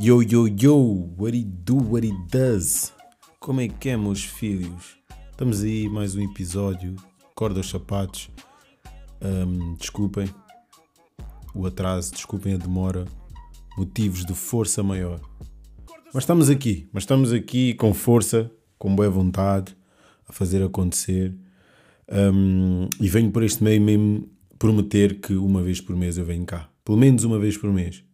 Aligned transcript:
Yo, 0.00 0.22
yo, 0.22 0.46
yo, 0.46 0.76
what 1.16 1.34
he 1.34 1.44
do, 1.44 1.76
what 1.76 2.06
he 2.06 2.12
does. 2.30 2.92
Como 3.38 3.60
é 3.60 3.68
que 3.68 3.90
é, 3.90 3.96
meus 3.96 4.24
filhos? 4.24 4.96
Estamos 5.30 5.62
aí, 5.62 5.88
mais 5.88 6.14
um 6.14 6.22
episódio. 6.22 6.96
Corda 7.34 7.60
os 7.60 7.68
sapatos. 7.68 8.30
Ahm, 9.20 9.74
desculpem 9.78 10.28
o 11.54 11.66
atraso, 11.66 12.12
desculpem 12.12 12.54
a 12.54 12.56
demora. 12.56 13.04
Motivos 13.76 14.24
de 14.24 14.34
força 14.34 14.82
maior. 14.82 15.20
Mas 16.12 16.24
estamos 16.24 16.48
aqui, 16.48 16.88
mas 16.92 17.02
estamos 17.04 17.32
aqui 17.32 17.74
com 17.74 17.94
força, 17.94 18.50
com 18.78 18.94
boa 18.94 19.10
vontade, 19.10 19.76
a 20.28 20.32
fazer 20.32 20.62
acontecer. 20.62 21.36
Ahm, 22.10 22.88
e 23.00 23.08
venho 23.08 23.30
por 23.30 23.42
este 23.42 23.62
meio 23.62 23.80
mesmo 23.80 24.28
prometer 24.58 25.20
que 25.20 25.34
uma 25.34 25.62
vez 25.62 25.80
por 25.80 25.94
mês 25.94 26.18
eu 26.18 26.24
venho 26.24 26.44
cá. 26.44 26.68
Pelo 26.84 26.98
menos 26.98 27.24
uma 27.24 27.38
vez 27.38 27.56
por 27.56 27.72
mês. 27.72 28.07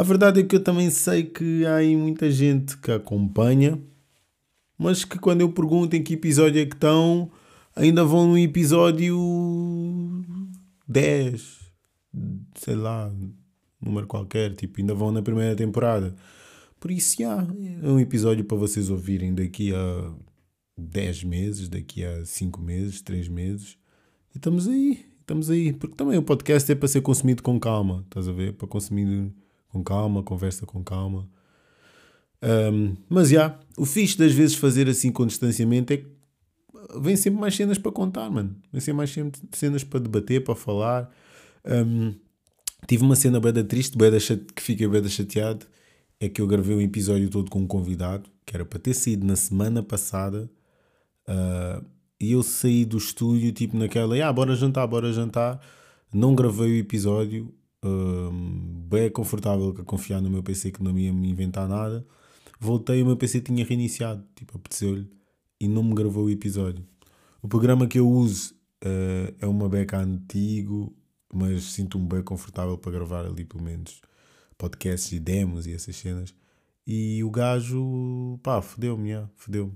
A 0.00 0.02
verdade 0.02 0.40
é 0.40 0.42
que 0.42 0.56
eu 0.56 0.64
também 0.64 0.88
sei 0.88 1.24
que 1.24 1.66
há 1.66 1.74
aí 1.74 1.94
muita 1.94 2.30
gente 2.30 2.74
que 2.78 2.90
acompanha, 2.90 3.78
mas 4.78 5.04
que 5.04 5.18
quando 5.18 5.42
eu 5.42 5.52
pergunto 5.52 5.94
em 5.94 6.02
que 6.02 6.14
episódio 6.14 6.58
é 6.58 6.64
que 6.64 6.74
estão, 6.74 7.30
ainda 7.76 8.02
vão 8.02 8.26
no 8.26 8.38
episódio 8.38 9.14
10, 10.88 11.58
sei 12.54 12.74
lá, 12.76 13.12
número 13.78 14.06
qualquer, 14.06 14.54
tipo, 14.54 14.80
ainda 14.80 14.94
vão 14.94 15.12
na 15.12 15.20
primeira 15.20 15.54
temporada. 15.54 16.16
Por 16.80 16.90
isso, 16.90 17.16
já, 17.18 17.46
é 17.82 17.86
um 17.86 18.00
episódio 18.00 18.42
para 18.46 18.56
vocês 18.56 18.88
ouvirem 18.88 19.34
daqui 19.34 19.74
a 19.74 20.14
10 20.78 21.24
meses, 21.24 21.68
daqui 21.68 22.06
a 22.06 22.24
5 22.24 22.58
meses, 22.58 23.02
3 23.02 23.28
meses. 23.28 23.76
E 24.34 24.38
estamos 24.38 24.66
aí, 24.66 25.04
estamos 25.20 25.50
aí. 25.50 25.74
Porque 25.74 25.94
também 25.94 26.16
o 26.16 26.22
podcast 26.22 26.72
é 26.72 26.74
para 26.74 26.88
ser 26.88 27.02
consumido 27.02 27.42
com 27.42 27.60
calma, 27.60 28.02
estás 28.06 28.26
a 28.26 28.32
ver? 28.32 28.54
Para 28.54 28.66
consumir 28.66 29.30
com 29.70 29.82
calma, 29.82 30.22
conversa 30.22 30.66
com 30.66 30.82
calma. 30.82 31.28
Um, 32.42 32.96
mas 33.08 33.28
já, 33.28 33.58
o 33.76 33.84
fixe 33.84 34.16
das 34.16 34.32
vezes 34.32 34.56
fazer 34.56 34.88
assim 34.88 35.12
com 35.12 35.26
distanciamento 35.26 35.92
é 35.92 35.98
que 35.98 36.06
vem 37.00 37.16
sempre 37.16 37.40
mais 37.40 37.54
cenas 37.54 37.78
para 37.78 37.92
contar, 37.92 38.30
mano. 38.30 38.56
Vem 38.72 38.80
sempre 38.80 38.96
mais 38.96 39.14
cenas 39.52 39.84
para 39.84 40.00
debater, 40.00 40.42
para 40.42 40.54
falar. 40.54 41.10
Um, 41.64 42.14
tive 42.86 43.04
uma 43.04 43.16
cena 43.16 43.38
bem 43.40 43.64
triste, 43.64 43.96
bem 43.96 44.18
chate... 44.18 44.46
que 44.54 44.62
fiquei 44.62 44.88
bem 44.88 45.06
chateado. 45.08 45.66
É 46.18 46.28
que 46.28 46.40
eu 46.40 46.46
gravei 46.46 46.76
um 46.76 46.80
episódio 46.80 47.30
todo 47.30 47.50
com 47.50 47.60
um 47.60 47.66
convidado, 47.66 48.28
que 48.44 48.54
era 48.54 48.64
para 48.64 48.78
ter 48.78 48.94
saído 48.94 49.26
na 49.26 49.36
semana 49.36 49.82
passada. 49.82 50.50
Uh, 51.28 51.84
e 52.20 52.32
eu 52.32 52.42
saí 52.42 52.84
do 52.84 52.98
estúdio, 52.98 53.50
tipo 53.52 53.76
naquela, 53.76 54.14
ah, 54.26 54.32
bora 54.32 54.54
jantar, 54.54 54.86
bora 54.86 55.12
jantar. 55.12 55.60
Não 56.12 56.34
gravei 56.34 56.72
o 56.72 56.76
episódio, 56.76 57.54
um, 57.82 58.84
bem 58.88 59.10
confortável 59.10 59.74
a 59.78 59.84
confiar 59.84 60.20
no 60.20 60.30
meu 60.30 60.42
PC 60.42 60.70
que 60.70 60.82
não 60.82 60.98
ia 60.98 61.12
me 61.12 61.30
inventar 61.30 61.68
nada. 61.68 62.06
Voltei 62.58 63.00
e 63.00 63.02
o 63.02 63.06
meu 63.06 63.16
PC 63.16 63.40
tinha 63.40 63.64
reiniciado, 63.64 64.24
tipo, 64.34 64.56
apeteceu-lhe 64.56 65.10
e 65.58 65.66
não 65.66 65.82
me 65.82 65.94
gravou 65.94 66.24
o 66.24 66.30
episódio. 66.30 66.84
O 67.42 67.48
programa 67.48 67.86
que 67.86 67.98
eu 67.98 68.08
uso 68.08 68.54
uh, 68.84 69.34
é 69.38 69.46
uma 69.46 69.68
beca 69.68 69.98
antigo, 69.98 70.94
mas 71.32 71.64
sinto-me 71.64 72.06
bem 72.06 72.22
confortável 72.22 72.76
para 72.76 72.92
gravar 72.92 73.24
ali, 73.24 73.44
pelo 73.44 73.62
menos, 73.62 74.00
podcasts 74.58 75.12
e 75.12 75.18
demos 75.18 75.66
e 75.66 75.72
essas 75.72 75.96
cenas. 75.96 76.34
E 76.86 77.22
o 77.24 77.30
gajo, 77.30 78.38
pá, 78.42 78.60
fodeu-me, 78.60 79.10
fodeu-me. 79.36 79.72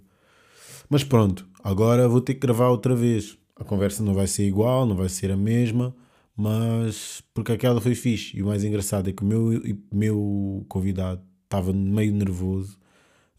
Mas 0.88 1.04
pronto, 1.04 1.48
agora 1.62 2.08
vou 2.08 2.20
ter 2.20 2.34
que 2.34 2.40
gravar 2.40 2.68
outra 2.68 2.94
vez. 2.94 3.38
A 3.56 3.64
conversa 3.64 4.02
não 4.02 4.14
vai 4.14 4.26
ser 4.26 4.46
igual, 4.46 4.84
não 4.84 4.96
vai 4.96 5.08
ser 5.08 5.30
a 5.30 5.36
mesma, 5.36 5.94
mas 6.36 7.22
porque 7.32 7.52
aquela 7.52 7.80
foi 7.80 7.94
fixe. 7.94 8.36
E 8.36 8.42
o 8.42 8.46
mais 8.46 8.64
engraçado 8.64 9.08
é 9.08 9.12
que 9.12 9.22
o 9.22 9.26
meu, 9.26 9.60
meu 9.92 10.64
convidado 10.68 11.22
estava 11.44 11.72
meio 11.72 12.12
nervoso, 12.12 12.78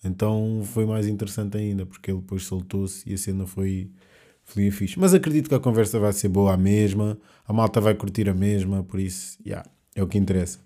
então 0.04 0.62
foi 0.66 0.86
mais 0.86 1.08
interessante 1.08 1.58
ainda, 1.58 1.86
porque 1.86 2.12
ele 2.12 2.20
depois 2.20 2.44
soltou-se 2.44 3.08
e 3.10 3.14
a 3.14 3.18
cena 3.18 3.46
foi, 3.46 3.90
foi 4.44 4.70
fixe. 4.72 5.00
Mas 5.00 5.14
acredito 5.14 5.50
que 5.50 5.56
a 5.56 5.60
conversa 5.60 6.00
vai 6.00 6.14
ser 6.14 6.30
boa 6.30 6.54
a 6.54 6.58
mesma, 6.58 7.18
a 7.46 7.52
malta 7.52 7.82
vai 7.82 7.96
curtir 7.96 8.30
a 8.30 8.34
mesma, 8.34 8.84
por 8.84 9.00
isso, 9.00 9.38
yeah, 9.46 9.68
é 9.96 10.04
o 10.04 10.08
que 10.08 10.18
interessa. 10.18 10.60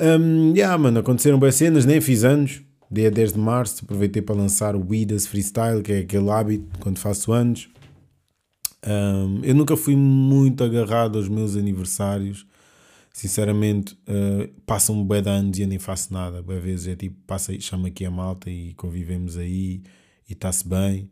Um, 0.00 0.52
yeah, 0.54 0.76
mano, 0.78 1.00
aconteceram 1.00 1.38
boas 1.38 1.54
cenas, 1.54 1.84
nem 1.84 2.00
fiz 2.00 2.24
anos, 2.24 2.62
dia 2.90 3.10
10 3.10 3.32
de 3.32 3.38
março, 3.38 3.84
aproveitei 3.84 4.22
para 4.22 4.34
lançar 4.34 4.76
o 4.76 4.86
Widas 4.88 5.26
Freestyle, 5.26 5.82
que 5.82 5.92
é 5.92 5.98
aquele 5.98 6.30
hábito 6.30 6.78
quando 6.80 6.98
faço 6.98 7.32
anos. 7.32 7.68
Um, 8.86 9.40
eu 9.42 9.54
nunca 9.54 9.76
fui 9.76 9.96
muito 9.96 10.62
agarrado 10.62 11.16
aos 11.18 11.28
meus 11.28 11.56
aniversários. 11.56 12.46
Sinceramente, 13.12 13.94
uh, 14.08 14.48
passam 14.66 15.04
bem 15.06 15.22
de 15.22 15.28
anos 15.30 15.58
e 15.58 15.62
eu 15.62 15.68
nem 15.68 15.78
faço 15.78 16.12
nada. 16.12 16.40
Às 16.40 16.62
vezes 16.62 16.88
é 16.88 16.96
tipo, 16.96 17.16
passa, 17.26 17.58
chama 17.60 17.88
aqui 17.88 18.04
a 18.04 18.10
malta 18.10 18.50
e 18.50 18.74
convivemos 18.74 19.36
aí 19.36 19.82
e 20.28 20.32
está-se 20.32 20.66
bem. 20.68 21.10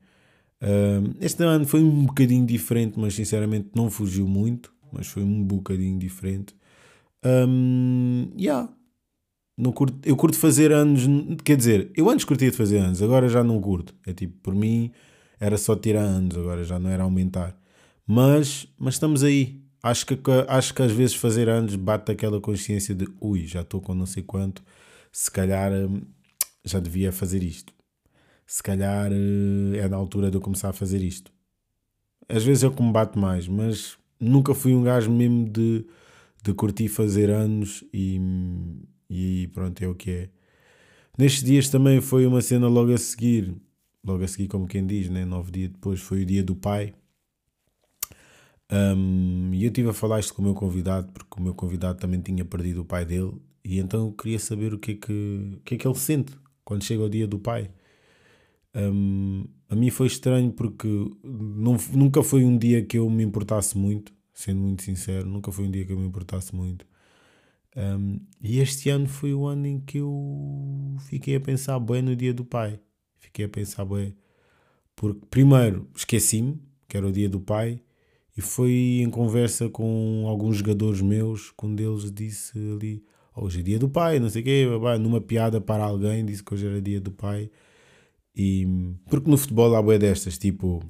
Um, 0.61 1.15
este 1.21 1.43
ano 1.45 1.67
foi 1.67 1.83
um 1.83 2.05
bocadinho 2.07 2.47
diferente, 2.47 2.99
mas 2.99 3.15
sinceramente 3.15 3.71
não 3.75 3.91
fugiu 3.91 4.27
muito. 4.29 4.73
Mas 4.93 5.07
foi 5.07 5.23
um 5.23 5.43
bocadinho 5.43 5.99
diferente. 5.99 6.55
Um, 7.25 8.31
yeah. 8.37 8.69
não 9.57 9.73
curto, 9.73 9.97
eu 10.05 10.17
curto 10.17 10.37
fazer 10.37 10.73
anos, 10.73 11.03
quer 11.45 11.57
dizer, 11.57 11.91
eu 11.97 12.11
antes 12.11 12.25
curtia 12.25 12.51
de 12.51 12.57
fazer 12.57 12.79
anos, 12.79 13.01
agora 13.01 13.29
já 13.29 13.43
não 13.45 13.61
curto. 13.61 13.95
É 14.07 14.13
tipo, 14.13 14.37
por 14.43 14.55
mim 14.55 14.91
era 15.41 15.57
só 15.57 15.75
tirar 15.77 16.03
anos, 16.03 16.37
agora 16.37 16.65
já 16.65 16.79
não 16.79 16.91
era 16.91 17.05
aumentar. 17.05 17.57
Mas, 18.15 18.69
mas 18.79 18.95
estamos 18.97 19.25
aí. 19.25 19.59
Acho 19.83 20.05
que, 20.05 20.19
acho 20.47 20.75
que 20.75 20.83
às 20.83 20.93
vezes 20.93 21.15
fazer 21.15 21.49
anos 21.49 21.77
bate 21.77 22.13
aquela 22.13 22.43
consciência 22.43 22.95
de 22.95 23.09
ui, 23.19 23.47
já 23.47 23.63
estou 23.63 23.81
com 23.81 23.95
não 23.95 24.05
sei 24.05 24.23
quanto, 24.23 24.63
se 25.11 25.31
calhar 25.31 25.73
hum, 25.73 26.03
já 26.63 26.79
devia 26.79 27.11
fazer 27.11 27.43
isto. 27.43 27.73
Se 28.47 28.63
calhar 28.63 29.11
hum, 29.11 29.73
é 29.75 29.89
na 29.89 29.97
altura 29.97 30.31
de 30.31 30.37
eu 30.37 30.43
começar 30.43 30.69
a 30.69 30.73
fazer 30.75 31.03
isto. 31.03 31.33
Às 32.29 32.45
vezes 32.45 32.65
é 32.65 32.67
o 32.69 32.71
que 32.71 32.83
me 32.83 32.93
bate 32.93 33.19
mais, 33.19 33.49
mas 33.49 33.97
nunca 34.21 34.55
fui 34.55 34.75
um 34.75 34.83
gajo 34.83 35.11
mesmo 35.11 35.49
de, 35.49 35.87
de 36.45 36.53
curtir 36.53 36.89
fazer 36.89 37.31
anos 37.31 37.83
e, 37.95 38.21
e 39.09 39.49
pronto, 39.55 39.83
é 39.83 39.89
o 39.89 39.95
que 39.95 40.11
é. 40.11 40.31
Nestes 41.17 41.43
dias 41.43 41.71
também 41.71 42.03
foi 42.03 42.27
uma 42.27 42.43
cena 42.43 42.69
logo 42.69 42.93
a 42.93 42.99
seguir, 42.99 43.55
logo 44.05 44.23
a 44.23 44.29
seguir, 44.29 44.49
como 44.49 44.67
quem 44.67 44.87
diz, 44.87 45.09
né? 45.09 45.25
nove 45.25 45.51
dias 45.51 45.71
depois 45.71 45.99
foi 45.99 46.25
o 46.25 46.27
dia 46.27 46.43
do 46.45 46.55
pai. 46.55 46.93
Um, 48.71 49.51
e 49.53 49.65
eu 49.65 49.69
estive 49.69 49.91
a 49.91 49.93
falar 49.93 50.21
isto 50.21 50.35
com 50.35 50.43
o 50.43 50.45
meu 50.45 50.55
convidado, 50.55 51.13
porque 51.13 51.41
o 51.41 51.43
meu 51.43 51.55
convidado 51.55 51.99
também 51.99 52.21
tinha 52.21 52.45
perdido 52.45 52.83
o 52.83 52.85
pai 52.85 53.05
dele, 53.05 53.33
e 53.65 53.79
então 53.79 54.07
eu 54.07 54.13
queria 54.13 54.39
saber 54.39 54.75
o 54.75 54.79
que 54.79 54.93
é 54.93 54.95
que, 54.95 55.13
o 55.57 55.61
que, 55.61 55.75
é 55.75 55.79
que 55.79 55.87
ele 55.87 55.95
sente 55.95 56.33
quando 56.65 56.85
chega 56.85 57.03
o 57.03 57.09
dia 57.09 57.27
do 57.27 57.39
pai. 57.39 57.71
Um, 58.75 59.45
a 59.69 59.75
mim 59.77 59.91
foi 59.91 60.07
estranho 60.07 60.51
porque 60.53 60.89
não, 61.23 61.77
nunca 61.93 62.23
foi 62.23 62.45
um 62.45 62.57
dia 62.57 62.83
que 62.85 62.99
eu 62.99 63.09
me 63.11 63.23
importasse 63.23 63.77
muito, 63.77 64.13
sendo 64.33 64.61
muito 64.61 64.83
sincero, 64.83 65.29
nunca 65.29 65.53
foi 65.53 65.67
um 65.67 65.71
dia 65.71 65.85
que 65.85 65.93
eu 65.93 65.99
me 65.99 66.07
importasse 66.07 66.55
muito. 66.55 66.87
Um, 67.77 68.21
e 68.41 68.59
este 68.59 68.91
ano 68.91 69.09
foi 69.09 69.33
o 69.35 69.47
ano 69.47 69.67
em 69.67 69.81
que 69.81 69.99
eu 69.99 70.97
fiquei 71.09 71.37
a 71.37 71.41
pensar 71.41 71.79
bem 71.79 72.03
no 72.03 72.15
dia 72.15 72.33
do 72.35 72.45
pai. 72.45 72.79
Fiquei 73.19 73.47
a 73.47 73.49
pensar 73.49 73.85
bem. 73.85 74.15
Porque, 74.95 75.25
primeiro, 75.31 75.89
esqueci-me 75.97 76.61
que 76.89 76.97
era 76.97 77.07
o 77.07 77.13
dia 77.13 77.29
do 77.29 77.41
pai 77.41 77.81
e 78.37 78.41
foi 78.41 79.01
em 79.03 79.11
conversa 79.11 79.69
com 79.69 80.25
alguns 80.27 80.57
jogadores 80.57 81.01
meus, 81.01 81.51
que 81.51 81.67
um 81.67 81.75
deles 81.75 82.11
disse 82.11 82.59
ali: 82.59 83.05
Hoje 83.37 83.61
é 83.61 83.63
dia 83.63 83.79
do 83.79 83.89
pai, 83.89 84.19
não 84.19 84.29
sei 84.29 84.43
o 84.43 84.45
quê, 84.45 84.67
numa 85.01 85.21
piada 85.21 85.61
para 85.61 85.85
alguém, 85.85 86.25
disse 86.25 86.43
que 86.43 86.55
hoje 86.55 86.67
era 86.67 86.81
dia 86.81 87.01
do 87.01 87.11
pai. 87.11 87.51
E 88.35 88.67
porque 89.09 89.31
no 89.31 89.37
futebol 89.37 89.75
há 89.75 89.83
boé 89.83 89.99
destas, 89.99 90.39
tipo, 90.39 90.83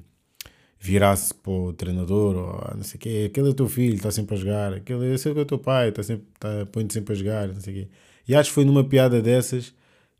virar-se 0.79 1.33
para 1.33 1.51
o 1.51 1.73
treinador, 1.73 2.35
ou 2.35 2.75
não 2.77 2.83
sei 2.83 2.97
o 2.97 2.99
quê, 2.99 3.25
aquele 3.29 3.47
é 3.47 3.51
o 3.51 3.53
teu 3.53 3.67
filho, 3.67 3.95
está 3.95 4.11
sempre 4.11 4.35
a 4.35 4.37
jogar, 4.37 4.73
aquele 4.73 5.13
é 5.13 5.41
o 5.41 5.45
teu 5.45 5.59
pai, 5.59 5.89
está 5.89 6.03
sempre, 6.03 6.25
está, 6.33 6.65
põe-te 6.67 6.93
sempre 6.93 7.13
a 7.13 7.15
jogar, 7.15 7.47
não 7.49 7.61
sei 7.61 7.73
o 7.73 7.77
quê. 7.77 7.89
E 8.27 8.35
acho 8.35 8.49
que 8.49 8.55
foi 8.55 8.65
numa 8.65 8.83
piada 8.83 9.21
dessas, 9.21 9.73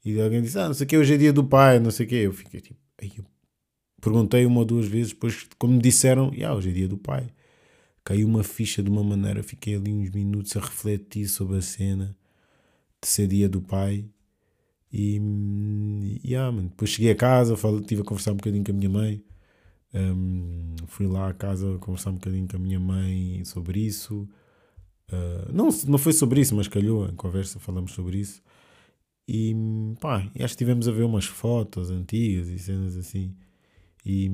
e 0.05 0.19
alguém 0.21 0.41
disse: 0.41 0.59
Ah, 0.59 0.67
não 0.67 0.73
sei 0.73 0.85
o 0.85 0.87
quê, 0.87 0.97
hoje 0.97 1.13
é 1.13 1.17
dia 1.17 1.33
do 1.33 1.43
pai, 1.43 1.79
não 1.79 1.91
sei 1.91 2.05
o 2.05 2.09
quê. 2.09 2.15
Eu 2.15 2.33
fiquei 2.33 2.61
tipo, 2.61 2.79
eu 3.01 3.25
Perguntei 4.03 4.45
uma 4.45 4.59
ou 4.59 4.65
duas 4.65 4.85
vezes, 4.85 5.13
depois, 5.13 5.47
como 5.57 5.75
me 5.75 5.81
disseram, 5.81 6.33
yeah, 6.33 6.53
hoje 6.53 6.71
é 6.71 6.73
dia 6.73 6.89
do 6.89 6.97
pai. 6.97 7.25
Caiu 8.03 8.27
uma 8.27 8.43
ficha 8.43 8.83
de 8.83 8.89
uma 8.89 9.01
maneira, 9.01 9.41
fiquei 9.41 9.75
ali 9.75 9.93
uns 9.93 10.09
minutos 10.09 10.57
a 10.57 10.59
refletir 10.59 11.25
sobre 11.29 11.57
a 11.57 11.61
cena 11.61 12.13
de 13.01 13.07
ser 13.07 13.27
dia 13.27 13.47
do 13.47 13.61
pai. 13.61 14.05
E 14.91 15.21
yeah, 16.25 16.51
man. 16.51 16.63
depois 16.65 16.91
cheguei 16.91 17.11
a 17.11 17.15
casa, 17.15 17.53
estive 17.53 18.01
a 18.01 18.03
conversar 18.03 18.33
um 18.33 18.35
bocadinho 18.35 18.65
com 18.65 18.71
a 18.71 18.75
minha 18.75 18.89
mãe. 18.89 19.23
Um, 19.93 20.75
fui 20.87 21.07
lá 21.07 21.29
à 21.29 21.33
casa 21.33 21.77
conversar 21.77 22.09
um 22.09 22.15
bocadinho 22.15 22.45
com 22.45 22.57
a 22.57 22.59
minha 22.59 22.81
mãe 22.81 23.41
sobre 23.45 23.79
isso. 23.79 24.27
Uh, 25.09 25.49
não, 25.53 25.69
não 25.87 25.97
foi 25.97 26.11
sobre 26.11 26.41
isso, 26.41 26.53
mas 26.53 26.67
calhou 26.67 27.07
em 27.07 27.15
conversa, 27.15 27.57
falamos 27.57 27.93
sobre 27.93 28.17
isso. 28.17 28.41
E 29.25 29.55
pá, 30.01 30.17
acho 30.17 30.33
que 30.33 30.43
estivemos 30.43 30.89
a 30.89 30.91
ver 30.91 31.03
umas 31.03 31.25
fotos 31.25 31.89
antigas 31.89 32.49
e 32.49 32.59
cenas 32.59 32.97
assim. 32.97 33.33
E, 34.05 34.29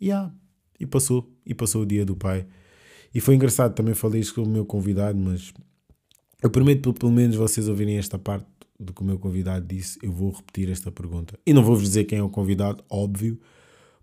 yeah, 0.00 0.34
e 0.78 0.86
passou, 0.86 1.30
e 1.44 1.54
passou 1.54 1.82
o 1.82 1.86
dia 1.86 2.04
do 2.04 2.16
pai. 2.16 2.46
E 3.14 3.20
foi 3.20 3.34
engraçado, 3.34 3.74
também 3.74 3.94
falei 3.94 4.20
isso 4.20 4.34
com 4.34 4.42
o 4.42 4.48
meu 4.48 4.64
convidado, 4.66 5.18
mas 5.18 5.52
Eu 6.42 6.50
prometo 6.50 6.92
pelo 6.92 7.10
menos 7.12 7.36
vocês 7.36 7.68
ouvirem 7.68 7.96
esta 7.96 8.18
parte 8.18 8.46
do 8.78 8.92
que 8.92 9.00
o 9.00 9.04
meu 9.04 9.18
convidado 9.18 9.66
disse, 9.66 9.98
eu 10.02 10.12
vou 10.12 10.30
repetir 10.30 10.70
esta 10.70 10.92
pergunta. 10.92 11.38
E 11.46 11.52
não 11.52 11.62
vou-vos 11.62 11.84
dizer 11.84 12.04
quem 12.04 12.18
é 12.18 12.22
o 12.22 12.28
convidado, 12.28 12.84
óbvio, 12.90 13.40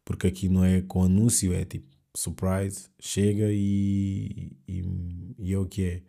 porque 0.03 0.27
aqui 0.27 0.49
não 0.49 0.63
é 0.63 0.81
com 0.81 1.03
anúncio, 1.03 1.53
é 1.53 1.63
tipo 1.63 1.85
surprise, 2.15 2.89
chega 2.99 3.51
e, 3.51 4.51
e, 4.67 4.83
e 5.39 5.53
é 5.53 5.57
o 5.57 5.65
que 5.65 5.83
é. 5.83 6.01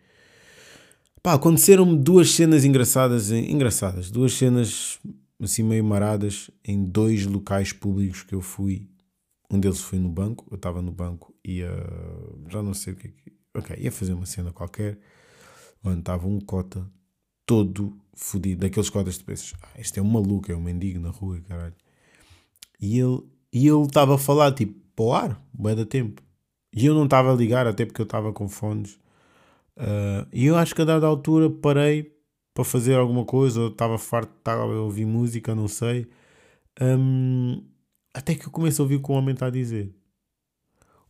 Pá, 1.22 1.34
aconteceram-me 1.34 1.96
duas 1.96 2.30
cenas 2.30 2.64
engraçadas, 2.64 3.30
engraçadas, 3.30 4.10
duas 4.10 4.34
cenas 4.34 4.98
assim 5.44 5.62
meio 5.62 5.84
maradas 5.84 6.50
em 6.64 6.84
dois 6.84 7.26
locais 7.26 7.72
públicos 7.72 8.22
que 8.22 8.34
eu 8.34 8.40
fui. 8.40 8.88
Um 9.50 9.60
deles 9.60 9.80
foi 9.80 9.98
no 9.98 10.08
banco, 10.08 10.46
eu 10.50 10.56
estava 10.56 10.82
no 10.82 10.90
banco 10.90 11.34
e 11.44 11.62
uh, 11.62 12.44
já 12.48 12.62
não 12.62 12.74
sei 12.74 12.92
o 12.92 12.96
que 12.96 13.08
é 13.08 13.10
que. 13.10 13.32
Ok, 13.56 13.76
ia 13.78 13.92
fazer 13.92 14.12
uma 14.12 14.26
cena 14.26 14.52
qualquer, 14.52 14.98
onde 15.82 16.00
estava 16.00 16.26
um 16.26 16.40
cota 16.40 16.90
todo 17.46 17.96
fodido, 18.14 18.62
daqueles 18.62 18.90
cotas 18.90 19.18
que 19.18 19.24
pensas, 19.24 19.54
ah, 19.62 19.68
este 19.78 19.98
é 19.98 20.02
um 20.02 20.06
maluco, 20.06 20.50
é 20.50 20.56
um 20.56 20.60
mendigo 20.60 20.98
na 20.98 21.10
rua, 21.10 21.40
caralho. 21.46 21.74
E 22.80 22.98
ele 22.98 23.22
e 23.52 23.68
ele 23.68 23.82
estava 23.82 24.16
a 24.16 24.18
falar 24.18 24.52
tipo 24.52 24.74
para 24.96 25.04
o 25.04 25.12
ar, 25.12 25.42
bué 25.52 25.74
da 25.74 25.86
tempo. 25.86 26.22
E 26.74 26.86
eu 26.86 26.94
não 26.94 27.04
estava 27.04 27.32
a 27.32 27.36
ligar, 27.36 27.66
até 27.66 27.86
porque 27.86 28.00
eu 28.00 28.04
estava 28.04 28.32
com 28.32 28.48
fones. 28.48 28.94
Uh, 29.76 30.26
e 30.32 30.46
eu 30.46 30.56
acho 30.56 30.74
que 30.74 30.82
a 30.82 30.84
dada 30.84 31.06
altura 31.06 31.48
parei 31.48 32.13
para 32.54 32.64
fazer 32.64 32.94
alguma 32.94 33.24
coisa, 33.24 33.60
ou 33.60 33.68
estava 33.68 33.98
farto, 33.98 34.32
estava 34.38 34.62
a 34.62 34.80
ouvir 34.80 35.04
música, 35.04 35.54
não 35.54 35.68
sei. 35.68 36.06
Um, 36.80 37.62
até 38.14 38.34
que 38.34 38.46
eu 38.46 38.50
começo 38.50 38.80
a 38.80 38.84
ouvir 38.84 38.96
o 38.96 39.02
que 39.02 39.10
o 39.10 39.14
homem 39.14 39.34
está 39.34 39.46
a 39.46 39.50
dizer. 39.50 39.92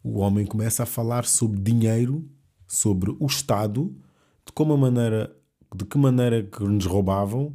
O 0.02 0.18
homem 0.20 0.46
começa 0.46 0.82
a 0.82 0.86
falar 0.86 1.26
sobre 1.26 1.60
dinheiro, 1.60 2.26
sobre 2.66 3.14
o 3.20 3.26
Estado, 3.26 3.94
de 4.46 4.52
como 4.52 4.76
maneira 4.76 5.34
de 5.74 5.84
que 5.84 5.98
maneira 5.98 6.42
que 6.42 6.62
nos 6.62 6.86
roubavam 6.86 7.54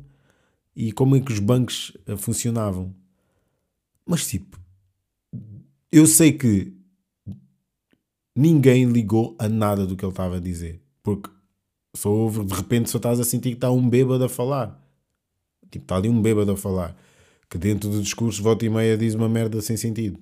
e 0.76 0.92
como 0.92 1.16
é 1.16 1.22
que 1.22 1.32
os 1.32 1.40
bancos 1.40 1.96
eh, 2.06 2.18
funcionavam. 2.18 2.94
Mas 4.06 4.28
tipo, 4.28 4.60
eu 5.92 6.06
sei 6.06 6.34
que 6.34 6.74
ninguém 8.36 8.86
ligou 8.86 9.36
a 9.40 9.48
nada 9.48 9.86
do 9.86 9.96
que 9.96 10.04
ele 10.04 10.12
estava 10.12 10.38
a 10.38 10.40
dizer. 10.40 10.82
Porque 11.02 11.30
só 11.96 12.12
houve, 12.12 12.44
de 12.44 12.54
repente 12.54 12.90
só 12.90 12.98
estás 12.98 13.20
a 13.20 13.24
sentir 13.24 13.50
que 13.50 13.56
está 13.58 13.72
um 13.72 13.90
bêbado 13.90 14.24
a 14.24 14.30
falar. 14.30 14.80
Tipo, 15.72 15.86
está 15.86 15.96
ali 15.98 16.10
um 16.10 16.22
bêbado 16.22 16.52
a 16.52 16.58
falar. 16.58 16.96
Que 17.50 17.58
dentro 17.58 17.90
do 17.90 18.02
discurso, 18.02 18.44
volta 18.44 18.66
e 18.66 18.70
meia, 18.70 18.98
diz 18.98 19.16
uma 19.16 19.28
merda 19.30 19.62
sem 19.62 19.76
sentido. 19.76 20.20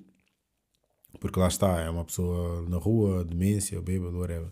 Porque 1.20 1.38
lá 1.38 1.48
está, 1.48 1.80
é 1.80 1.90
uma 1.90 2.04
pessoa 2.04 2.62
na 2.68 2.78
rua, 2.78 3.24
demência, 3.24 3.80
bêbado, 3.80 4.18
whatever. 4.18 4.50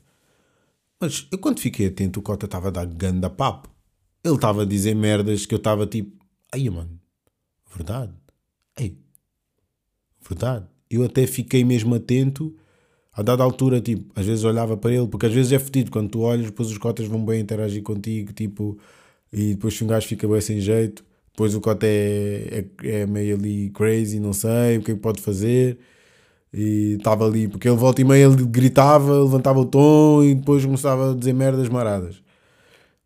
Mas 0.98 1.26
eu 1.30 1.38
quando 1.38 1.60
fiquei 1.60 1.86
atento, 1.86 2.20
o 2.20 2.22
Cota 2.22 2.46
estava 2.46 2.68
a 2.68 2.70
dar 2.70 2.86
ganda 2.86 3.30
papo. 3.30 3.68
Ele 4.24 4.34
estava 4.34 4.62
a 4.62 4.66
dizer 4.66 4.94
merdas 4.94 5.46
que 5.46 5.54
eu 5.54 5.58
estava 5.58 5.86
tipo, 5.86 6.24
ai 6.52 6.68
mano, 6.68 6.98
verdade. 7.74 8.12
Ei, 8.78 8.98
verdade. 10.28 10.66
Eu 10.90 11.04
até 11.04 11.26
fiquei 11.26 11.64
mesmo 11.64 11.94
atento. 11.94 12.56
A 13.16 13.22
dada 13.22 13.42
altura, 13.42 13.80
tipo, 13.80 14.12
às 14.14 14.26
vezes 14.26 14.44
olhava 14.44 14.76
para 14.76 14.92
ele, 14.92 15.08
porque 15.08 15.26
às 15.26 15.32
vezes 15.32 15.52
é 15.52 15.58
fedido 15.58 15.90
quando 15.90 16.10
tu 16.10 16.20
olhas, 16.20 16.46
depois 16.46 16.70
os 16.70 16.78
cotas 16.78 17.06
vão 17.06 17.24
bem 17.24 17.40
interagir 17.40 17.82
contigo, 17.82 18.32
tipo, 18.32 18.78
e 19.32 19.54
depois 19.54 19.80
um 19.80 19.86
gajo 19.86 20.06
fica 20.06 20.28
bem 20.28 20.40
sem 20.40 20.60
jeito. 20.60 21.04
Depois 21.32 21.54
o 21.54 21.60
cota 21.60 21.86
é, 21.86 22.64
é, 22.82 23.00
é 23.02 23.06
meio 23.06 23.36
ali 23.36 23.70
crazy, 23.70 24.20
não 24.20 24.32
sei 24.32 24.78
o 24.78 24.82
que 24.82 24.92
é 24.92 24.94
que 24.94 25.00
pode 25.00 25.20
fazer 25.22 25.78
e 26.52 26.96
estava 26.98 27.26
ali, 27.26 27.48
porque 27.48 27.68
ele 27.68 27.76
volta 27.76 28.00
e 28.00 28.04
meia 28.04 28.24
ele 28.24 28.46
gritava, 28.46 29.22
levantava 29.22 29.60
o 29.60 29.66
tom 29.66 30.22
e 30.24 30.34
depois 30.34 30.64
começava 30.64 31.12
a 31.12 31.14
dizer 31.14 31.34
merdas 31.34 31.68
maradas. 31.68 32.22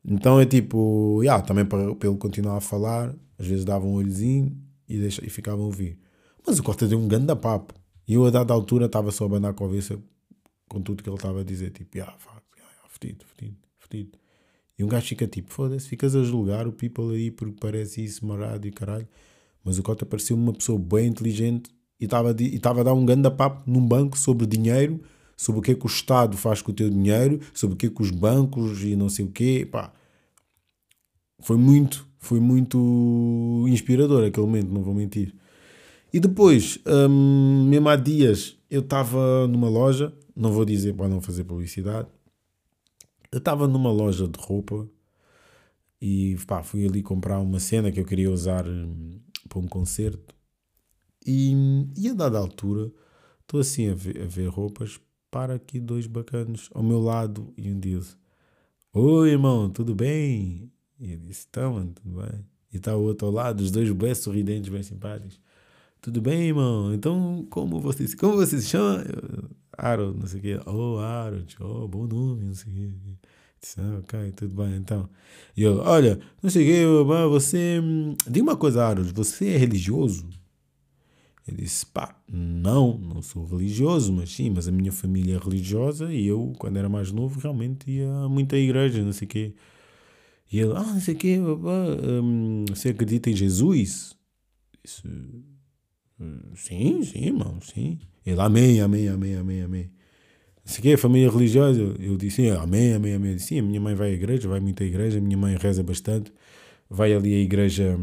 Então 0.04 0.40
é 0.40 0.46
tipo, 0.46 1.20
yeah, 1.22 1.42
também 1.42 1.64
para, 1.64 1.94
para 1.94 2.08
ele 2.08 2.18
continuar 2.18 2.56
a 2.58 2.60
falar, 2.60 3.14
às 3.38 3.46
vezes 3.46 3.64
dava 3.64 3.86
um 3.86 3.94
olhozinho 3.94 4.56
e, 4.88 4.98
deixa, 4.98 5.24
e 5.24 5.30
ficava 5.30 5.60
a 5.60 5.64
ouvir. 5.64 5.98
Mas 6.46 6.58
o 6.58 6.62
Costa 6.62 6.86
deu 6.86 6.98
um 6.98 7.08
grande 7.08 7.34
papo. 7.36 7.74
E 8.06 8.14
eu 8.14 8.24
a 8.24 8.30
dada 8.30 8.52
altura 8.52 8.86
estava 8.86 9.10
só 9.10 9.24
a 9.24 9.26
abanar 9.26 9.52
a 9.52 9.54
cabeça 9.54 9.98
com 10.68 10.80
tudo 10.80 11.02
que 11.02 11.08
ele 11.08 11.16
estava 11.16 11.40
a 11.40 11.44
dizer, 11.44 11.70
tipo, 11.70 11.96
yeah, 11.96 12.16
fuck, 12.18 12.42
yeah, 12.56 12.88
fedido, 12.88 13.24
fedido. 13.78 14.18
E 14.78 14.84
um 14.84 14.88
gajo 14.88 15.06
fica 15.06 15.26
tipo, 15.26 15.52
foda-se, 15.52 15.86
ficas 15.86 16.16
a 16.16 16.22
julgar 16.22 16.66
o 16.66 16.72
people 16.72 17.14
aí 17.14 17.30
porque 17.30 17.56
parece 17.60 18.02
isso 18.02 18.24
marado 18.24 18.66
e 18.66 18.70
caralho. 18.70 19.06
Mas 19.62 19.78
o 19.78 19.82
Cota 19.82 20.06
pareceu 20.06 20.34
uma 20.36 20.54
pessoa 20.54 20.78
bem 20.78 21.08
inteligente 21.08 21.70
e 22.00 22.06
estava 22.06 22.80
a 22.80 22.82
dar 22.82 22.94
um 22.94 23.04
grande 23.04 23.30
papo 23.30 23.70
num 23.70 23.86
banco 23.86 24.18
sobre 24.18 24.46
dinheiro, 24.46 25.02
sobre 25.36 25.58
o 25.58 25.62
que 25.62 25.72
é 25.72 25.74
que 25.74 25.84
o 25.84 25.86
Estado 25.86 26.34
faz 26.36 26.62
com 26.62 26.70
o 26.70 26.74
teu 26.74 26.88
dinheiro, 26.88 27.40
sobre 27.52 27.74
o 27.74 27.76
que 27.76 27.86
é 27.86 27.90
que 27.90 28.00
os 28.00 28.10
bancos 28.10 28.82
e 28.82 28.96
não 28.96 29.10
sei 29.10 29.26
o 29.26 29.30
quê. 29.30 29.68
Pá. 29.70 29.92
Foi 31.40 31.58
muito, 31.58 32.08
foi 32.18 32.40
muito 32.40 33.66
inspirador 33.68 34.26
aquele 34.26 34.46
momento, 34.46 34.72
não 34.72 34.82
vou 34.82 34.94
mentir. 34.94 35.34
E 36.12 36.18
depois, 36.18 36.78
hum, 36.86 37.66
mesmo 37.68 37.88
há 37.88 37.96
dias, 37.96 38.56
eu 38.70 38.80
estava 38.80 39.46
numa 39.46 39.68
loja, 39.68 40.12
não 40.34 40.52
vou 40.52 40.64
dizer 40.64 40.94
para 40.94 41.08
não 41.08 41.20
fazer 41.20 41.44
publicidade, 41.44 42.08
eu 43.30 43.38
estava 43.38 43.68
numa 43.68 43.92
loja 43.92 44.26
de 44.26 44.38
roupa 44.38 44.88
e 46.00 46.36
pá, 46.46 46.62
fui 46.62 46.86
ali 46.86 47.02
comprar 47.02 47.38
uma 47.38 47.60
cena 47.60 47.92
que 47.92 48.00
eu 48.00 48.04
queria 48.04 48.30
usar 48.30 48.66
hum, 48.66 49.20
para 49.48 49.58
um 49.58 49.68
concerto 49.68 50.34
e, 51.26 51.52
e 51.96 52.08
a 52.08 52.14
dada 52.14 52.38
altura, 52.38 52.90
estou 53.42 53.60
assim 53.60 53.88
a 53.90 53.94
ver, 53.94 54.22
a 54.22 54.26
ver 54.26 54.48
roupas, 54.48 54.98
para 55.30 55.54
aqui 55.54 55.78
dois 55.78 56.06
bacanos 56.06 56.68
ao 56.74 56.82
meu 56.82 57.00
lado 57.00 57.52
e 57.56 57.70
um 57.70 57.78
diz: 57.78 58.16
Oi 58.92 59.30
irmão, 59.30 59.70
tudo 59.70 59.94
bem? 59.94 60.72
E 60.98 61.12
eu 61.12 61.18
disse: 61.18 61.46
Tá, 61.48 61.62
tudo 61.70 62.22
bem. 62.22 62.44
E 62.72 62.76
está 62.76 62.96
o 62.96 63.02
outro 63.02 63.26
ao 63.26 63.32
lado, 63.32 63.60
os 63.60 63.70
dois 63.70 63.90
bem 63.92 64.14
sorridentes, 64.14 64.70
bem 64.70 64.82
simpáticos. 64.82 65.40
Tudo 66.00 66.20
bem, 66.22 66.48
irmão? 66.48 66.94
Então, 66.94 67.46
como 67.50 67.78
você, 67.80 68.16
como 68.16 68.36
você 68.36 68.60
se 68.60 68.68
chama? 68.68 69.04
Aaron, 69.76 70.12
não 70.14 70.26
sei 70.26 70.40
o 70.40 70.42
quê. 70.42 70.60
Oh, 70.66 70.96
Aaron, 70.98 71.44
oh, 71.60 71.88
bom 71.88 72.06
nome, 72.06 72.44
não 72.44 72.54
sei 72.54 72.72
o 72.72 72.76
quê. 72.76 72.90
Disse, 73.60 73.80
ah, 73.80 73.98
ok, 73.98 74.32
tudo 74.32 74.54
bem, 74.54 74.76
então. 74.76 75.08
E 75.54 75.62
eu, 75.62 75.78
olha, 75.80 76.18
não 76.42 76.48
sei 76.48 76.62
o 76.62 76.66
quê, 76.66 77.28
você... 77.28 77.80
Hum, 77.82 78.14
diga 78.26 78.42
uma 78.42 78.56
coisa, 78.56 78.82
Aaron, 78.84 79.04
você 79.04 79.48
é 79.48 79.56
religioso? 79.58 80.26
Ele 81.46 81.62
disse: 81.62 81.84
pá, 81.86 82.16
não, 82.30 82.96
não 82.98 83.22
sou 83.22 83.44
religioso, 83.44 84.12
mas 84.12 84.30
sim, 84.30 84.50
mas 84.50 84.68
a 84.68 84.72
minha 84.72 84.92
família 84.92 85.36
é 85.36 85.38
religiosa 85.38 86.12
e 86.12 86.26
eu, 86.26 86.52
quando 86.58 86.76
era 86.78 86.88
mais 86.88 87.10
novo, 87.12 87.40
realmente 87.40 87.90
ia 87.90 88.28
muito 88.28 88.54
à 88.54 88.58
igreja, 88.58 89.02
não 89.04 89.12
sei 89.12 89.26
o 89.26 89.28
quê. 89.28 89.54
E 90.52 90.60
ele: 90.60 90.72
ah, 90.76 90.84
não 90.84 91.00
sei 91.00 91.14
o 91.14 91.18
quê, 91.18 91.38
hum, 91.40 92.64
você 92.68 92.90
acredita 92.90 93.30
em 93.30 93.36
Jesus? 93.36 94.14
Hum, 95.04 95.42
sim, 96.54 97.02
sim, 97.04 97.26
irmão, 97.26 97.60
sim. 97.60 97.98
Ele: 98.24 98.40
amém, 98.40 98.80
amém, 98.80 99.08
amém, 99.08 99.34
amém, 99.36 99.62
amém. 99.62 99.90
Sei 100.64 100.80
o 100.80 100.82
quê, 100.82 100.96
família 100.96 101.30
religiosa? 101.30 101.80
Eu 101.98 102.16
disse: 102.16 102.48
amém, 102.50 102.92
amém, 102.92 103.14
amém. 103.14 103.38
Sim, 103.38 103.60
a 103.60 103.62
minha 103.62 103.80
mãe 103.80 103.94
vai 103.94 104.10
à 104.10 104.12
igreja, 104.12 104.48
vai 104.48 104.60
muito 104.60 104.82
à 104.82 104.86
igreja, 104.86 105.18
a 105.18 105.20
minha 105.20 105.36
mãe 105.36 105.56
reza 105.56 105.82
bastante 105.82 106.32
vai 106.90 107.14
ali 107.14 107.32
à 107.32 107.38
igreja, 107.38 107.96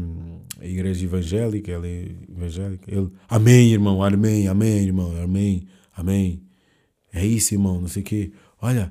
a 0.58 0.66
igreja 0.66 1.04
evangélica, 1.04 1.70
ela 1.70 1.86
é 1.86 2.16
evangélica, 2.30 2.90
ele, 2.90 3.12
amém, 3.28 3.72
irmão, 3.72 4.02
amém, 4.02 4.48
amém, 4.48 4.78
irmão, 4.78 5.14
amém, 5.22 5.68
amém. 5.94 6.42
É 7.12 7.24
isso, 7.24 7.54
irmão, 7.54 7.80
não 7.82 7.88
sei 7.88 8.02
o 8.02 8.04
quê. 8.04 8.32
Olha, 8.60 8.90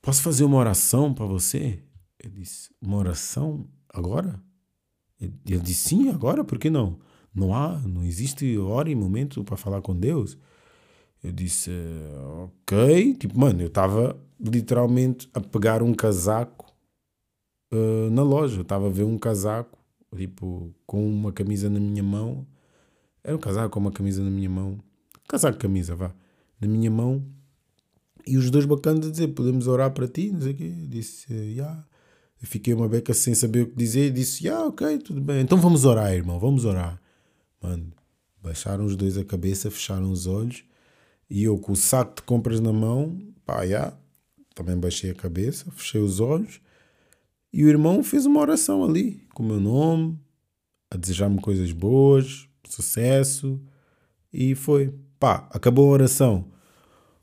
posso 0.00 0.22
fazer 0.22 0.44
uma 0.44 0.56
oração 0.56 1.12
para 1.12 1.26
você? 1.26 1.80
Eu 2.22 2.30
disse, 2.30 2.70
uma 2.80 2.96
oração 2.96 3.66
agora? 3.92 4.40
Ele 5.20 5.60
disse, 5.60 5.88
sim, 5.88 6.08
agora, 6.08 6.44
por 6.44 6.58
que 6.58 6.70
não? 6.70 7.00
Não 7.34 7.54
há, 7.54 7.78
não 7.80 8.04
existe 8.04 8.56
hora 8.58 8.88
e 8.88 8.94
momento 8.94 9.42
para 9.42 9.56
falar 9.56 9.82
com 9.82 9.96
Deus. 9.96 10.38
Eu 11.22 11.32
disse, 11.32 11.70
ok, 12.44 13.14
tipo, 13.14 13.38
mano, 13.38 13.62
eu 13.62 13.68
estava 13.68 14.16
literalmente 14.38 15.28
a 15.32 15.40
pegar 15.40 15.82
um 15.82 15.94
casaco 15.94 16.70
uh, 17.72 18.10
na 18.10 18.22
loja. 18.22 18.60
Estava 18.60 18.86
a 18.86 18.90
ver 18.90 19.04
um 19.04 19.18
casaco, 19.18 19.78
tipo, 20.14 20.72
com 20.86 21.08
uma 21.08 21.32
camisa 21.32 21.68
na 21.68 21.80
minha 21.80 22.02
mão. 22.02 22.46
Era 23.22 23.34
um 23.34 23.40
casaco 23.40 23.70
com 23.70 23.80
uma 23.80 23.90
camisa 23.90 24.22
na 24.22 24.30
minha 24.30 24.50
mão. 24.50 24.78
Casaco, 25.26 25.58
camisa, 25.58 25.96
vá. 25.96 26.14
Na 26.60 26.68
minha 26.68 26.90
mão. 26.90 27.24
E 28.26 28.36
os 28.36 28.50
dois 28.50 28.66
bacanas 28.66 29.06
a 29.06 29.10
dizer, 29.10 29.28
podemos 29.28 29.66
orar 29.66 29.92
para 29.92 30.06
ti, 30.06 30.30
não 30.30 30.42
sei 30.42 30.52
o 30.52 30.54
quê. 30.54 30.74
Eu 30.82 30.86
disse, 30.86 31.26
já. 31.28 31.34
Yeah. 31.42 31.86
Eu 32.42 32.48
fiquei 32.48 32.74
uma 32.74 32.86
beca 32.86 33.14
sem 33.14 33.34
saber 33.34 33.62
o 33.62 33.66
que 33.68 33.76
dizer. 33.76 34.08
E 34.08 34.10
disse, 34.10 34.46
yeah, 34.46 34.66
ok, 34.66 34.98
tudo 34.98 35.22
bem. 35.22 35.40
Então 35.40 35.56
vamos 35.56 35.86
orar, 35.86 36.12
irmão, 36.12 36.38
vamos 36.38 36.66
orar. 36.66 37.00
Mano, 37.64 37.92
baixaram 38.42 38.84
os 38.84 38.94
dois 38.94 39.16
a 39.16 39.24
cabeça, 39.24 39.70
fecharam 39.70 40.10
os 40.12 40.26
olhos. 40.26 40.64
E 41.30 41.44
eu 41.44 41.58
com 41.58 41.72
o 41.72 41.76
saco 41.76 42.16
de 42.16 42.22
compras 42.22 42.60
na 42.60 42.72
mão, 42.72 43.18
pá, 43.46 43.62
yeah, 43.62 43.96
também 44.54 44.76
baixei 44.76 45.10
a 45.10 45.14
cabeça, 45.14 45.70
fechei 45.70 46.00
os 46.00 46.20
olhos 46.20 46.60
e 47.56 47.64
o 47.64 47.68
irmão 47.68 48.02
fez 48.02 48.26
uma 48.26 48.40
oração 48.40 48.84
ali, 48.84 49.22
com 49.32 49.44
o 49.44 49.46
meu 49.46 49.60
nome, 49.60 50.18
a 50.90 50.96
desejar-me 50.96 51.40
coisas 51.40 51.70
boas, 51.70 52.48
sucesso. 52.68 53.60
E 54.32 54.56
foi. 54.56 54.92
Pá, 55.20 55.48
acabou 55.52 55.88
a 55.88 55.92
oração. 55.92 56.46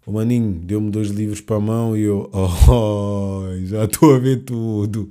O 0.05 0.13
maninho 0.13 0.53
deu-me 0.63 0.89
dois 0.89 1.10
livros 1.10 1.41
para 1.41 1.57
a 1.57 1.60
mão 1.60 1.98
e 1.98 2.03
eu, 2.03 2.31
oh, 2.33 3.43
já 3.65 3.83
estou 3.83 4.15
a 4.15 4.19
ver 4.19 4.45
tudo, 4.45 5.07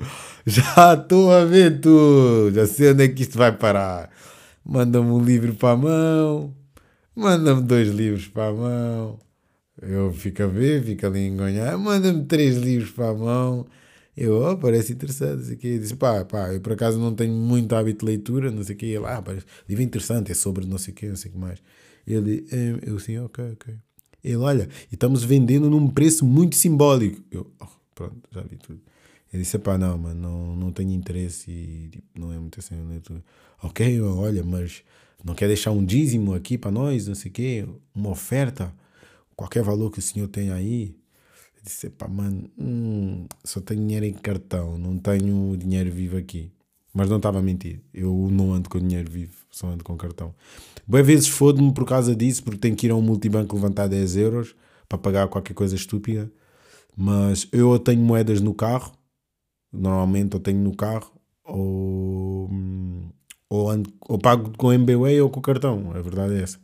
já 0.46 0.94
estou 0.94 1.30
a 1.30 1.44
ver 1.44 1.80
tudo, 1.82 2.52
já 2.54 2.66
sei 2.66 2.92
onde 2.92 3.04
é 3.04 3.08
que 3.08 3.20
isto 3.20 3.36
vai 3.36 3.52
parar. 3.52 4.10
Manda-me 4.70 5.10
um 5.10 5.20
livro 5.20 5.52
para 5.56 5.72
a 5.72 5.76
mão, 5.76 6.54
manda-me 7.12 7.60
dois 7.60 7.88
livros 7.88 8.28
para 8.28 8.50
a 8.50 8.54
mão. 8.54 9.18
Eu 9.82 10.12
fico 10.12 10.44
a 10.44 10.46
ver, 10.46 10.84
fico 10.84 11.04
ali 11.06 11.18
a 11.18 11.26
enganhar, 11.26 11.76
manda-me 11.76 12.24
três 12.24 12.56
livros 12.56 12.92
para 12.92 13.08
a 13.08 13.14
mão. 13.14 13.66
Eu, 14.16 14.40
oh, 14.40 14.56
parece 14.56 14.92
interessante, 14.92 15.42
sei 15.44 15.56
que. 15.56 15.76
Disse, 15.76 15.96
pá, 15.96 16.24
pá, 16.24 16.52
eu 16.54 16.60
por 16.60 16.74
acaso 16.74 17.00
não 17.00 17.12
tenho 17.12 17.32
muito 17.34 17.74
hábito 17.74 18.06
de 18.06 18.12
leitura, 18.12 18.48
não 18.52 18.62
sei 18.62 18.76
o 18.76 18.78
que. 18.78 18.86
Ele, 18.86 19.06
ah, 19.06 19.20
parece, 19.20 19.44
livro 19.68 19.82
interessante, 19.82 20.30
é 20.30 20.34
sobre 20.36 20.64
não 20.64 20.78
sei 20.78 20.92
o 20.92 20.96
que, 20.96 21.08
não 21.08 21.16
sei 21.16 21.32
o 21.32 21.34
que 21.34 21.40
mais. 21.40 21.60
Ele, 22.06 22.46
eu 22.86 22.96
assim, 22.96 23.18
ok, 23.18 23.44
ok. 23.54 23.74
Ele, 24.22 24.36
olha, 24.36 24.68
e 24.88 24.94
estamos 24.94 25.24
vendendo 25.24 25.68
num 25.68 25.88
preço 25.88 26.24
muito 26.24 26.54
simbólico. 26.54 27.20
Eu, 27.28 27.50
oh, 27.60 27.66
pronto, 27.92 28.20
já 28.30 28.42
vi 28.42 28.56
tudo. 28.56 28.80
Ele 29.32 29.42
disse, 29.42 29.58
pá, 29.58 29.76
não, 29.76 29.98
mano, 29.98 30.20
não, 30.20 30.56
não 30.56 30.72
tenho 30.72 30.92
interesse 30.92 31.50
e 31.50 31.88
tipo, 31.88 32.06
não 32.20 32.32
é 32.32 32.38
muito 32.38 32.60
assim 32.60 32.76
leitura. 32.88 33.20
Ok, 33.62 34.00
olha, 34.00 34.42
mas 34.42 34.82
não 35.24 35.34
quer 35.34 35.46
deixar 35.46 35.70
um 35.70 35.84
dízimo 35.84 36.34
aqui 36.34 36.56
para 36.56 36.70
nós, 36.70 37.06
não 37.06 37.14
sei 37.14 37.30
o 37.30 37.34
quê, 37.34 37.68
uma 37.94 38.10
oferta, 38.10 38.72
qualquer 39.36 39.62
valor 39.62 39.90
que 39.90 39.98
o 39.98 40.02
senhor 40.02 40.28
tem 40.28 40.50
aí. 40.50 40.94
Eu 41.56 41.62
disse, 41.64 41.90
pá, 41.90 42.08
mano, 42.08 42.50
hum, 42.58 43.26
só 43.44 43.60
tenho 43.60 43.80
dinheiro 43.80 44.06
em 44.06 44.14
cartão, 44.14 44.78
não 44.78 44.98
tenho 44.98 45.56
dinheiro 45.56 45.90
vivo 45.90 46.16
aqui. 46.16 46.50
Mas 46.92 47.08
não 47.08 47.18
estava 47.18 47.38
a 47.38 47.42
mentir, 47.42 47.80
eu 47.94 48.28
não 48.32 48.52
ando 48.52 48.68
com 48.68 48.78
dinheiro 48.78 49.10
vivo, 49.10 49.36
só 49.50 49.68
ando 49.68 49.84
com 49.84 49.96
cartão. 49.96 50.34
Boas 50.86 51.06
vezes 51.06 51.28
fodo-me 51.28 51.72
por 51.72 51.84
causa 51.84 52.16
disso, 52.16 52.42
porque 52.42 52.58
tenho 52.58 52.74
que 52.74 52.86
ir 52.86 52.90
a 52.90 52.96
um 52.96 53.02
multibanco 53.02 53.54
levantar 53.54 53.86
10 53.86 54.16
euros 54.16 54.56
para 54.88 54.98
pagar 54.98 55.28
qualquer 55.28 55.54
coisa 55.54 55.76
estúpida. 55.76 56.30
Mas 56.96 57.46
eu 57.52 57.78
tenho 57.78 58.02
moedas 58.02 58.40
no 58.40 58.52
carro, 58.52 58.92
normalmente 59.72 60.34
eu 60.34 60.40
tenho 60.40 60.58
no 60.58 60.74
carro, 60.74 61.12
ou, 61.44 62.50
ou, 63.50 63.68
ando, 63.68 63.92
ou 64.08 64.16
pago 64.16 64.52
com 64.56 64.72
MBWay 64.72 65.20
ou 65.20 65.28
com 65.28 65.40
cartão, 65.40 65.90
a 65.92 66.00
verdade 66.00 66.34
é 66.34 66.42
essa. 66.42 66.58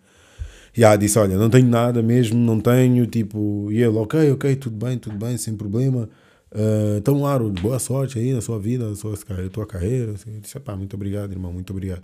E 0.76 0.84
ah, 0.84 0.94
disse: 0.94 1.18
Olha, 1.18 1.36
não 1.36 1.50
tenho 1.50 1.66
nada 1.66 2.02
mesmo, 2.02 2.38
não 2.38 2.60
tenho. 2.60 3.06
Tipo, 3.06 3.68
e 3.72 3.82
ele, 3.82 3.96
ok, 3.96 4.30
ok, 4.30 4.56
tudo 4.56 4.76
bem, 4.76 4.96
tudo 4.98 5.16
bem, 5.16 5.36
sem 5.36 5.56
problema. 5.56 6.08
Uh, 6.52 6.98
então, 6.98 7.18
claro, 7.18 7.50
boa 7.50 7.78
sorte 7.78 8.18
aí 8.18 8.32
na 8.32 8.40
sua 8.40 8.58
vida, 8.58 8.88
na 8.88 8.94
sua, 8.94 9.18
na 9.28 9.48
tua 9.48 9.66
carreira. 9.66 10.12
Assim. 10.12 10.34
Eu 10.34 10.40
disse: 10.40 10.60
Pá, 10.60 10.76
muito 10.76 10.94
obrigado, 10.94 11.32
irmão, 11.32 11.52
muito 11.52 11.70
obrigado. 11.70 12.02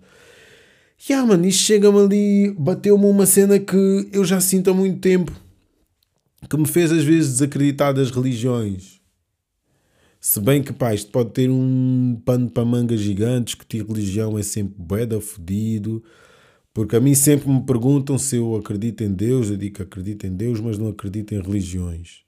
E 0.98 1.12
yeah, 1.12 1.26
mano, 1.26 1.44
isto 1.46 1.62
chega-me 1.64 1.98
ali, 1.98 2.54
bateu-me 2.58 3.04
uma 3.06 3.26
cena 3.26 3.58
que 3.58 4.08
eu 4.12 4.24
já 4.24 4.40
sinto 4.40 4.70
há 4.70 4.74
muito 4.74 5.00
tempo, 5.00 5.32
que 6.48 6.56
me 6.56 6.66
fez 6.66 6.92
às 6.92 7.02
vezes 7.02 7.32
desacreditar 7.32 7.92
das 7.92 8.10
religiões. 8.10 9.01
Se 10.24 10.38
bem 10.40 10.62
que, 10.62 10.72
pá, 10.72 10.94
isto 10.94 11.10
pode 11.10 11.32
ter 11.32 11.50
um 11.50 12.14
pano 12.24 12.48
para 12.48 12.64
mangas 12.64 13.00
gigantes, 13.00 13.56
que 13.56 13.66
ter 13.66 13.84
religião 13.84 14.38
é 14.38 14.42
sempre 14.44 14.76
boeda 14.78 15.20
fodido, 15.20 16.00
porque 16.72 16.94
a 16.94 17.00
mim 17.00 17.12
sempre 17.12 17.50
me 17.50 17.60
perguntam 17.66 18.16
se 18.16 18.36
eu 18.36 18.54
acredito 18.54 19.02
em 19.02 19.12
Deus, 19.12 19.50
eu 19.50 19.56
digo 19.56 19.74
que 19.74 19.82
acredito 19.82 20.24
em 20.24 20.32
Deus, 20.32 20.60
mas 20.60 20.78
não 20.78 20.86
acredito 20.90 21.34
em 21.34 21.42
religiões. 21.42 22.22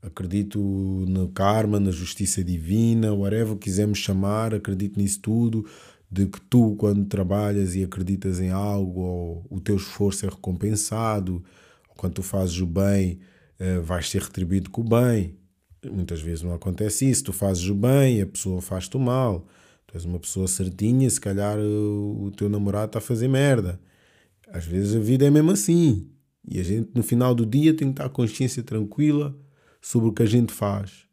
Acredito 0.00 0.60
no 0.60 1.28
karma, 1.30 1.80
na 1.80 1.90
justiça 1.90 2.44
divina, 2.44 3.12
whatever 3.12 3.56
quisermos 3.56 3.98
chamar, 3.98 4.54
acredito 4.54 5.00
nisso 5.00 5.20
tudo 5.20 5.66
de 6.08 6.26
que 6.26 6.40
tu, 6.42 6.76
quando 6.76 7.04
trabalhas 7.06 7.74
e 7.74 7.82
acreditas 7.82 8.38
em 8.38 8.50
algo, 8.50 9.00
ou 9.00 9.46
o 9.50 9.60
teu 9.60 9.74
esforço 9.74 10.24
é 10.26 10.28
recompensado, 10.28 11.42
ou 11.88 11.96
quando 11.96 12.14
tu 12.14 12.22
fazes 12.22 12.60
o 12.60 12.66
bem, 12.66 13.18
uh, 13.58 13.82
vais 13.82 14.08
ser 14.08 14.22
retribuído 14.22 14.70
com 14.70 14.82
o 14.82 14.88
bem. 14.88 15.36
Muitas 15.84 16.20
vezes 16.20 16.42
não 16.42 16.52
acontece 16.52 17.08
isso. 17.08 17.24
Tu 17.24 17.32
fazes 17.32 17.68
o 17.68 17.74
bem 17.74 18.18
e 18.18 18.22
a 18.22 18.26
pessoa 18.26 18.60
faz-te 18.60 18.96
o 18.96 19.00
mal. 19.00 19.46
Tu 19.86 19.96
és 19.96 20.04
uma 20.04 20.18
pessoa 20.18 20.46
certinha, 20.46 21.08
se 21.08 21.20
calhar 21.20 21.58
o, 21.58 22.24
o 22.24 22.30
teu 22.30 22.48
namorado 22.48 22.86
está 22.86 22.98
a 22.98 23.02
fazer 23.02 23.28
merda. 23.28 23.80
Às 24.48 24.66
vezes 24.66 24.94
a 24.94 24.98
vida 24.98 25.26
é 25.26 25.30
mesmo 25.30 25.50
assim. 25.50 26.10
E 26.46 26.58
a 26.58 26.62
gente, 26.62 26.90
no 26.94 27.02
final 27.02 27.34
do 27.34 27.44
dia, 27.44 27.74
tem 27.74 27.88
que 27.88 27.92
estar 27.92 28.06
a 28.06 28.10
consciência 28.10 28.62
tranquila 28.62 29.38
sobre 29.80 30.08
o 30.08 30.12
que 30.12 30.22
a 30.22 30.26
gente 30.26 30.52
faz. 30.52 31.06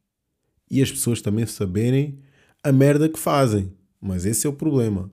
E 0.70 0.82
as 0.82 0.92
pessoas 0.92 1.22
também 1.22 1.46
saberem 1.46 2.20
a 2.64 2.72
merda 2.72 3.08
que 3.08 3.20
fazem. 3.20 3.72
Mas 4.00 4.26
esse 4.26 4.48
é 4.48 4.50
o 4.50 4.54
problema. 4.54 5.12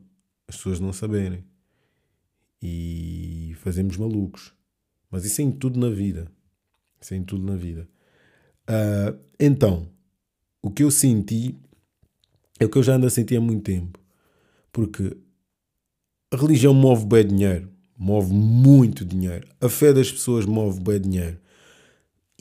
As 0.48 0.56
pessoas 0.56 0.80
não 0.80 0.92
saberem. 0.92 1.44
E 2.60 3.54
fazemos 3.58 3.96
malucos. 3.96 4.52
Mas 5.10 5.24
isso 5.24 5.40
é 5.40 5.44
em 5.44 5.52
tudo 5.52 5.78
na 5.78 5.90
vida. 5.90 6.30
Isso 7.00 7.14
é 7.14 7.16
em 7.16 7.24
tudo 7.24 7.44
na 7.44 7.56
vida. 7.56 7.88
Uh, 8.68 9.18
então, 9.38 9.88
o 10.62 10.70
que 10.70 10.82
eu 10.82 10.90
senti 10.90 11.56
é 12.60 12.64
o 12.64 12.68
que 12.68 12.78
eu 12.78 12.82
já 12.82 12.94
ando 12.94 13.06
a 13.06 13.10
sentir 13.10 13.36
há 13.36 13.40
muito 13.40 13.62
tempo. 13.62 13.98
Porque 14.72 15.16
a 16.32 16.36
religião 16.36 16.72
move 16.72 17.04
bem 17.04 17.26
dinheiro. 17.26 17.68
Move 17.98 18.32
muito 18.32 19.04
dinheiro. 19.04 19.46
A 19.60 19.68
fé 19.68 19.92
das 19.92 20.10
pessoas 20.10 20.46
move 20.46 20.80
bem 20.80 21.00
dinheiro. 21.00 21.38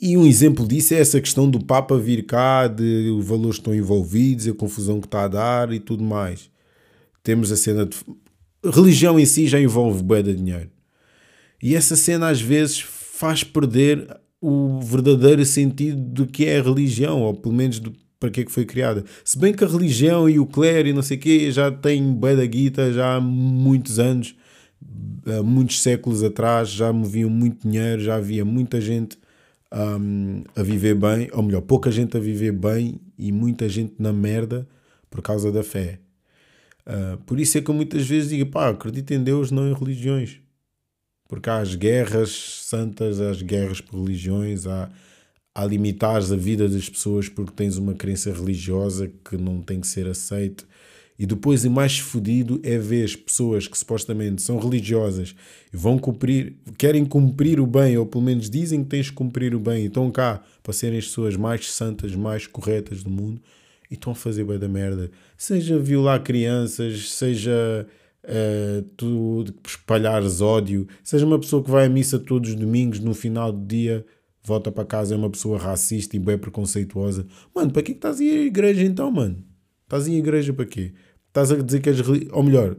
E 0.00 0.16
um 0.16 0.26
exemplo 0.26 0.66
disso 0.66 0.94
é 0.94 0.98
essa 0.98 1.20
questão 1.20 1.48
do 1.48 1.64
Papa 1.64 1.96
vir 1.96 2.24
cá, 2.26 2.66
de 2.66 3.08
os 3.10 3.24
valores 3.24 3.56
que 3.56 3.60
estão 3.60 3.74
envolvidos, 3.74 4.48
a 4.48 4.54
confusão 4.54 5.00
que 5.00 5.06
está 5.06 5.24
a 5.24 5.28
dar 5.28 5.72
e 5.72 5.78
tudo 5.78 6.02
mais. 6.02 6.50
Temos 7.22 7.52
a 7.52 7.56
cena 7.56 7.86
de. 7.86 7.96
Religião 8.64 9.18
em 9.18 9.26
si 9.26 9.46
já 9.46 9.60
envolve 9.60 10.02
bué 10.02 10.22
de 10.22 10.34
dinheiro. 10.34 10.70
E 11.62 11.76
essa 11.76 11.94
cena 11.94 12.28
às 12.28 12.40
vezes 12.40 12.80
faz 12.80 13.44
perder 13.44 14.08
o 14.42 14.80
verdadeiro 14.80 15.44
sentido 15.44 15.96
do 15.96 16.26
que 16.26 16.46
é 16.46 16.58
a 16.58 16.62
religião, 16.62 17.22
ou 17.22 17.32
pelo 17.32 17.54
menos 17.54 17.78
do, 17.78 17.92
para 18.18 18.28
que 18.28 18.40
é 18.40 18.44
que 18.44 18.50
foi 18.50 18.64
criada. 18.64 19.04
Se 19.24 19.38
bem 19.38 19.54
que 19.54 19.62
a 19.62 19.68
religião 19.68 20.28
e 20.28 20.40
o 20.40 20.44
clero 20.44 20.88
e 20.88 20.92
não 20.92 21.00
sei 21.00 21.16
o 21.16 21.20
quê 21.20 21.52
já 21.52 21.70
têm 21.70 22.12
bué 22.12 22.34
da 22.34 22.44
guita 22.44 22.92
já 22.92 23.14
há 23.14 23.20
muitos 23.20 24.00
anos, 24.00 24.34
há 25.24 25.44
muitos 25.44 25.80
séculos 25.80 26.24
atrás, 26.24 26.68
já 26.70 26.92
moviam 26.92 27.30
muito 27.30 27.68
dinheiro, 27.68 28.02
já 28.02 28.16
havia 28.16 28.44
muita 28.44 28.80
gente 28.80 29.16
um, 29.72 30.42
a 30.56 30.62
viver 30.64 30.96
bem, 30.96 31.28
ou 31.32 31.42
melhor, 31.44 31.60
pouca 31.60 31.92
gente 31.92 32.16
a 32.16 32.20
viver 32.20 32.52
bem 32.52 33.00
e 33.16 33.30
muita 33.30 33.68
gente 33.68 33.94
na 33.96 34.12
merda 34.12 34.66
por 35.08 35.22
causa 35.22 35.52
da 35.52 35.62
fé. 35.62 36.00
Uh, 36.84 37.16
por 37.18 37.38
isso 37.38 37.58
é 37.58 37.60
que 37.60 37.70
eu 37.70 37.74
muitas 37.74 38.04
vezes 38.08 38.30
digo, 38.30 38.50
pá, 38.50 38.70
acredito 38.70 39.12
em 39.12 39.22
Deus, 39.22 39.52
não 39.52 39.70
em 39.70 39.72
religiões. 39.72 40.41
Porque 41.32 41.48
há 41.48 41.60
as 41.60 41.74
guerras 41.74 42.30
santas, 42.66 43.18
há 43.18 43.30
as 43.30 43.40
guerras 43.40 43.80
por 43.80 44.02
religiões, 44.02 44.66
há, 44.66 44.90
há 45.54 45.64
limitares 45.64 46.30
a 46.30 46.36
vida 46.36 46.68
das 46.68 46.90
pessoas 46.90 47.26
porque 47.26 47.52
tens 47.56 47.78
uma 47.78 47.94
crença 47.94 48.30
religiosa 48.30 49.10
que 49.24 49.38
não 49.38 49.62
tem 49.62 49.80
que 49.80 49.86
ser 49.86 50.06
aceita. 50.06 50.62
E 51.18 51.24
depois, 51.24 51.64
o 51.64 51.70
mais 51.70 51.98
fodido 51.98 52.60
é 52.62 52.76
ver 52.76 53.04
as 53.04 53.16
pessoas 53.16 53.66
que 53.66 53.78
supostamente 53.78 54.42
são 54.42 54.58
religiosas 54.58 55.34
e 55.72 55.76
vão 55.78 55.98
cumprir, 55.98 56.54
querem 56.76 57.02
cumprir 57.02 57.58
o 57.60 57.66
bem, 57.66 57.96
ou 57.96 58.04
pelo 58.04 58.24
menos 58.24 58.50
dizem 58.50 58.84
que 58.84 58.90
tens 58.90 59.06
de 59.06 59.12
cumprir 59.12 59.54
o 59.54 59.58
bem, 59.58 59.84
e 59.84 59.86
estão 59.86 60.10
cá 60.10 60.42
para 60.62 60.74
serem 60.74 60.98
as 60.98 61.06
pessoas 61.06 61.34
mais 61.34 61.72
santas, 61.72 62.14
mais 62.14 62.46
corretas 62.46 63.02
do 63.02 63.08
mundo, 63.08 63.40
e 63.90 63.94
estão 63.94 64.12
a 64.12 64.14
fazer 64.14 64.44
bem 64.44 64.58
da 64.58 64.68
merda. 64.68 65.10
Seja 65.38 65.78
violar 65.78 66.22
crianças, 66.22 67.10
seja 67.10 67.86
uh, 68.24 68.82
tu 68.96 69.44
espalhares 69.66 70.40
ódio, 70.40 70.86
seja 71.02 71.26
uma 71.26 71.38
pessoa 71.38 71.62
que 71.62 71.70
vai 71.70 71.86
à 71.86 71.88
missa 71.88 72.18
todos 72.18 72.50
os 72.50 72.56
domingos, 72.56 73.00
no 73.00 73.14
final 73.14 73.52
do 73.52 73.66
dia 73.66 74.04
volta 74.44 74.72
para 74.72 74.84
casa, 74.84 75.14
é 75.14 75.16
uma 75.16 75.30
pessoa 75.30 75.58
racista 75.58 76.16
e 76.16 76.18
bem 76.18 76.36
preconceituosa. 76.36 77.26
Mano, 77.54 77.70
para 77.70 77.82
que 77.82 77.92
estás 77.92 78.20
a 78.20 78.24
à 78.24 78.26
igreja 78.26 78.82
então, 78.82 79.10
mano? 79.10 79.42
Estás 79.84 80.08
em 80.08 80.16
igreja 80.16 80.52
para 80.52 80.66
quê? 80.66 80.92
Estás 81.28 81.52
a 81.52 81.56
dizer 81.56 81.80
que 81.80 81.88
és. 81.88 82.00
Ou 82.32 82.42
melhor, 82.42 82.76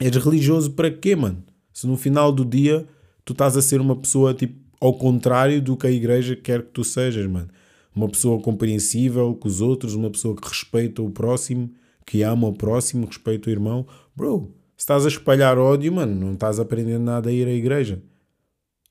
és 0.00 0.16
religioso 0.16 0.72
para 0.72 0.90
quê, 0.90 1.14
mano? 1.14 1.42
Se 1.72 1.86
no 1.86 1.96
final 1.96 2.32
do 2.32 2.44
dia 2.44 2.86
tu 3.24 3.32
estás 3.32 3.56
a 3.56 3.62
ser 3.62 3.80
uma 3.80 3.96
pessoa 3.96 4.34
tipo 4.34 4.64
ao 4.80 4.92
contrário 4.94 5.62
do 5.62 5.76
que 5.76 5.86
a 5.86 5.90
igreja 5.90 6.36
quer 6.36 6.62
que 6.62 6.70
tu 6.70 6.84
sejas, 6.84 7.26
mano. 7.26 7.48
Uma 7.94 8.08
pessoa 8.08 8.40
compreensível 8.40 9.34
com 9.34 9.48
os 9.48 9.60
outros, 9.60 9.94
uma 9.94 10.10
pessoa 10.10 10.34
que 10.34 10.46
respeita 10.46 11.00
o 11.00 11.10
próximo, 11.10 11.70
que 12.04 12.22
ama 12.22 12.48
o 12.48 12.52
próximo, 12.52 13.06
respeita 13.06 13.48
o 13.48 13.52
irmão. 13.52 13.86
Bro, 14.14 14.54
se 14.76 14.82
estás 14.82 15.04
a 15.04 15.08
espalhar 15.08 15.58
ódio, 15.58 15.92
mano, 15.92 16.14
não 16.14 16.34
estás 16.34 16.58
a 16.58 16.62
aprender 16.62 16.98
nada 16.98 17.30
a 17.30 17.32
ir 17.32 17.46
à 17.46 17.52
igreja. 17.52 18.02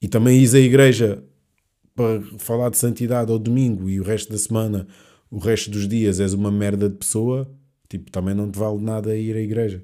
E 0.02 0.08
também 0.08 0.38
ires 0.38 0.54
à 0.54 0.60
igreja 0.60 1.24
para 1.96 2.22
falar 2.38 2.70
de 2.70 2.78
santidade 2.78 3.32
ao 3.32 3.40
domingo 3.40 3.90
e 3.90 4.00
o 4.00 4.04
resto 4.04 4.32
da 4.32 4.38
semana 4.38 4.88
o 5.34 5.40
resto 5.40 5.72
dos 5.72 5.88
dias 5.88 6.20
és 6.20 6.34
uma 6.34 6.52
merda 6.52 6.88
de 6.88 6.96
pessoa, 6.96 7.52
tipo, 7.90 8.12
também 8.12 8.36
não 8.36 8.52
te 8.52 8.60
vale 8.60 8.80
nada 8.80 9.16
ir 9.16 9.36
à 9.36 9.40
igreja. 9.40 9.84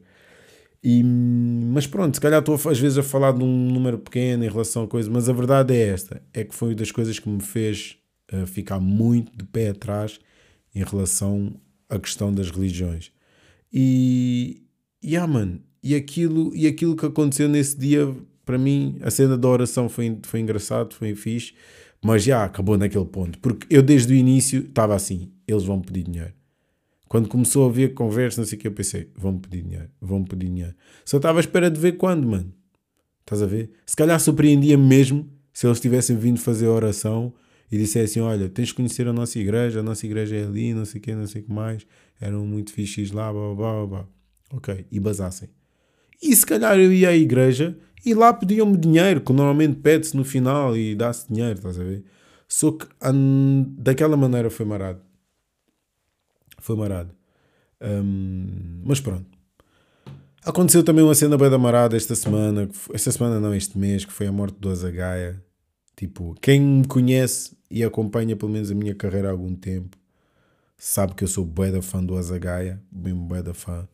E, 0.84 1.04
mas 1.04 1.88
pronto, 1.88 2.14
se 2.14 2.22
calhar 2.22 2.40
estou 2.40 2.54
às 2.54 2.80
vezes 2.80 3.00
a 3.00 3.04
falar 3.04 3.32
de 3.32 3.44
um 3.44 3.72
número 3.72 3.98
pequeno 3.98 4.46
em 4.46 4.48
relação 4.48 4.84
a 4.84 4.88
coisas, 4.88 5.12
mas 5.12 5.28
a 5.28 5.34
verdade 5.34 5.74
é 5.74 5.88
esta: 5.88 6.22
é 6.34 6.44
que 6.44 6.54
foi 6.54 6.70
uma 6.70 6.76
das 6.76 6.92
coisas 6.92 7.18
que 7.18 7.28
me 7.28 7.42
fez 7.42 7.98
uh, 8.32 8.46
ficar 8.46 8.80
muito 8.80 9.36
de 9.36 9.44
pé 9.44 9.70
atrás 9.70 10.20
em 10.76 10.84
relação 10.84 11.60
à 11.90 11.98
questão 11.98 12.32
das 12.32 12.52
religiões. 12.52 13.12
E, 13.74 14.62
yeah, 15.04 15.32
man, 15.32 15.60
e 15.82 15.96
aquilo, 15.96 16.56
e 16.56 16.68
aquilo 16.68 16.96
que 16.96 17.06
aconteceu 17.06 17.48
nesse 17.48 17.78
dia 17.78 18.14
para 18.50 18.58
mim, 18.58 18.98
a 19.02 19.12
cena 19.12 19.38
da 19.38 19.48
oração 19.48 19.88
foi, 19.88 20.18
foi 20.24 20.40
engraçado, 20.40 20.96
foi 20.96 21.14
fixe, 21.14 21.54
mas 22.04 22.24
já 22.24 22.44
acabou 22.44 22.80
naquele 22.80 23.06
ponto. 23.06 23.38
Porque 23.38 23.68
eu, 23.70 23.84
desde 23.84 24.12
o 24.12 24.16
início, 24.16 24.62
estava 24.62 24.96
assim: 24.96 25.32
eles 25.48 25.64
vão 25.64 25.80
pedir 25.80 26.02
dinheiro. 26.02 26.34
Quando 27.08 27.30
começou 27.30 27.66
a 27.66 27.70
haver 27.70 27.94
conversa, 27.94 28.42
não 28.42 28.48
sei 28.48 28.58
o 28.58 28.62
que, 28.62 28.68
eu 28.68 28.72
pensei: 28.72 29.12
vão 29.16 29.38
pedir 29.38 29.62
dinheiro, 29.62 29.90
vão 30.02 30.24
pedir 30.24 30.48
dinheiro. 30.48 30.74
Só 31.06 31.18
estava 31.18 31.38
à 31.38 31.42
espera 31.42 31.70
de 31.70 31.80
ver 31.80 31.94
quando, 31.98 32.28
mano. 32.28 32.52
Estás 33.22 33.44
a 33.44 33.46
ver? 33.46 33.70
Se 33.86 33.96
calhar 33.96 34.20
surpreendia-me 34.20 34.84
mesmo 34.84 35.30
se 35.54 35.68
eles 35.68 35.80
tivessem 35.80 36.18
vindo 36.18 36.40
fazer 36.40 36.68
oração 36.68 37.32
e 37.72 37.78
dissessem: 37.78 38.20
Olha, 38.20 38.50
tens 38.50 38.70
de 38.70 38.74
conhecer 38.74 39.08
a 39.08 39.14
nossa 39.14 39.38
igreja, 39.38 39.82
a 39.82 39.84
nossa 39.84 40.08
igreja 40.08 40.36
é 40.36 40.44
ali, 40.44 40.74
não 40.74 40.86
sei 40.86 41.00
o 41.00 41.04
que, 41.04 41.14
não 41.14 41.28
sei 41.28 41.42
o 41.44 41.46
que 41.46 41.54
mais, 41.54 41.86
eram 42.20 42.48
muito 42.48 42.74
fixes 42.74 43.12
lá, 43.12 43.32
blá 43.32 43.54
blá 43.54 43.74
blá 43.74 43.86
blá. 43.86 44.19
Ok, 44.52 44.86
e 44.92 45.00
basassem. 45.00 45.50
E 46.22 46.36
se 46.36 46.46
calhar 46.46 46.78
eu 46.78 46.92
ia 46.92 47.10
à 47.10 47.16
igreja 47.16 47.78
e 48.06 48.14
lá 48.14 48.34
pediam-me 48.34 48.78
dinheiro, 48.78 49.22
que 49.22 49.32
normalmente 49.32 49.76
pede-se 49.78 50.16
no 50.16 50.24
final 50.24 50.76
e 50.76 50.96
dá-se 50.96 51.32
dinheiro, 51.32 51.58
estás 51.58 51.80
a 51.80 51.84
ver? 51.84 52.04
Só 52.48 52.72
que 52.72 52.88
daquela 53.78 54.18
maneira 54.18 54.50
foi 54.50 54.66
marado. 54.66 55.02
Foi 56.58 56.76
marado. 56.76 57.12
Um, 57.82 58.82
mas 58.84 59.00
pronto. 59.00 59.26
Aconteceu 60.44 60.84
também 60.84 61.04
uma 61.04 61.14
cena 61.14 61.38
bem 61.38 61.50
da 61.50 61.58
marada 61.58 61.96
esta 61.96 62.16
semana, 62.16 62.70
esta 62.94 63.12
semana 63.12 63.40
não, 63.40 63.54
este 63.54 63.78
mês, 63.78 64.04
que 64.04 64.12
foi 64.12 64.28
a 64.28 64.32
morte 64.32 64.58
do 64.60 64.70
Azagaia. 64.70 65.44
Tipo, 65.96 66.34
quem 66.42 66.62
me 66.62 66.88
conhece 66.88 67.56
e 67.70 67.84
acompanha 67.84 68.36
pelo 68.36 68.52
menos 68.52 68.72
a 68.72 68.76
minha 68.76 68.96
carreira 68.96 69.28
há 69.28 69.32
algum 69.32 69.54
tempo, 69.54 69.98
sabe 70.78 71.14
que 71.14 71.24
eu 71.24 71.28
sou 71.28 71.46
bué 71.46 71.72
da 71.72 71.82
fã 71.82 72.04
do 72.04 72.18
Azagaia, 72.18 72.82
mesmo 72.92 73.22
bué 73.26 73.44
da 73.44 73.54
fã. 73.54 73.88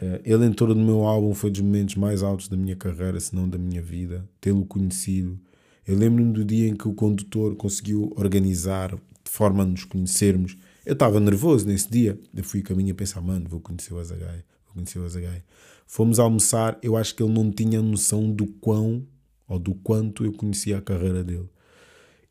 Uh, 0.00 0.20
ele 0.24 0.44
entrou 0.44 0.74
no 0.74 0.84
meu 0.84 1.04
álbum, 1.04 1.32
foi 1.34 1.50
dos 1.50 1.60
momentos 1.60 1.94
mais 1.94 2.22
altos 2.22 2.48
da 2.48 2.56
minha 2.56 2.76
carreira, 2.76 3.18
se 3.18 3.34
não 3.34 3.48
da 3.48 3.56
minha 3.56 3.80
vida. 3.80 4.28
Tê-lo 4.40 4.64
conhecido. 4.66 5.38
Eu 5.86 5.96
lembro-me 5.96 6.32
do 6.32 6.44
dia 6.44 6.68
em 6.68 6.74
que 6.74 6.88
o 6.88 6.94
condutor 6.94 7.54
conseguiu 7.56 8.12
organizar 8.16 8.94
de 8.94 9.30
forma 9.30 9.62
a 9.62 9.66
nos 9.66 9.84
conhecermos. 9.84 10.56
Eu 10.84 10.92
estava 10.92 11.18
nervoso 11.20 11.66
nesse 11.66 11.90
dia. 11.90 12.18
Eu 12.34 12.44
fui 12.44 12.60
caminho 12.62 12.92
a 12.92 12.94
pensar, 12.94 13.20
mano, 13.20 13.48
vou 13.48 13.60
conhecer 13.60 13.94
o 13.94 13.98
Azagaia, 13.98 14.44
vou 14.66 14.74
conhecer 14.74 14.98
o 14.98 15.04
Azagaia. 15.04 15.44
Fomos 15.86 16.18
almoçar, 16.18 16.78
eu 16.82 16.96
acho 16.96 17.14
que 17.14 17.22
ele 17.22 17.32
não 17.32 17.50
tinha 17.50 17.80
noção 17.80 18.30
do 18.30 18.46
quão 18.46 19.06
ou 19.48 19.58
do 19.58 19.74
quanto 19.74 20.24
eu 20.24 20.32
conhecia 20.32 20.78
a 20.78 20.80
carreira 20.80 21.22
dele. 21.22 21.48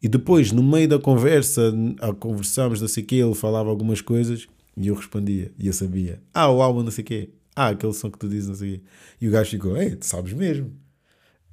E 0.02 0.08
depois, 0.08 0.52
no 0.52 0.62
meio 0.62 0.88
da 0.88 1.00
conversa, 1.00 1.74
a 2.00 2.14
conversarmos, 2.14 2.82
não 2.82 2.88
sei 2.88 3.04
o 3.04 3.06
quê, 3.08 3.16
ele 3.16 3.34
falava 3.34 3.70
algumas 3.70 4.02
coisas 4.02 4.48
e 4.78 4.88
eu 4.88 4.96
respondia. 4.96 5.52
E 5.58 5.68
eu 5.68 5.74
sabia. 5.74 6.22
Ah, 6.34 6.52
o 6.52 6.62
álbum, 6.62 6.84
não 6.84 6.92
sei 6.92 7.04
o 7.04 7.08
quê. 7.08 7.30
Ah, 7.56 7.70
aquele 7.70 7.94
som 7.94 8.12
que 8.12 8.20
tu 8.20 8.28
dizes, 8.28 8.50
não 8.50 8.56
sei. 8.56 8.84
E 9.22 9.28
o 9.28 9.32
gajo 9.32 9.52
ficou, 9.52 9.78
ei, 9.78 9.96
tu 9.96 10.06
sabes 10.06 10.34
mesmo. 10.34 10.74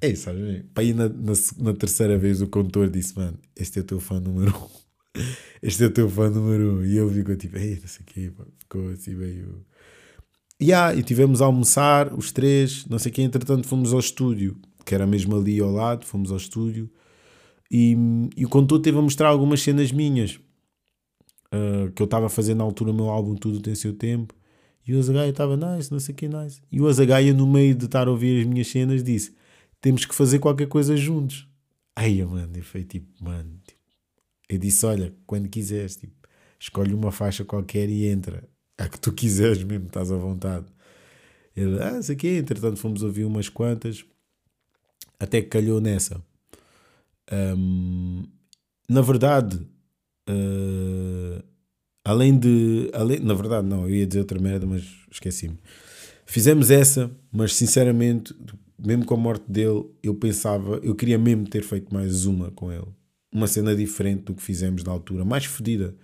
Ei, 0.01 0.15
sabes 0.15 0.41
mesmo. 0.41 0.65
Para 0.73 0.83
ir 0.83 0.93
na, 0.93 1.07
na, 1.07 1.33
na, 1.59 1.73
terceira 1.73 2.17
vez 2.17 2.41
o 2.41 2.47
condutor 2.47 2.89
disse, 2.89 3.15
mano, 3.17 3.39
este 3.55 3.79
é 3.79 3.81
o 3.81 3.85
teu 3.85 3.99
fã 3.99 4.19
número 4.19 4.53
um. 4.55 4.83
Este 5.61 5.83
é 5.83 5.87
o 5.87 5.91
teu 5.91 6.09
fã 6.09 6.29
número 6.29 6.75
um. 6.79 6.83
E 6.83 6.97
ele 6.97 7.13
ficou 7.13 7.35
tipo, 7.37 7.57
ei, 7.57 7.79
não 7.79 7.87
sei 7.87 8.01
o 8.01 8.05
quê. 8.05 8.33
Ficou 8.59 8.89
assim 8.89 9.15
meio... 9.15 9.65
Yeah, 10.61 10.93
e 10.93 11.03
tivemos 11.03 11.41
a 11.41 11.45
almoçar, 11.45 12.13
os 12.13 12.31
três, 12.31 12.85
não 12.87 12.99
sei 12.99 13.11
o 13.11 13.15
quê. 13.15 13.21
Entretanto 13.21 13.67
fomos 13.67 13.93
ao 13.93 13.99
estúdio, 13.99 14.57
que 14.85 14.93
era 14.93 15.07
mesmo 15.07 15.37
ali 15.37 15.59
ao 15.59 15.71
lado, 15.71 16.05
fomos 16.05 16.31
ao 16.31 16.37
estúdio. 16.37 16.89
E, 17.71 17.95
e 18.35 18.45
o 18.45 18.49
condutor 18.49 18.81
teve 18.81 18.97
a 18.97 19.01
mostrar 19.01 19.29
algumas 19.29 19.61
cenas 19.61 19.91
minhas. 19.91 20.39
Uh, 21.53 21.91
que 21.95 22.01
eu 22.01 22.05
estava 22.05 22.27
fazer 22.27 22.55
na 22.55 22.63
altura 22.63 22.91
o 22.91 22.93
meu 22.93 23.09
álbum 23.09 23.35
Tudo 23.35 23.61
Tem 23.61 23.75
Seu 23.75 23.93
Tempo. 23.93 24.33
E 24.85 24.93
o 24.93 24.99
Azagaia 24.99 25.29
estava 25.29 25.55
nice, 25.55 25.91
não 25.91 25.99
sei 25.99 26.13
o 26.13 26.17
que 26.17 26.27
nice. 26.27 26.61
E 26.71 26.81
o 26.81 26.87
Azagaia, 26.87 27.33
no 27.33 27.47
meio 27.47 27.73
de 27.73 27.85
estar 27.85 28.07
a 28.07 28.11
ouvir 28.11 28.41
as 28.41 28.47
minhas 28.47 28.67
cenas, 28.67 29.03
disse: 29.03 29.33
Temos 29.79 30.05
que 30.05 30.13
fazer 30.13 30.39
qualquer 30.39 30.67
coisa 30.67 30.97
juntos. 30.97 31.47
Aí, 31.95 32.23
mano, 32.25 32.51
eu 32.55 32.63
fui 32.63 32.83
tipo, 32.83 33.07
mano. 33.23 33.59
Tipo, 33.65 33.79
eu 34.49 34.57
disse: 34.57 34.85
Olha, 34.85 35.13
quando 35.25 35.47
quiseres, 35.47 35.95
tipo, 35.95 36.13
escolhe 36.59 36.93
uma 36.93 37.11
faixa 37.11 37.45
qualquer 37.45 37.89
e 37.89 38.05
entra. 38.05 38.47
A 38.77 38.89
que 38.89 38.99
tu 38.99 39.13
quiseres 39.13 39.63
mesmo, 39.63 39.85
estás 39.85 40.11
à 40.11 40.17
vontade. 40.17 40.65
Ele, 41.55 41.81
ah, 41.81 42.01
sei 42.01 42.15
que 42.15 42.27
entretanto 42.27 42.77
fomos 42.77 43.03
ouvir 43.03 43.23
umas 43.23 43.47
quantas, 43.47 44.03
até 45.19 45.41
que 45.41 45.47
calhou 45.47 45.79
nessa. 45.79 46.21
Um, 47.31 48.23
na 48.89 49.01
verdade, 49.01 49.57
uh, 50.27 51.43
além 52.03 52.37
de. 52.37 52.89
Além, 52.93 53.19
na 53.19 53.33
verdade, 53.33 53.67
não, 53.67 53.83
eu 53.83 53.95
ia 53.95 54.05
dizer 54.05 54.19
outra 54.19 54.39
merda, 54.39 54.65
mas 54.65 54.83
esqueci-me. 55.11 55.57
Fizemos 56.25 56.71
essa, 56.71 57.11
mas 57.31 57.53
sinceramente, 57.55 58.33
mesmo 58.77 59.05
com 59.05 59.13
a 59.13 59.17
morte 59.17 59.49
dele, 59.49 59.85
eu 60.01 60.15
pensava, 60.15 60.79
eu 60.83 60.95
queria 60.95 61.17
mesmo 61.17 61.47
ter 61.47 61.63
feito 61.63 61.93
mais 61.93 62.25
uma 62.25 62.51
com 62.51 62.71
ele. 62.71 62.87
Uma 63.31 63.47
cena 63.47 63.75
diferente 63.75 64.23
do 64.23 64.35
que 64.35 64.41
fizemos 64.41 64.83
na 64.83 64.91
altura, 64.91 65.25
mais 65.25 65.45
fedida. 65.45 65.95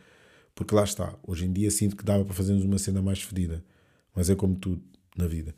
Porque 0.53 0.75
lá 0.75 0.83
está, 0.83 1.17
hoje 1.25 1.45
em 1.45 1.53
dia 1.53 1.71
sinto 1.71 1.95
que 1.95 2.03
dava 2.03 2.25
para 2.25 2.33
fazermos 2.33 2.65
uma 2.65 2.77
cena 2.77 3.01
mais 3.01 3.21
fedida. 3.21 3.63
Mas 4.15 4.29
é 4.29 4.35
como 4.35 4.55
tudo 4.55 4.81
na 5.17 5.27
vida. 5.27 5.55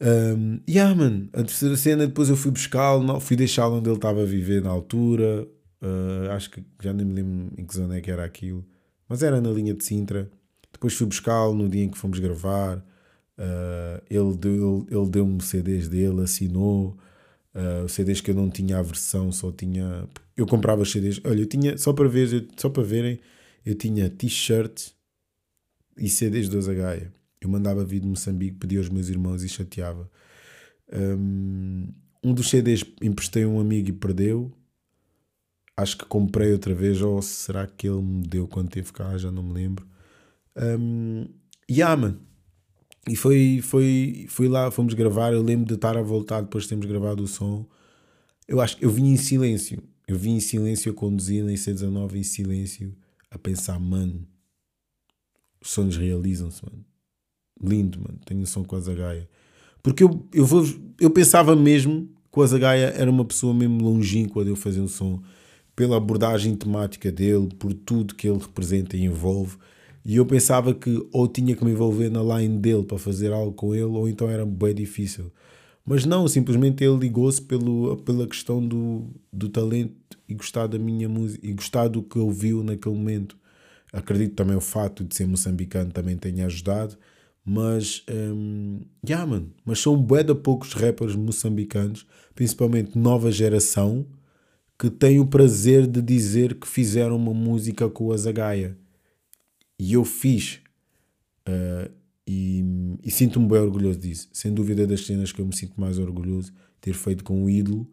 Um, 0.00 0.60
yeah, 0.68 0.94
man, 0.94 1.28
a 1.32 1.42
terceira 1.42 1.76
cena 1.76 2.06
depois 2.06 2.28
eu 2.28 2.36
fui 2.36 2.52
buscá-lo, 2.52 3.18
fui 3.18 3.36
deixá-lo 3.36 3.78
onde 3.78 3.88
ele 3.88 3.96
estava 3.96 4.22
a 4.22 4.24
viver 4.24 4.62
na 4.62 4.70
altura. 4.70 5.48
Uh, 5.82 6.30
acho 6.30 6.50
que 6.50 6.62
já 6.80 6.92
nem 6.92 7.04
me 7.04 7.14
lembro 7.14 7.52
em 7.56 7.64
que 7.64 7.74
zona 7.74 7.96
é 7.96 8.00
que 8.00 8.10
era 8.10 8.24
aquilo, 8.24 8.64
mas 9.08 9.22
era 9.22 9.40
na 9.40 9.50
linha 9.50 9.74
de 9.74 9.84
Sintra. 9.84 10.30
Depois 10.72 10.94
fui 10.94 11.06
buscá-lo 11.06 11.54
no 11.54 11.68
dia 11.68 11.84
em 11.84 11.88
que 11.88 11.98
fomos 11.98 12.18
gravar. 12.18 12.78
Uh, 13.38 14.02
ele 14.10 14.36
deu-me 14.36 14.86
ele 14.90 15.08
deu 15.08 15.40
CDs 15.40 15.88
dele, 15.88 16.22
assinou. 16.22 16.96
Uh, 17.54 17.84
os 17.84 17.92
CDs 17.92 18.20
que 18.20 18.30
eu 18.30 18.34
não 18.34 18.50
tinha 18.50 18.78
a 18.78 18.82
versão, 18.82 19.32
só 19.32 19.50
tinha. 19.50 20.08
Eu 20.36 20.46
comprava 20.46 20.84
CDs. 20.84 21.20
Olha, 21.24 21.40
eu 21.40 21.46
tinha, 21.46 21.78
só 21.78 21.92
para, 21.92 22.08
ver, 22.08 22.48
só 22.56 22.68
para 22.68 22.82
verem, 22.82 23.18
eu 23.64 23.74
tinha 23.74 24.08
t-shirts 24.10 24.94
e 25.96 26.08
CDs 26.08 26.48
do 26.48 26.58
Azagaia. 26.58 27.12
Eu 27.40 27.48
mandava 27.48 27.84
vir 27.84 28.00
de 28.00 28.06
Moçambique, 28.06 28.58
pedia 28.58 28.78
aos 28.78 28.88
meus 28.88 29.08
irmãos 29.08 29.42
e 29.42 29.48
chateava. 29.48 30.10
Um, 30.92 31.88
um 32.22 32.32
dos 32.32 32.48
CDs 32.48 32.84
emprestei 33.02 33.44
a 33.44 33.48
um 33.48 33.60
amigo 33.60 33.88
e 33.88 33.92
perdeu. 33.92 34.52
Acho 35.80 35.96
que 35.96 36.04
comprei 36.04 36.52
outra 36.52 36.74
vez, 36.74 37.00
ou 37.00 37.22
será 37.22 37.66
que 37.66 37.86
ele 37.86 38.02
me 38.02 38.26
deu 38.26 38.48
quando 38.48 38.68
teve 38.68 38.92
cá? 38.92 39.16
Já 39.16 39.30
não 39.30 39.42
me 39.42 39.52
lembro. 39.52 39.86
Um, 40.56 41.26
yeah, 41.70 41.96
man. 41.96 42.18
E 43.08 43.14
foi, 43.14 43.60
foi, 43.62 44.26
fui 44.28 44.48
lá, 44.48 44.70
fomos 44.70 44.94
gravar. 44.94 45.32
Eu 45.32 45.42
lembro 45.42 45.66
de 45.66 45.74
estar 45.74 45.96
a 45.96 46.02
voltar 46.02 46.40
depois 46.40 46.64
de 46.64 46.70
termos 46.70 46.86
gravado 46.86 47.22
o 47.22 47.28
som. 47.28 47.66
Eu 48.46 48.60
acho 48.60 48.76
que 48.76 48.84
eu 48.84 48.90
vim 48.90 49.12
em 49.12 49.16
silêncio. 49.16 49.82
Eu 50.06 50.18
vim 50.18 50.36
em 50.36 50.40
silêncio 50.40 50.90
a 50.90 50.94
conduzir 50.94 51.44
na 51.44 51.52
IC19 51.52 52.14
em 52.16 52.22
silêncio, 52.22 52.96
a 53.30 53.38
pensar, 53.38 53.78
mano, 53.78 54.26
os 55.60 55.70
sonhos 55.70 55.96
realizam-se, 55.96 56.64
mano 56.64 56.84
lindo, 57.62 57.98
mano. 58.00 58.18
Tenho 58.24 58.46
som 58.46 58.64
com 58.64 58.76
a 58.76 58.80
Zagaia. 58.80 59.28
Porque 59.82 60.02
eu, 60.02 60.26
eu, 60.32 60.44
vou, 60.44 60.64
eu 61.00 61.10
pensava 61.10 61.54
mesmo 61.56 62.08
que 62.32 62.38
o 62.38 62.42
Azagaia 62.42 62.92
era 62.96 63.10
uma 63.10 63.24
pessoa 63.24 63.54
mesmo 63.54 63.82
longínqua 63.82 64.44
de 64.44 64.50
eu 64.50 64.56
fazer 64.56 64.80
um 64.80 64.88
som, 64.88 65.22
pela 65.78 65.96
abordagem 65.96 66.56
temática 66.56 67.12
dele, 67.12 67.50
por 67.56 67.72
tudo 67.72 68.16
que 68.16 68.28
ele 68.28 68.40
representa 68.40 68.96
e 68.96 69.04
envolve. 69.04 69.56
E 70.04 70.16
eu 70.16 70.26
pensava 70.26 70.74
que 70.74 71.06
ou 71.12 71.28
tinha 71.28 71.54
que 71.54 71.64
me 71.64 71.70
envolver 71.70 72.10
na 72.10 72.20
line 72.20 72.58
dele 72.58 72.82
para 72.82 72.98
fazer 72.98 73.32
algo 73.32 73.52
com 73.52 73.72
ele, 73.72 73.84
ou 73.84 74.08
então 74.08 74.28
era 74.28 74.44
bem 74.44 74.74
difícil. 74.74 75.30
Mas 75.86 76.04
não, 76.04 76.26
simplesmente 76.26 76.82
ele 76.82 76.98
ligou-se 76.98 77.40
pela 77.40 78.26
questão 78.26 78.66
do, 78.66 79.06
do 79.32 79.48
talento 79.48 79.94
e 80.28 80.34
gostar 80.34 80.66
da 80.66 80.80
minha 80.80 81.08
música 81.08 81.46
e 81.46 81.52
gostar 81.52 81.86
do 81.86 82.02
que 82.02 82.18
ouviu 82.18 82.64
naquele 82.64 82.96
momento. 82.96 83.38
Acredito 83.92 84.34
também 84.34 84.56
o 84.56 84.60
fato 84.60 85.04
de 85.04 85.14
ser 85.14 85.28
moçambicano 85.28 85.92
também 85.92 86.16
tenha 86.16 86.46
ajudado 86.46 86.98
mas, 87.50 88.04
um, 88.10 88.80
yeah, 89.08 89.26
man, 89.26 89.46
mas 89.64 89.78
são 89.80 89.96
bué 89.96 90.22
de 90.22 90.34
poucos 90.34 90.74
rappers 90.74 91.16
moçambicanos, 91.16 92.04
principalmente 92.34 92.98
nova 92.98 93.32
geração, 93.32 94.04
que 94.78 94.88
têm 94.88 95.18
o 95.18 95.26
prazer 95.26 95.86
de 95.86 96.00
dizer 96.00 96.54
que 96.54 96.68
fizeram 96.68 97.16
uma 97.16 97.34
música 97.34 97.88
com 97.90 98.06
o 98.06 98.12
Azagaia. 98.12 98.78
E 99.78 99.94
eu 99.94 100.04
fiz. 100.04 100.60
Uh, 101.48 101.90
e, 102.26 102.64
e 103.02 103.10
sinto-me 103.10 103.48
bem 103.48 103.58
orgulhoso 103.58 103.98
disso. 103.98 104.28
Sem 104.32 104.52
dúvida 104.52 104.86
das 104.86 105.04
cenas 105.04 105.32
que 105.32 105.40
eu 105.40 105.46
me 105.46 105.56
sinto 105.56 105.80
mais 105.80 105.98
orgulhoso 105.98 106.52
ter 106.80 106.92
feito 106.92 107.24
com 107.24 107.44
o 107.44 107.50
ídolo 107.50 107.90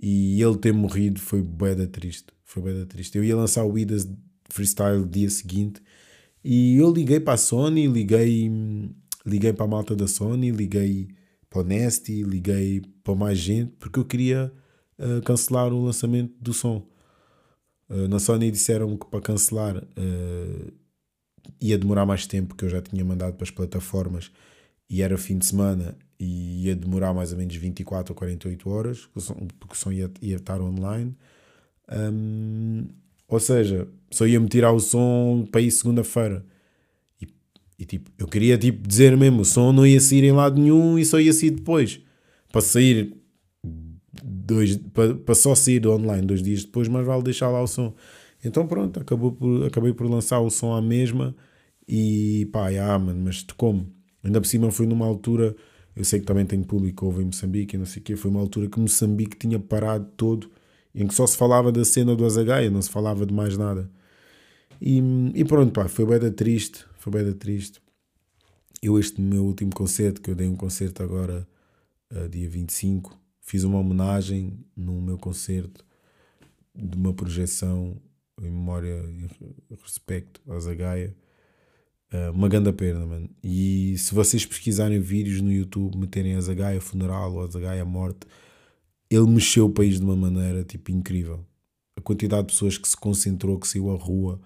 e 0.00 0.42
ele 0.42 0.58
ter 0.58 0.72
morrido 0.72 1.20
foi 1.20 1.40
bué 1.40 1.74
da 1.74 1.86
triste. 1.86 2.26
Foi 2.44 2.62
bué 2.62 2.74
da 2.74 2.84
triste. 2.84 3.16
Eu 3.16 3.24
ia 3.24 3.36
lançar 3.36 3.64
o 3.64 3.78
Idas 3.78 4.08
Freestyle 4.48 5.06
dia 5.06 5.30
seguinte 5.30 5.80
e 6.44 6.76
eu 6.76 6.92
liguei 6.92 7.20
para 7.20 7.34
a 7.34 7.38
Sony, 7.38 7.86
liguei, 7.86 8.50
liguei 9.24 9.52
para 9.52 9.64
a 9.66 9.68
malta 9.68 9.94
da 9.94 10.08
Sony, 10.08 10.50
liguei 10.50 11.08
para 11.48 11.60
o 11.60 11.64
Nasty, 11.64 12.22
liguei 12.22 12.82
para 13.04 13.14
mais 13.14 13.38
gente, 13.38 13.72
porque 13.78 13.98
eu 13.98 14.04
queria 14.04 14.52
uh, 15.00 15.22
cancelar 15.22 15.72
o 15.72 15.84
lançamento 15.84 16.34
do 16.40 16.52
som. 16.52 16.86
Uh, 17.88 18.06
na 18.08 18.18
Sony 18.18 18.50
disseram 18.50 18.96
que 18.96 19.06
para 19.06 19.20
cancelar 19.20 19.76
uh, 19.76 20.72
ia 21.60 21.76
demorar 21.76 22.06
mais 22.06 22.26
tempo, 22.26 22.54
que 22.54 22.64
eu 22.64 22.68
já 22.68 22.80
tinha 22.80 23.04
mandado 23.04 23.34
para 23.34 23.44
as 23.44 23.50
plataformas 23.50 24.30
e 24.88 25.02
era 25.02 25.16
fim 25.16 25.38
de 25.38 25.46
semana 25.46 25.96
e 26.18 26.66
ia 26.66 26.76
demorar 26.76 27.14
mais 27.14 27.32
ou 27.32 27.38
menos 27.38 27.54
24 27.56 28.12
ou 28.12 28.16
48 28.16 28.68
horas, 28.68 29.08
porque 29.58 29.72
o 29.72 29.76
som 29.76 29.90
ia, 29.90 30.10
ia 30.20 30.36
estar 30.36 30.60
online. 30.60 31.16
Um, 31.90 32.86
ou 33.26 33.40
seja, 33.40 33.88
só 34.10 34.26
ia-me 34.26 34.48
tirar 34.48 34.72
o 34.72 34.80
som 34.80 35.46
para 35.50 35.60
ir 35.60 35.70
segunda-feira. 35.70 36.44
E, 37.22 37.28
e, 37.78 37.86
tipo, 37.86 38.10
eu 38.18 38.26
queria 38.26 38.58
tipo, 38.58 38.86
dizer 38.86 39.16
mesmo: 39.16 39.42
o 39.42 39.44
som 39.44 39.72
não 39.72 39.86
ia 39.86 40.00
sair 40.00 40.24
em 40.24 40.32
lado 40.32 40.60
nenhum 40.60 40.98
e 40.98 41.04
só 41.04 41.18
ia 41.18 41.32
sair 41.32 41.50
depois. 41.50 42.00
Para 42.52 42.60
sair 42.60 43.16
dois, 44.22 44.76
para, 44.76 45.14
para 45.14 45.34
só 45.34 45.54
sair 45.54 45.86
online 45.86 46.26
dois 46.26 46.42
dias 46.42 46.64
depois, 46.64 46.88
mas 46.88 47.06
vale 47.06 47.22
deixar 47.22 47.48
lá 47.48 47.62
o 47.62 47.66
som. 47.66 47.94
Então 48.44 48.66
pronto, 48.66 49.00
acabou 49.00 49.32
por, 49.32 49.66
acabei 49.66 49.92
por 49.92 50.08
lançar 50.08 50.40
o 50.40 50.50
som 50.50 50.72
à 50.72 50.82
mesma 50.82 51.34
e 51.86 52.48
pá, 52.52 52.70
ah, 52.70 52.98
mano, 52.98 53.22
mas 53.24 53.42
como? 53.56 53.92
Ainda 54.22 54.40
por 54.40 54.46
cima 54.46 54.70
foi 54.70 54.86
numa 54.86 55.06
altura, 55.06 55.54
eu 55.96 56.04
sei 56.04 56.20
que 56.20 56.26
também 56.26 56.46
tem 56.46 56.62
público 56.62 57.06
ouve 57.06 57.22
em 57.22 57.26
Moçambique 57.26 57.76
e 57.76 57.78
não 57.78 57.86
sei 57.86 58.00
o 58.00 58.04
quê, 58.04 58.16
foi 58.16 58.30
uma 58.30 58.40
altura 58.40 58.68
que 58.68 58.78
Moçambique 58.80 59.36
tinha 59.36 59.58
parado 59.58 60.06
todo, 60.16 60.50
em 60.94 61.06
que 61.06 61.14
só 61.14 61.26
se 61.26 61.36
falava 61.36 61.72
da 61.72 61.84
cena 61.84 62.14
do 62.16 62.24
Azagaia, 62.24 62.70
não 62.70 62.82
se 62.82 62.90
falava 62.90 63.26
de 63.26 63.34
mais 63.34 63.56
nada. 63.56 63.90
E, 64.80 65.00
e 65.34 65.44
pronto, 65.44 65.72
pá, 65.72 65.88
foi 65.88 66.06
bem 66.06 66.32
triste, 66.32 66.84
foi 66.98 67.12
bem 67.12 67.32
triste. 67.32 67.80
Eu 68.82 68.98
este 68.98 69.20
meu 69.20 69.44
último 69.44 69.70
concerto, 69.74 70.20
que 70.22 70.30
eu 70.30 70.34
dei 70.34 70.48
um 70.48 70.56
concerto 70.56 71.02
agora, 71.02 71.46
uh, 72.10 72.28
dia 72.28 72.48
25, 72.48 73.19
fiz 73.50 73.64
uma 73.64 73.80
homenagem 73.80 74.64
no 74.76 75.00
meu 75.00 75.18
concerto 75.18 75.84
de 76.72 76.96
uma 76.96 77.12
projeção 77.12 78.00
em 78.40 78.44
memória 78.44 79.04
e 79.68 79.74
respeito 79.82 80.40
ao 80.46 80.60
Zagaia. 80.60 81.14
Uh, 82.12 82.30
uma 82.32 82.48
grande 82.48 82.72
perda, 82.72 83.04
mano. 83.04 83.28
E 83.42 83.96
se 83.98 84.14
vocês 84.14 84.46
pesquisarem 84.46 85.00
vídeos 85.00 85.40
no 85.40 85.52
YouTube, 85.52 85.98
meterem 85.98 86.36
a 86.36 86.40
Zagaia 86.40 86.80
funeral 86.80 87.34
ou 87.34 87.42
a 87.42 87.48
Zagaia 87.48 87.84
morte, 87.84 88.20
ele 89.10 89.26
mexeu 89.26 89.66
o 89.66 89.70
país 89.70 89.98
de 89.98 90.04
uma 90.04 90.14
maneira 90.14 90.62
tipo 90.62 90.92
incrível. 90.92 91.44
A 91.96 92.00
quantidade 92.00 92.46
de 92.46 92.52
pessoas 92.52 92.78
que 92.78 92.88
se 92.88 92.96
concentrou, 92.96 93.58
que 93.58 93.66
saiu 93.66 93.90
à 93.90 93.96
rua 93.96 94.40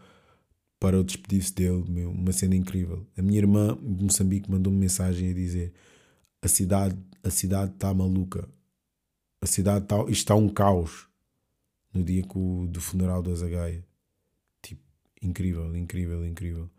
para 0.81 0.99
o 0.99 1.05
despedir-se 1.05 1.55
dele, 1.55 1.85
meu, 1.88 2.11
uma 2.11 2.33
cena 2.33 2.57
incrível. 2.57 3.07
A 3.19 3.23
minha 3.23 3.38
irmã 3.38 3.79
de 3.83 4.03
Moçambique 4.03 4.51
mandou-me 4.51 4.79
mensagem 4.79 5.31
a 5.31 5.35
dizer: 5.35 5.75
a 6.43 6.49
cidade 6.49 6.97
a 7.23 7.31
cidade 7.31 7.73
está 7.73 7.93
maluca, 7.95 8.47
a 9.45 9.47
cidade 9.47 9.85
está, 9.85 10.03
está 10.09 10.35
um 10.35 10.49
caos 10.49 11.07
no 11.93 12.03
dia 12.03 12.23
do 12.69 12.81
funeral 12.81 13.23
do 13.23 13.31
Azagaia. 13.31 13.85
Tipo, 14.63 14.81
incrível, 15.21 15.77
incrível, 15.77 16.27
incrível. 16.27 16.71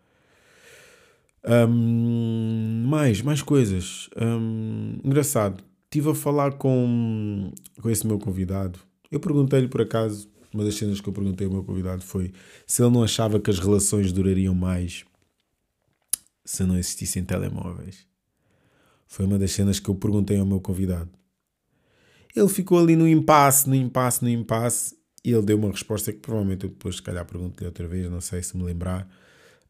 Um, 1.48 2.86
mais, 2.88 3.22
mais 3.22 3.44
coisas. 3.44 4.10
Um, 4.18 5.00
engraçado. 5.04 5.64
Estive 5.84 6.10
a 6.10 6.16
falar 6.16 6.54
com, 6.54 7.54
com 7.80 7.90
esse 7.90 8.06
meu 8.06 8.18
convidado. 8.18 8.80
Eu 9.12 9.20
perguntei-lhe 9.20 9.68
por 9.68 9.82
acaso, 9.82 10.28
uma 10.52 10.64
das 10.64 10.76
cenas 10.76 11.00
que 11.00 11.08
eu 11.08 11.14
perguntei 11.14 11.46
ao 11.46 11.54
meu 11.54 11.64
convidado 11.64 12.02
foi 12.02 12.34
se 12.66 12.82
ele 12.82 12.92
não 12.92 13.04
achava 13.04 13.40
que 13.40 13.52
as 13.52 13.60
relações 13.60 14.12
durariam 14.12 14.56
mais 14.56 15.06
se 16.44 16.64
não 16.64 16.78
existissem 16.78 17.24
telemóveis. 17.24 18.08
Foi 19.06 19.26
uma 19.26 19.38
das 19.38 19.52
cenas 19.52 19.80
que 19.80 19.88
eu 19.88 19.96
perguntei 19.96 20.40
ao 20.40 20.46
meu 20.46 20.60
convidado. 20.60 21.12
Ele 22.36 22.50
ficou 22.50 22.80
ali 22.80 22.96
no 22.96 23.08
impasse, 23.08 23.70
no 23.70 23.76
impasse, 23.76 24.22
no 24.22 24.30
impasse 24.30 24.96
e 25.26 25.32
ele 25.32 25.42
deu 25.42 25.58
uma 25.58 25.72
resposta 25.72 26.14
que 26.14 26.20
provavelmente 26.20 26.66
eu 26.66 26.70
depois, 26.70 26.98
se 26.98 27.02
calhar, 27.02 27.26
pergunto-lhe 27.26 27.66
outra 27.66 27.88
vez, 27.88 28.10
não 28.12 28.22
sei 28.22 28.44
se 28.44 28.56
me 28.56 28.64
lembrar. 28.64 29.10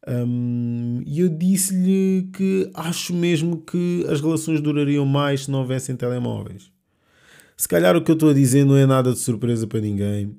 Um, 0.06 1.02
e 1.06 1.20
eu 1.20 1.28
disse-lhe 1.30 2.28
que 2.32 2.70
acho 2.74 3.14
mesmo 3.14 3.62
que 3.62 4.04
as 4.08 4.20
relações 4.20 4.60
durariam 4.60 5.06
mais 5.06 5.44
se 5.44 5.50
não 5.50 5.60
houvessem 5.60 5.96
telemóveis. 5.96 6.70
Se 7.56 7.66
calhar 7.66 7.96
o 7.96 8.02
que 8.02 8.10
eu 8.10 8.14
estou 8.14 8.30
a 8.30 8.34
dizer 8.34 8.66
não 8.66 8.76
é 8.76 8.84
nada 8.84 9.12
de 9.12 9.18
surpresa 9.18 9.66
para 9.66 9.80
ninguém. 9.80 10.36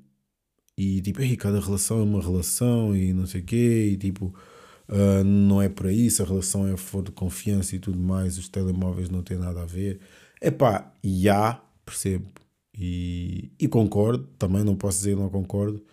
E 0.78 1.02
tipo, 1.02 1.22
Ei, 1.22 1.36
cada 1.36 1.60
relação 1.60 2.00
é 2.00 2.04
uma 2.04 2.22
relação 2.22 2.96
e 2.96 3.12
não 3.12 3.26
sei 3.26 3.42
o 3.42 3.44
quê. 3.44 3.90
E 3.94 3.98
tipo, 3.98 4.28
uh, 4.88 5.24
não 5.24 5.60
é 5.62 5.68
por 5.68 5.88
aí. 5.88 6.10
Se 6.12 6.22
a 6.22 6.26
relação 6.26 6.68
é 6.68 6.78
for 6.78 7.04
de 7.04 7.12
confiança 7.12 7.76
e 7.76 7.80
tudo 7.80 7.98
mais, 8.00 8.38
os 8.38 8.48
telemóveis 8.48 9.10
não 9.10 9.24
têm 9.24 9.38
nada 9.38 9.64
a 9.64 9.66
ver. 9.66 10.00
Epá, 10.40 10.94
e 11.04 11.28
há, 11.28 11.60
percebo. 11.88 12.28
E, 12.78 13.52
e 13.60 13.68
concordo, 13.68 14.28
também 14.38 14.64
não 14.64 14.76
posso 14.76 15.00
dizer 15.00 15.16
que 15.16 15.22
não 15.22 15.30
concordo, 15.30 15.84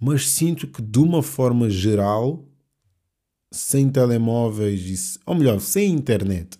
mas 0.00 0.28
sinto 0.28 0.66
que 0.66 0.80
de 0.80 0.98
uma 0.98 1.22
forma 1.22 1.68
geral, 1.68 2.42
sem 3.50 3.90
telemóveis, 3.90 5.18
ou 5.26 5.34
melhor, 5.34 5.60
sem 5.60 5.92
internet, 5.92 6.58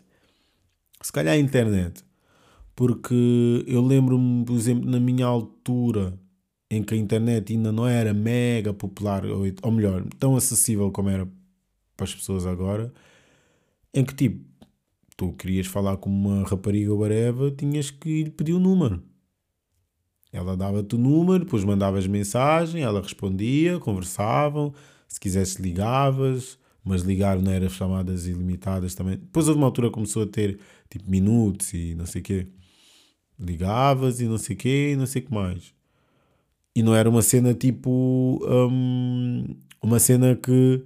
se 1.01 1.13
calhar 1.13 1.35
a 1.35 1.39
internet, 1.39 2.05
porque 2.75 3.65
eu 3.67 3.81
lembro-me, 3.81 4.45
por 4.45 4.57
exemplo, 4.57 4.91
na 4.91 5.01
minha 5.01 5.25
altura, 5.25 6.19
em 6.71 6.83
que 6.83 6.95
a 6.95 6.97
internet 6.97 7.53
ainda 7.53 7.73
não 7.73 7.87
era 7.87 8.13
mega 8.13 8.75
popular, 8.75 9.25
ou, 9.25 9.45
ou 9.63 9.73
melhor, 9.73 10.05
tão 10.19 10.37
acessível 10.37 10.91
como 10.91 11.09
era 11.09 11.27
para 11.97 12.05
as 12.05 12.15
pessoas 12.15 12.45
agora, 12.45 12.93
em 13.95 14.05
que 14.05 14.15
tipo, 14.15 14.45
tu 15.17 15.33
querias 15.33 15.67
falar 15.67 15.97
com 15.97 16.11
uma 16.11 16.45
rapariga 16.45 16.93
ou 16.93 17.01
whatever, 17.01 17.51
tinhas 17.53 17.91
que 17.91 18.25
lhe 18.25 18.31
pedir 18.31 18.53
o 18.53 18.57
um 18.57 18.61
número. 18.61 19.03
Ela 20.33 20.57
dava-te 20.57 20.95
o 20.95 20.99
número, 20.99 21.45
depois 21.45 21.65
mandavas 21.65 22.07
mensagem, 22.07 22.83
ela 22.83 23.01
respondia, 23.01 23.79
conversavam, 23.79 24.75
se 25.09 25.19
quisesse 25.19 25.63
ligavas, 25.63 26.59
mas 26.85 27.03
ligar 27.03 27.41
não 27.41 27.51
era 27.51 27.69
chamadas 27.69 28.27
ilimitadas 28.27 28.95
também. 28.95 29.17
Depois 29.17 29.49
houve 29.49 29.59
uma 29.59 29.67
altura 29.67 29.91
começou 29.91 30.25
a 30.25 30.27
ter 30.27 30.59
tipo 30.91 31.11
minutos 31.11 31.73
e 31.73 31.95
não 31.95 32.07
sei 32.07 32.21
o 32.21 32.25
quê. 32.25 32.47
Ligavas 33.39 34.21
e 34.21 34.27
não 34.27 34.39
sei 34.39 34.55
o 34.55 34.59
quê 34.59 34.91
e 34.93 34.97
não 34.97 35.07
sei 35.07 35.23
o 35.23 35.25
que 35.25 35.35
mais. 35.35 35.75
E 36.75 36.83
não 36.83 36.95
era 36.95 37.09
uma 37.09 37.23
cena 37.23 37.55
tipo. 37.55 38.39
Um, 38.47 39.57
uma 39.83 39.99
cena 39.99 40.37
que 40.37 40.85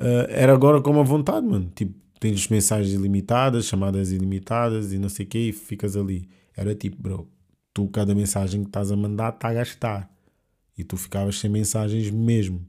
uh, 0.00 0.26
era 0.28 0.52
agora 0.52 0.80
como 0.80 1.00
a 1.00 1.02
vontade, 1.02 1.46
mano. 1.46 1.70
Tipo, 1.74 1.94
tens 2.24 2.48
mensagens 2.48 2.94
ilimitadas, 2.94 3.66
chamadas 3.66 4.10
ilimitadas 4.10 4.94
e 4.94 4.98
não 4.98 5.10
sei 5.10 5.26
o 5.26 5.28
quê 5.28 5.38
e 5.40 5.52
ficas 5.52 5.94
ali. 5.94 6.26
Era 6.56 6.74
tipo, 6.74 6.96
bro, 7.02 7.28
tu 7.74 7.86
cada 7.88 8.14
mensagem 8.14 8.62
que 8.62 8.70
estás 8.70 8.90
a 8.90 8.96
mandar 8.96 9.34
está 9.34 9.48
a 9.48 9.52
gastar. 9.52 10.10
E 10.78 10.82
tu 10.82 10.96
ficavas 10.96 11.38
sem 11.38 11.50
mensagens 11.50 12.10
mesmo. 12.10 12.66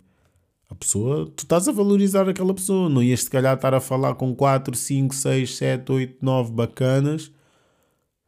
A 0.69 0.75
pessoa, 0.75 1.31
tu 1.33 1.43
estás 1.43 1.69
a 1.69 1.71
valorizar 1.71 2.27
aquela 2.27 2.53
pessoa. 2.53 2.89
Não 2.89 3.01
ias 3.01 3.23
se 3.23 3.29
calhar 3.29 3.55
estar 3.55 3.73
a 3.73 3.79
falar 3.79 4.15
com 4.15 4.35
4, 4.35 4.75
5, 4.75 5.15
6, 5.15 5.55
7, 5.55 5.89
8, 5.89 6.17
9 6.21 6.51
bacanas 6.51 7.31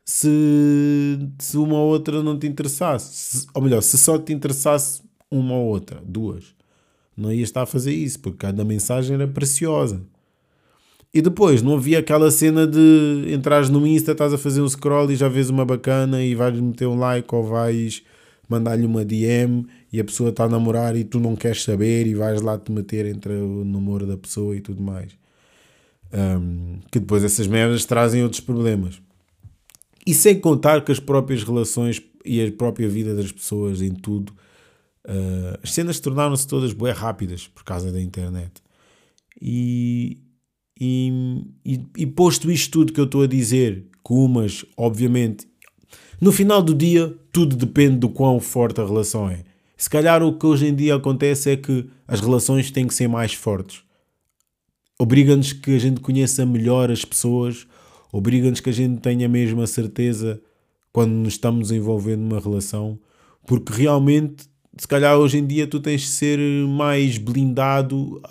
se, 0.06 0.30
se 1.40 1.58
uma 1.58 1.76
ou 1.76 1.90
outra 1.90 2.24
não 2.24 2.40
te 2.40 2.48
interessasse. 2.48 3.14
Se, 3.14 3.48
ou 3.54 3.62
melhor, 3.62 3.82
se 3.82 3.98
só 3.98 4.18
te 4.18 4.32
interessasse 4.32 5.04
uma 5.30 5.56
ou 5.56 5.68
outra, 5.68 6.02
duas. 6.06 6.56
Não 7.18 7.34
ias 7.34 7.50
estar 7.50 7.64
a 7.64 7.66
fazer 7.66 7.94
isso, 7.94 8.22
porque 8.22 8.38
cada 8.38 8.64
mensagem 8.64 9.16
era 9.16 9.28
preciosa. 9.28 10.08
E 11.18 11.22
depois 11.22 11.64
não 11.64 11.78
havia 11.78 11.98
aquela 11.98 12.30
cena 12.30 12.68
de 12.68 13.26
entrares 13.34 13.70
no 13.70 13.88
Insta, 13.88 14.12
estás 14.12 14.32
a 14.36 14.38
fazer 14.38 14.62
um 14.62 14.70
scroll 14.70 15.10
e 15.10 15.16
já 15.16 15.28
vês 15.28 15.50
uma 15.50 15.66
bacana 15.66 16.24
e 16.24 16.36
vais 16.36 16.60
meter 16.60 16.86
um 16.86 16.96
like 16.96 17.34
ou 17.34 17.44
vais 17.44 18.04
mandar-lhe 18.48 18.86
uma 18.86 19.04
DM 19.04 19.66
e 19.92 20.00
a 20.00 20.04
pessoa 20.04 20.30
está 20.30 20.44
a 20.44 20.48
namorar 20.48 20.96
e 20.96 21.04
tu 21.04 21.20
não 21.20 21.36
queres 21.36 21.64
saber 21.64 22.06
e 22.06 22.14
vais 22.14 22.40
lá 22.40 22.56
te 22.56 22.72
meter 22.72 23.08
entre 23.08 23.34
o 23.34 23.66
namoro 23.66 24.06
da 24.06 24.16
pessoa 24.16 24.56
e 24.56 24.62
tudo 24.62 24.80
mais. 24.80 25.18
Um, 26.14 26.82
que 26.92 27.00
depois 27.00 27.24
essas 27.24 27.48
merdas 27.48 27.84
trazem 27.84 28.22
outros 28.22 28.42
problemas. 28.42 29.02
E 30.06 30.14
sem 30.14 30.40
contar 30.40 30.86
que 30.86 30.92
as 30.92 31.00
próprias 31.00 31.44
relações 31.44 32.00
e 32.24 32.46
a 32.46 32.52
própria 32.52 32.88
vida 32.88 33.16
das 33.16 33.32
pessoas 33.32 33.82
em 33.82 33.90
tudo, 33.90 34.34
uh, 35.04 35.58
as 35.64 35.74
cenas 35.74 36.00
tornaram-se 36.00 36.48
todas 36.48 36.74
bem 36.74 36.94
rápidas 36.94 37.48
por 37.48 37.64
causa 37.64 37.92
da 37.92 38.00
internet. 38.00 38.62
E, 39.42 40.20
e, 40.80 41.44
e, 41.66 41.82
e 41.98 42.06
posto 42.06 42.52
isto 42.52 42.72
tudo 42.72 42.94
que 42.94 43.00
eu 43.00 43.06
estou 43.06 43.24
a 43.24 43.28
dizer, 43.28 43.86
com 44.04 44.24
umas, 44.24 44.66
obviamente, 44.76 45.48
no 46.20 46.32
final 46.32 46.62
do 46.62 46.74
dia, 46.74 47.16
tudo 47.32 47.56
depende 47.56 47.98
do 47.98 48.10
quão 48.10 48.40
forte 48.40 48.82
a 48.82 48.86
relação 48.86 49.30
é. 49.30 49.44
Se 49.78 49.90
calhar 49.90 50.24
o 50.24 50.38
que 50.38 50.46
hoje 50.46 50.66
em 50.66 50.76
dia 50.76 50.96
acontece 50.96 51.52
é 51.52 51.56
que 51.56 51.88
as 52.08 52.20
relações 52.20 52.72
têm 52.72 52.88
que 52.88 52.94
ser 52.94 53.08
mais 53.08 53.34
fortes. 53.34 53.84
Obriga-nos 55.00 55.54
que 55.54 55.76
a 55.76 55.80
gente 55.80 56.02
conheça 56.02 56.44
melhor 56.44 56.90
as 56.90 57.06
pessoas, 57.06 57.68
obriga-nos 58.12 58.60
que 58.60 58.70
a 58.72 58.74
gente 58.74 59.00
tenha 59.00 59.30
mesmo 59.30 59.62
a 59.62 59.68
certeza 59.68 60.42
quando 60.92 61.12
nos 61.12 61.34
estamos 61.34 61.72
envolvendo 61.72 62.22
numa 62.22 62.40
relação, 62.40 63.00
porque 63.46 63.72
realmente 63.72 64.48
se 64.78 64.88
calhar 64.88 65.18
hoje 65.18 65.38
em 65.38 65.46
dia 65.46 65.68
tu 65.68 65.80
tens 65.80 66.02
de 66.02 66.08
ser 66.08 66.40
mais 66.68 67.18
blindado, 67.18 68.22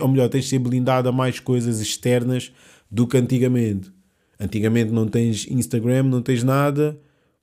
ou 0.00 0.08
melhor, 0.08 0.28
tens 0.28 0.44
de 0.44 0.50
ser 0.50 0.58
blindado 0.58 1.08
a 1.08 1.12
mais 1.12 1.40
coisas 1.40 1.80
externas 1.80 2.52
do 2.90 3.06
que 3.06 3.16
antigamente. 3.16 3.90
Antigamente 4.38 4.90
não 4.90 5.06
tens 5.06 5.46
Instagram, 5.48 6.04
não 6.04 6.20
tens 6.20 6.42
nada, 6.42 6.98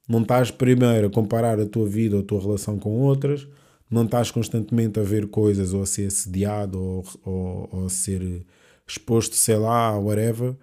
não 0.08 0.22
estás 0.22 0.52
primeiro 0.52 1.08
a 1.08 1.10
comparar 1.10 1.60
a 1.60 1.66
tua 1.66 1.88
vida 1.88 2.16
ou 2.18 2.22
a 2.22 2.26
tua 2.26 2.42
relação 2.42 2.78
com 2.78 2.90
outras, 3.00 3.48
não 3.90 4.06
estás 4.06 4.32
constantemente 4.32 5.00
a 5.00 5.04
ver 5.04 5.28
coisas 5.28 5.74
ou 5.74 5.82
a 5.82 5.86
ser 5.86 6.08
assediado 6.08 6.80
ou, 6.80 7.06
ou, 7.24 7.70
ou 7.72 7.86
a 7.86 7.90
ser 7.90 8.46
exposto, 8.88 9.36
sei 9.36 9.58
lá, 9.58 9.98
whatever. 9.98 10.56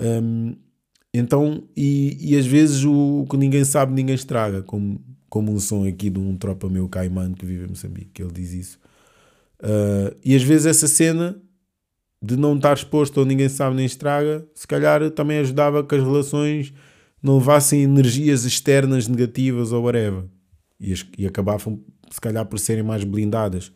Um, 0.00 0.54
então, 1.12 1.64
e, 1.76 2.16
e 2.20 2.36
às 2.36 2.46
vezes 2.46 2.84
o, 2.84 3.22
o, 3.22 3.26
que 3.26 3.36
ninguém 3.36 3.64
sabe, 3.64 3.92
ninguém 3.92 4.14
estraga, 4.14 4.62
como, 4.62 5.00
como 5.30 5.52
um 5.52 5.60
som 5.60 5.86
aqui 5.86 6.10
de 6.10 6.18
um 6.18 6.36
tropa 6.36 6.68
meu 6.68 6.88
caimano 6.88 7.34
que 7.34 7.46
vive 7.46 7.64
em 7.64 7.68
Moçambique, 7.68 8.10
que 8.12 8.22
ele 8.22 8.32
diz 8.32 8.52
isso. 8.52 8.78
Uh, 9.60 10.14
e 10.24 10.34
às 10.34 10.42
vezes 10.42 10.66
essa 10.66 10.88
cena 10.88 11.40
de 12.22 12.36
não 12.36 12.56
estar 12.56 12.76
exposto 12.76 13.18
ou 13.18 13.24
ninguém 13.24 13.48
sabe 13.48 13.76
nem 13.76 13.86
estraga, 13.86 14.46
se 14.54 14.66
calhar 14.66 15.08
também 15.12 15.38
ajudava 15.38 15.84
que 15.84 15.94
as 15.94 16.02
relações 16.02 16.74
não 17.22 17.38
levassem 17.38 17.82
energias 17.82 18.44
externas 18.44 19.06
negativas 19.06 19.72
ou 19.72 19.84
whatever. 19.84 20.24
E, 20.78 20.94
e 21.16 21.26
acabavam, 21.26 21.80
se 22.10 22.20
calhar, 22.20 22.44
por 22.44 22.58
serem 22.58 22.82
mais 22.82 23.04
blindadas. 23.04 23.72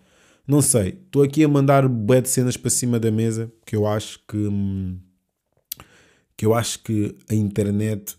Não 0.47 0.61
sei. 0.61 1.01
Estou 1.07 1.23
aqui 1.23 1.45
a 1.45 1.49
mandar 1.49 1.89
bué 1.89 2.21
de 2.21 2.29
cenas 2.29 2.57
para 2.57 2.71
cima 2.71 2.99
da 2.99 3.11
mesa 3.11 3.51
que 3.65 3.77
eu 3.77 3.87
acho 3.87 4.19
que. 4.27 4.37
Hum, 4.37 4.99
que 6.37 6.45
eu 6.45 6.53
acho 6.53 6.83
que 6.83 7.15
a 7.31 7.35
internet 7.35 8.17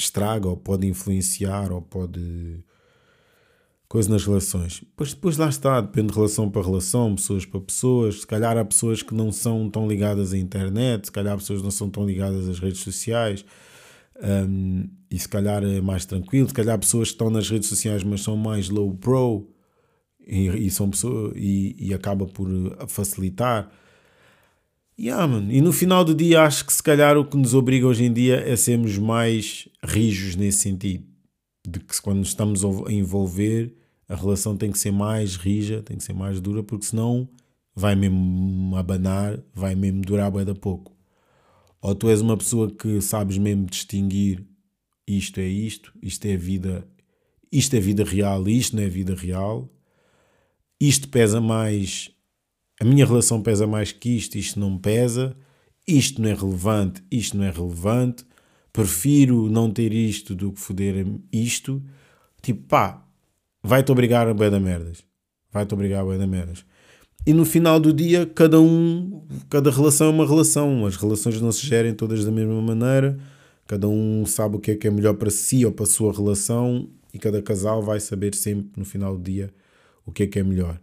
estraga 0.00 0.48
ou 0.48 0.56
pode 0.56 0.86
influenciar 0.86 1.72
ou 1.72 1.82
pode 1.82 2.64
coisa 3.88 4.08
nas 4.08 4.24
relações. 4.24 4.84
Pois 4.96 5.12
depois 5.12 5.36
lá 5.36 5.48
está, 5.48 5.80
depende 5.80 6.08
de 6.08 6.14
relação 6.14 6.48
para 6.48 6.62
relação, 6.62 7.16
pessoas 7.16 7.44
para 7.44 7.60
pessoas. 7.60 8.20
Se 8.20 8.26
calhar 8.26 8.56
há 8.56 8.64
pessoas 8.64 9.02
que 9.02 9.12
não 9.12 9.32
são 9.32 9.68
tão 9.68 9.88
ligadas 9.88 10.32
à 10.32 10.38
internet, 10.38 11.06
se 11.06 11.12
calhar 11.12 11.34
há 11.34 11.36
pessoas 11.36 11.58
que 11.58 11.64
não 11.64 11.72
são 11.72 11.90
tão 11.90 12.06
ligadas 12.06 12.48
às 12.48 12.60
redes 12.60 12.80
sociais. 12.80 13.44
Um, 14.22 14.88
e 15.10 15.18
se 15.18 15.28
calhar 15.28 15.64
é 15.64 15.80
mais 15.80 16.04
tranquilo, 16.04 16.46
se 16.46 16.54
calhar 16.54 16.74
há 16.74 16.78
pessoas 16.78 17.08
que 17.08 17.14
estão 17.14 17.30
nas 17.30 17.48
redes 17.48 17.68
sociais 17.68 18.04
mas 18.04 18.20
são 18.20 18.36
mais 18.36 18.68
low 18.68 18.94
pro 18.94 19.48
e, 20.26 20.66
e 20.66 20.70
são 20.70 20.90
pessoas 20.90 21.32
e, 21.34 21.74
e 21.78 21.92
acaba 21.92 22.26
por 22.26 22.48
facilitar. 22.86 23.70
Yeah, 25.02 25.26
man. 25.26 25.50
E 25.50 25.62
no 25.62 25.72
final 25.72 26.04
do 26.04 26.14
dia 26.14 26.42
acho 26.42 26.66
que 26.66 26.72
se 26.74 26.82
calhar 26.82 27.16
o 27.16 27.24
que 27.24 27.34
nos 27.34 27.54
obriga 27.54 27.86
hoje 27.86 28.04
em 28.04 28.12
dia 28.12 28.36
é 28.46 28.54
sermos 28.54 28.98
mais 28.98 29.66
rijos 29.82 30.36
nesse 30.36 30.58
sentido. 30.58 31.06
De 31.66 31.80
que 31.80 32.02
quando 32.02 32.22
estamos 32.22 32.62
a 32.62 32.92
envolver, 32.92 33.74
a 34.06 34.14
relação 34.14 34.54
tem 34.58 34.70
que 34.70 34.78
ser 34.78 34.90
mais 34.90 35.36
rija, 35.36 35.82
tem 35.82 35.96
que 35.96 36.04
ser 36.04 36.12
mais 36.12 36.38
dura, 36.38 36.62
porque 36.62 36.84
senão 36.84 37.26
vai 37.74 37.94
mesmo 37.94 38.76
abanar, 38.76 39.42
vai 39.54 39.74
mesmo 39.74 40.02
durar 40.02 40.30
bem 40.30 40.44
da 40.44 40.54
pouco. 40.54 40.94
Ou 41.80 41.94
tu 41.94 42.10
és 42.10 42.20
uma 42.20 42.36
pessoa 42.36 42.70
que 42.70 43.00
sabes 43.00 43.38
mesmo 43.38 43.64
distinguir 43.64 44.46
isto 45.08 45.40
é 45.40 45.46
isto, 45.48 45.94
isto 46.02 46.26
é 46.26 46.36
vida, 46.36 46.86
isto 47.50 47.74
é 47.74 47.80
vida 47.80 48.04
real 48.04 48.46
isto 48.46 48.76
não 48.76 48.82
é 48.82 48.88
vida 48.88 49.14
real. 49.14 49.66
Isto 50.78 51.08
pesa 51.08 51.40
mais 51.40 52.10
a 52.80 52.84
minha 52.84 53.04
relação 53.04 53.42
pesa 53.42 53.66
mais 53.66 53.92
que 53.92 54.16
isto, 54.16 54.36
isto 54.36 54.58
não 54.58 54.78
pesa, 54.78 55.36
isto 55.86 56.20
não 56.22 56.30
é 56.30 56.34
relevante, 56.34 57.02
isto 57.10 57.36
não 57.36 57.44
é 57.44 57.50
relevante, 57.50 58.24
prefiro 58.72 59.50
não 59.50 59.70
ter 59.70 59.92
isto 59.92 60.34
do 60.34 60.50
que 60.50 60.58
foder 60.58 61.06
isto. 61.30 61.82
Tipo, 62.40 62.66
pá, 62.68 63.06
vai-te 63.62 63.92
obrigar 63.92 64.26
a 64.26 64.32
bué 64.32 64.48
da 64.48 64.58
merdas. 64.58 65.04
Vai-te 65.52 65.74
obrigar 65.74 66.00
a 66.00 66.04
bué 66.04 66.16
da 66.16 66.26
merdas. 66.26 66.64
E 67.26 67.34
no 67.34 67.44
final 67.44 67.78
do 67.78 67.92
dia, 67.92 68.24
cada 68.24 68.58
um, 68.58 69.26
cada 69.50 69.70
relação 69.70 70.06
é 70.06 70.10
uma 70.10 70.26
relação. 70.26 70.86
As 70.86 70.96
relações 70.96 71.38
não 71.38 71.52
se 71.52 71.66
gerem 71.66 71.92
todas 71.92 72.24
da 72.24 72.30
mesma 72.30 72.62
maneira. 72.62 73.18
Cada 73.66 73.86
um 73.88 74.24
sabe 74.24 74.56
o 74.56 74.58
que 74.58 74.70
é 74.70 74.74
que 74.74 74.88
é 74.88 74.90
melhor 74.90 75.14
para 75.14 75.30
si 75.30 75.66
ou 75.66 75.72
para 75.72 75.84
a 75.84 75.88
sua 75.88 76.14
relação. 76.14 76.88
E 77.12 77.18
cada 77.18 77.42
casal 77.42 77.82
vai 77.82 78.00
saber 78.00 78.34
sempre 78.34 78.70
no 78.74 78.86
final 78.86 79.18
do 79.18 79.22
dia 79.22 79.52
o 80.06 80.12
que 80.12 80.22
é 80.22 80.26
que 80.26 80.38
é 80.38 80.42
melhor. 80.42 80.80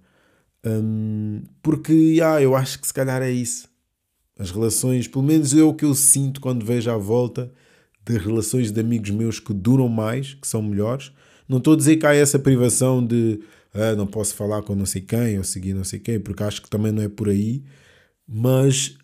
Um, 0.66 1.44
porque 1.62 2.20
ah, 2.24 2.42
eu 2.42 2.56
acho 2.56 2.80
que 2.80 2.88
se 2.88 2.94
calhar 2.94 3.22
é 3.22 3.32
isso. 3.32 3.70
As 4.38 4.52
relações, 4.52 5.08
pelo 5.08 5.24
menos 5.24 5.54
é 5.54 5.64
o 5.64 5.74
que 5.74 5.86
eu 5.86 5.96
sinto 5.96 6.40
quando 6.40 6.66
vejo 6.66 6.92
à 6.92 6.98
volta 6.98 7.52
de 8.06 8.18
relações 8.18 8.72
de 8.72 8.80
amigos 8.80 9.10
meus 9.10 9.40
que 9.40 9.54
duram 9.54 9.90
mais, 9.90 10.34
que 10.34 10.48
são 10.48 10.62
melhores. 10.62 11.12
Não 11.48 11.58
estou 11.58 11.74
a 11.74 11.78
dizer 11.78 11.98
que 11.98 12.06
há 12.06 12.14
essa 12.14 12.38
privação 12.38 13.06
de 13.06 13.40
ah, 13.74 13.96
não 13.96 14.08
posso 14.08 14.34
falar 14.36 14.62
com 14.64 14.76
não 14.76 14.86
sei 14.86 15.02
quem 15.02 15.38
ou 15.38 15.44
seguir 15.44 15.74
não 15.74 15.84
sei 15.84 16.00
quem, 16.00 16.20
porque 16.20 16.44
acho 16.44 16.62
que 16.62 16.70
também 16.70 16.92
não 16.92 17.04
é 17.04 17.10
por 17.10 17.30
aí. 17.30 17.64
Mas 18.28 18.98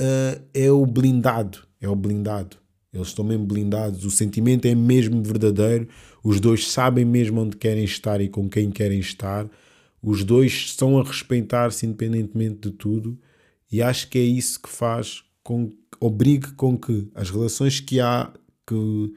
uh, 0.00 0.40
é 0.54 0.70
o 0.70 0.84
blindado, 0.86 1.58
é 1.80 1.88
o 1.88 1.96
blindado. 1.96 2.56
Eles 2.92 3.08
estão 3.08 3.24
mesmo 3.24 3.46
blindados, 3.46 4.04
o 4.04 4.10
sentimento 4.10 4.66
é 4.66 4.74
mesmo 4.74 5.22
verdadeiro, 5.22 5.88
os 6.24 6.40
dois 6.40 6.68
sabem 6.68 7.04
mesmo 7.04 7.40
onde 7.40 7.56
querem 7.56 7.84
estar 7.84 8.20
e 8.20 8.28
com 8.28 8.48
quem 8.48 8.70
querem 8.70 8.98
estar 8.98 9.48
os 10.02 10.24
dois 10.24 10.52
estão 10.52 10.98
a 10.98 11.02
respeitar-se 11.02 11.86
independentemente 11.86 12.70
de 12.70 12.70
tudo, 12.70 13.18
e 13.70 13.82
acho 13.82 14.08
que 14.08 14.18
é 14.18 14.22
isso 14.22 14.60
que 14.60 14.68
faz 14.68 15.22
com 15.42 15.70
obrigue 16.00 16.52
com 16.52 16.78
que 16.78 17.08
as 17.14 17.30
relações 17.30 17.78
que 17.78 18.00
há 18.00 18.32
que, 18.66 19.14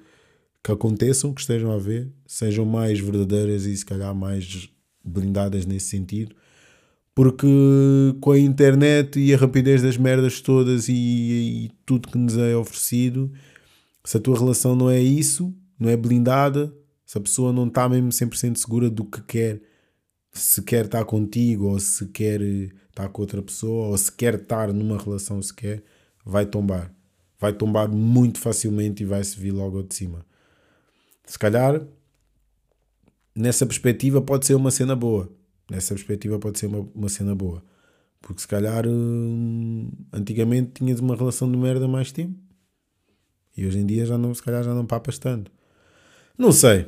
que 0.63 0.71
aconteçam, 0.71 1.33
que 1.33 1.41
estejam 1.41 1.71
a 1.71 1.77
ver, 1.77 2.11
sejam 2.27 2.65
mais 2.65 2.99
verdadeiras 2.99 3.65
e 3.65 3.75
se 3.75 3.85
calhar 3.85 4.13
mais 4.13 4.69
blindadas 5.03 5.65
nesse 5.65 5.87
sentido. 5.87 6.35
Porque 7.15 7.47
com 8.19 8.31
a 8.31 8.39
internet 8.39 9.19
e 9.19 9.33
a 9.33 9.37
rapidez 9.37 9.81
das 9.81 9.97
merdas 9.97 10.41
todas 10.41 10.89
e, 10.89 10.93
e 10.93 11.71
tudo 11.85 12.09
que 12.09 12.17
nos 12.17 12.35
é 12.37 12.55
oferecido, 12.55 13.31
se 14.03 14.17
a 14.17 14.19
tua 14.19 14.37
relação 14.37 14.75
não 14.75 14.89
é 14.89 14.99
isso, 14.99 15.53
não 15.79 15.89
é 15.89 15.95
blindada, 15.95 16.73
se 17.05 17.17
a 17.17 17.21
pessoa 17.21 17.53
não 17.53 17.67
está 17.67 17.87
mesmo 17.87 18.09
100% 18.09 18.57
segura 18.57 18.89
do 18.89 19.05
que 19.05 19.21
quer 19.21 19.61
se 20.33 20.63
quer 20.63 20.85
estar 20.85 21.05
contigo 21.05 21.67
ou 21.67 21.79
se 21.79 22.07
quer 22.07 22.41
estar 22.41 23.07
com 23.09 23.21
outra 23.21 23.41
pessoa 23.41 23.87
ou 23.87 23.97
se 23.97 24.11
quer 24.11 24.35
estar 24.35 24.73
numa 24.73 24.97
relação 24.97 25.41
sequer, 25.41 25.83
vai 26.25 26.45
tombar. 26.45 26.91
Vai 27.39 27.53
tombar 27.53 27.87
muito 27.87 28.39
facilmente 28.39 29.03
e 29.03 29.05
vai-se 29.05 29.39
vir 29.39 29.51
logo 29.51 29.83
de 29.83 29.93
cima. 29.93 30.25
Se 31.25 31.37
calhar, 31.37 31.85
nessa 33.35 33.65
perspectiva, 33.65 34.21
pode 34.21 34.45
ser 34.45 34.55
uma 34.55 34.71
cena 34.71 34.95
boa. 34.95 35.29
Nessa 35.69 35.93
perspectiva, 35.93 36.39
pode 36.39 36.57
ser 36.57 36.65
uma, 36.67 36.87
uma 36.95 37.09
cena 37.09 37.35
boa. 37.35 37.63
Porque 38.21 38.41
se 38.41 38.47
calhar, 38.47 38.87
hum, 38.87 39.91
antigamente 40.11 40.71
tinhas 40.73 40.99
uma 40.99 41.15
relação 41.15 41.51
de 41.51 41.57
merda 41.57 41.87
mais 41.87 42.11
tempo. 42.11 42.39
E 43.55 43.67
hoje 43.67 43.79
em 43.79 43.85
dia, 43.85 44.05
já 44.05 44.17
não, 44.17 44.33
se 44.33 44.41
calhar, 44.41 44.63
já 44.63 44.73
não 44.73 44.85
papas 44.85 45.19
tanto. 45.19 45.51
Não 46.37 46.51
sei. 46.51 46.87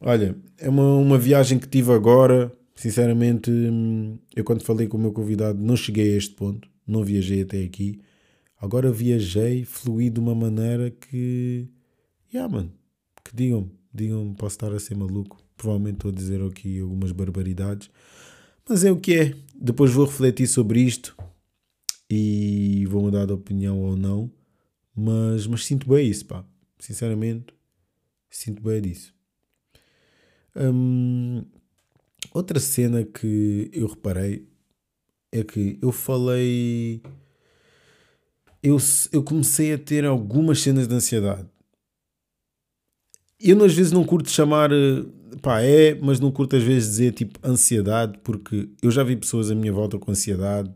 Olha, 0.00 0.36
é 0.58 0.68
uma, 0.68 0.96
uma 0.96 1.18
viagem 1.18 1.58
que 1.58 1.68
tive 1.68 1.92
agora 1.92 2.52
Sinceramente, 2.76 3.50
eu 4.36 4.44
quando 4.44 4.62
falei 4.62 4.86
com 4.86 4.98
o 4.98 5.00
meu 5.00 5.12
convidado 5.12 5.58
não 5.58 5.74
cheguei 5.74 6.12
a 6.12 6.18
este 6.18 6.34
ponto, 6.34 6.68
não 6.86 7.02
viajei 7.02 7.40
até 7.40 7.64
aqui. 7.64 8.02
Agora 8.60 8.92
viajei, 8.92 9.64
fluí 9.64 10.10
de 10.10 10.20
uma 10.20 10.34
maneira 10.34 10.90
que. 10.90 11.66
Yeah, 12.32 12.52
mano, 12.52 12.72
que 13.24 13.34
digam, 13.34 13.70
digam, 13.92 14.34
posso 14.34 14.56
estar 14.56 14.72
a 14.72 14.78
ser 14.78 14.94
maluco. 14.94 15.42
Provavelmente 15.56 15.96
estou 15.96 16.10
a 16.10 16.14
dizer 16.14 16.42
aqui 16.42 16.80
algumas 16.80 17.12
barbaridades, 17.12 17.90
mas 18.68 18.84
é 18.84 18.92
o 18.92 19.00
que 19.00 19.14
é. 19.14 19.34
Depois 19.54 19.90
vou 19.90 20.04
refletir 20.04 20.46
sobre 20.46 20.80
isto 20.80 21.16
e 22.10 22.84
vou 22.90 23.02
mudar 23.02 23.24
de 23.24 23.32
opinião 23.32 23.78
ou 23.80 23.96
não. 23.96 24.30
Mas, 24.94 25.46
mas 25.46 25.64
sinto 25.64 25.88
bem 25.88 26.08
isso, 26.08 26.26
pá. 26.26 26.44
Sinceramente, 26.78 27.46
sinto 28.30 28.62
bem 28.62 28.82
disso. 28.82 29.14
Hum, 30.54 31.44
Outra 32.36 32.60
cena 32.60 33.02
que 33.02 33.70
eu 33.72 33.86
reparei 33.86 34.46
é 35.32 35.42
que 35.42 35.78
eu 35.80 35.90
falei. 35.90 37.00
Eu, 38.62 38.76
eu 39.10 39.22
comecei 39.22 39.72
a 39.72 39.78
ter 39.78 40.04
algumas 40.04 40.60
cenas 40.60 40.86
de 40.86 40.94
ansiedade. 40.94 41.48
Eu 43.40 43.64
às 43.64 43.72
vezes 43.72 43.90
não 43.90 44.04
curto 44.04 44.28
chamar. 44.28 44.68
Pá, 45.40 45.62
é, 45.62 45.94
mas 45.94 46.20
não 46.20 46.30
curto 46.30 46.56
às 46.56 46.62
vezes 46.62 46.90
dizer 46.90 47.12
tipo 47.14 47.38
ansiedade, 47.42 48.18
porque 48.22 48.68
eu 48.82 48.90
já 48.90 49.02
vi 49.02 49.16
pessoas 49.16 49.50
à 49.50 49.54
minha 49.54 49.72
volta 49.72 49.98
com 49.98 50.10
ansiedade 50.10 50.70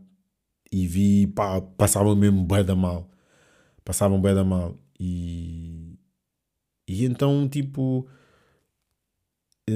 e 0.71 0.87
vi, 0.87 1.27
pá, 1.27 1.61
passavam 1.61 2.15
mesmo 2.15 2.43
bem 2.43 2.65
da 2.65 2.75
mal. 2.75 3.07
Passavam 3.85 4.19
bem 4.19 4.33
da 4.33 4.43
mal. 4.43 4.79
E. 4.99 5.95
E 6.87 7.05
então, 7.05 7.47
tipo 7.47 8.07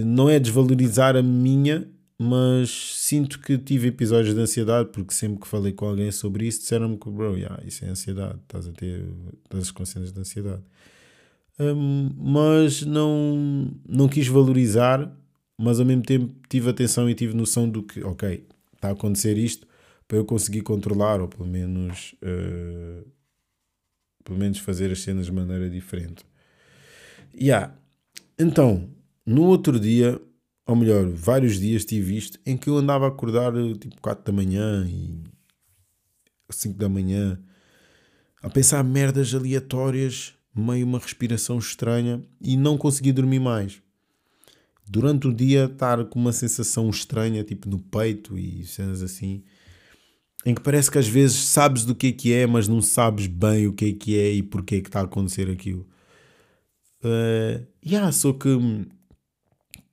não 0.04 0.30
é 0.30 0.40
desvalorizar 0.40 1.16
a 1.16 1.24
minha, 1.24 1.88
mas 2.18 2.70
sinto 2.96 3.40
que 3.40 3.58
tive 3.58 3.90
episódios 3.90 4.34
de 4.34 4.40
ansiedade, 4.40 4.90
porque 4.90 5.14
sempre 5.14 5.42
que 5.42 5.48
falei 5.48 5.74
com 5.74 5.86
alguém 5.86 6.12
sobre 6.12 6.48
isso, 6.48 6.62
disseram-me 6.62 6.98
que, 6.98 7.10
bro, 7.10 7.38
yeah, 7.38 7.62
isso 7.66 7.84
é 7.84 7.90
ansiedade, 7.90 8.40
estás 8.42 8.68
a 8.68 8.72
ter 8.72 9.06
as 9.52 9.72
consciências 9.72 10.14
de 10.14 10.20
ansiedade. 10.20 10.64
Um, 11.60 12.10
mas 12.18 12.82
não, 12.84 13.72
não 13.88 14.08
quis 14.08 14.28
valorizar, 14.28 15.12
mas 15.58 15.80
ao 15.80 15.86
mesmo 15.86 16.04
tempo 16.04 16.34
tive 16.50 16.70
atenção 16.70 17.10
e 17.10 17.16
tive 17.16 17.34
noção 17.34 17.70
do 17.70 17.84
que, 17.84 18.04
ok, 18.04 18.46
está 18.74 18.90
a 18.90 18.92
acontecer 18.92 19.38
isto 19.38 19.68
para 20.08 20.18
eu 20.18 20.26
conseguir 20.26 20.62
controlar, 20.62 21.20
ou 21.20 21.28
pelo 21.28 21.48
menos, 21.48 22.16
uh, 22.24 23.06
pelo 24.24 24.38
menos 24.38 24.60
fazer 24.60 24.92
as 24.92 25.02
cenas 25.02 25.26
de 25.26 25.32
maneira 25.32 25.70
diferente. 25.70 26.26
Yeah. 27.34 27.74
Então, 28.38 28.90
no 29.26 29.44
outro 29.44 29.80
dia, 29.80 30.22
ou 30.66 30.76
melhor, 30.76 31.08
vários 31.08 31.60
dias 31.60 31.84
tive 31.84 32.18
isto 32.18 32.40
em 32.46 32.56
que 32.56 32.70
eu 32.70 32.78
andava 32.78 33.06
a 33.06 33.08
acordar 33.08 33.54
tipo 33.80 34.00
4 34.02 34.24
da 34.24 34.32
manhã 34.32 34.88
e 34.88 35.24
5 36.50 36.78
da 36.78 36.88
manhã 36.88 37.40
a 38.42 38.50
pensar 38.50 38.84
merdas 38.84 39.34
aleatórias, 39.34 40.36
meio 40.56 40.86
uma 40.86 41.00
respiração 41.00 41.58
estranha 41.58 42.22
e 42.40 42.56
não 42.56 42.78
consegui 42.78 43.12
dormir 43.12 43.40
mais. 43.40 43.82
Durante 44.88 45.28
o 45.28 45.34
dia 45.34 45.66
estar 45.66 46.06
com 46.06 46.20
uma 46.20 46.32
sensação 46.32 46.88
estranha, 46.90 47.44
tipo 47.44 47.68
no 47.68 47.80
peito 47.80 48.38
e 48.38 48.64
cenas 48.66 49.02
assim, 49.02 49.44
em 50.46 50.54
que 50.54 50.62
parece 50.62 50.92
que 50.92 51.00
às 51.00 51.08
vezes 51.08 51.38
sabes 51.38 51.84
do 51.86 51.96
que 51.96 52.08
é 52.08 52.12
que 52.12 52.32
é, 52.32 52.46
mas 52.46 52.68
não 52.68 52.80
sabes 52.84 53.26
bem 53.26 53.66
o 53.66 53.74
que 53.74 53.86
é 53.86 53.94
que 53.94 54.20
é 54.20 54.32
e 54.32 54.44
porque 54.44 54.76
é 54.76 54.82
que 54.82 54.90
está 54.90 55.02
a 55.02 55.06
acontecer 55.06 55.50
aquilo. 55.50 55.88
Uh, 57.04 57.66
yeah, 57.84 58.12
só 58.12 58.32
que 58.32 58.50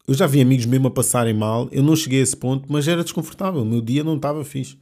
eu 0.07 0.15
já 0.15 0.27
vi 0.27 0.41
amigos 0.41 0.67
mesmo 0.67 0.88
a 0.88 0.91
passarem 0.91 1.35
mal, 1.35 1.69
eu 1.71 1.83
não 1.83 1.95
cheguei 1.95 2.21
a 2.21 2.23
esse 2.23 2.37
ponto, 2.37 2.71
mas 2.71 2.88
era 2.88 3.05
desconfortável, 3.05 3.62
o 3.62 3.67
meu 3.67 3.81
dia 3.81 4.03
não 4.03 4.17
estava 4.17 4.45
fixe. 4.45 4.77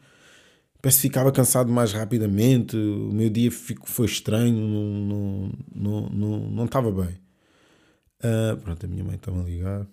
Parece 0.80 0.98
que 0.98 1.08
ficava 1.08 1.30
cansado 1.30 1.70
mais 1.70 1.92
rapidamente, 1.92 2.74
o 2.74 3.12
meu 3.12 3.28
dia 3.28 3.50
foi 3.84 4.06
estranho, 4.06 4.56
não 4.56 5.52
estava 5.74 6.08
não, 6.10 6.10
não, 6.10 6.38
não, 6.48 6.50
não 6.50 6.64
bem. 6.90 7.18
Uh, 8.22 8.56
pronto, 8.62 8.86
a 8.86 8.88
minha 8.88 9.04
mãe 9.04 9.16
estava 9.16 9.40
a 9.40 9.44
ligar, 9.44 9.86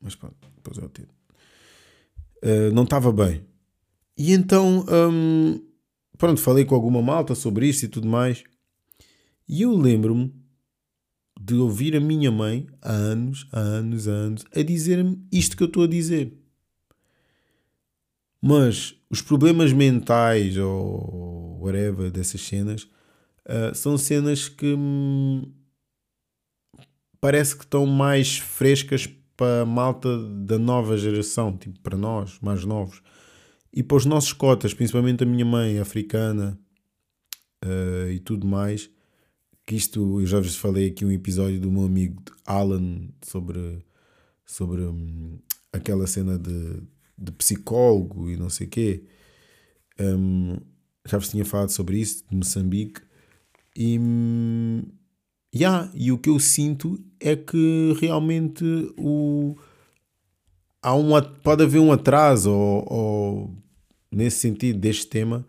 mas 0.00 0.14
pronto, 0.14 0.36
depois 0.56 0.78
eu 0.78 0.86
atendo. 0.86 1.10
Uh, 2.42 2.72
não 2.72 2.84
estava 2.84 3.12
bem. 3.12 3.44
E 4.16 4.32
então, 4.32 4.86
um, 5.10 5.60
pronto, 6.16 6.40
falei 6.40 6.64
com 6.64 6.74
alguma 6.74 7.02
malta 7.02 7.34
sobre 7.34 7.66
isto 7.68 7.84
e 7.84 7.88
tudo 7.88 8.08
mais. 8.08 8.42
E 9.46 9.62
eu 9.62 9.76
lembro-me 9.76 10.32
de 11.54 11.60
ouvir 11.60 11.96
a 11.96 12.00
minha 12.00 12.30
mãe, 12.30 12.66
há 12.80 12.92
anos, 12.92 13.46
há 13.52 13.58
anos, 13.58 14.08
há 14.08 14.12
anos, 14.12 14.44
a 14.54 14.62
dizer-me 14.62 15.24
isto 15.32 15.56
que 15.56 15.62
eu 15.62 15.66
estou 15.66 15.84
a 15.84 15.86
dizer. 15.86 16.32
Mas 18.42 18.94
os 19.10 19.20
problemas 19.20 19.72
mentais 19.72 20.56
ou 20.56 21.60
whatever 21.60 22.10
dessas 22.10 22.40
cenas 22.40 22.84
uh, 23.46 23.74
são 23.74 23.98
cenas 23.98 24.48
que 24.48 24.74
hum, 24.74 25.52
parece 27.20 27.54
que 27.54 27.64
estão 27.64 27.84
mais 27.86 28.38
frescas 28.38 29.06
para 29.36 29.62
a 29.62 29.66
malta 29.66 30.18
da 30.44 30.58
nova 30.58 30.96
geração, 30.96 31.56
tipo 31.56 31.80
para 31.80 31.96
nós, 31.96 32.38
mais 32.40 32.64
novos. 32.64 33.02
E 33.72 33.82
para 33.82 33.96
os 33.96 34.04
nossos 34.04 34.32
cotas, 34.32 34.74
principalmente 34.74 35.22
a 35.22 35.26
minha 35.26 35.44
mãe 35.44 35.78
africana 35.78 36.58
uh, 37.64 38.10
e 38.10 38.18
tudo 38.18 38.46
mais, 38.46 38.90
que 39.70 39.76
isto 39.76 40.20
eu 40.20 40.26
já 40.26 40.40
vos 40.40 40.56
falei 40.56 40.88
aqui 40.88 41.04
um 41.04 41.12
episódio 41.12 41.60
do 41.60 41.70
meu 41.70 41.84
amigo 41.84 42.20
Alan 42.44 43.08
sobre, 43.22 43.84
sobre 44.44 44.82
um, 44.82 45.38
aquela 45.72 46.06
cena 46.08 46.36
de 46.36 46.82
de 47.20 47.30
psicólogo 47.32 48.30
e 48.30 48.36
não 48.36 48.48
sei 48.48 48.66
o 48.66 48.70
quê. 48.70 49.04
Um, 50.00 50.56
já 51.06 51.18
vos 51.18 51.28
tinha 51.28 51.44
falado 51.44 51.68
sobre 51.68 51.98
isso, 51.98 52.24
de 52.28 52.36
Moçambique. 52.36 53.02
E, 53.76 54.00
yeah, 55.54 55.90
e 55.94 56.10
o 56.10 56.18
que 56.18 56.30
eu 56.30 56.38
sinto 56.40 56.98
é 57.20 57.36
que 57.36 57.94
realmente 58.00 58.64
o, 58.96 59.56
há 60.82 60.94
um, 60.94 61.10
pode 61.42 61.62
haver 61.62 61.78
um 61.78 61.92
atraso 61.92 62.50
ou, 62.50 62.92
ou, 62.92 63.56
nesse 64.10 64.38
sentido 64.38 64.78
deste 64.78 65.06
tema 65.06 65.46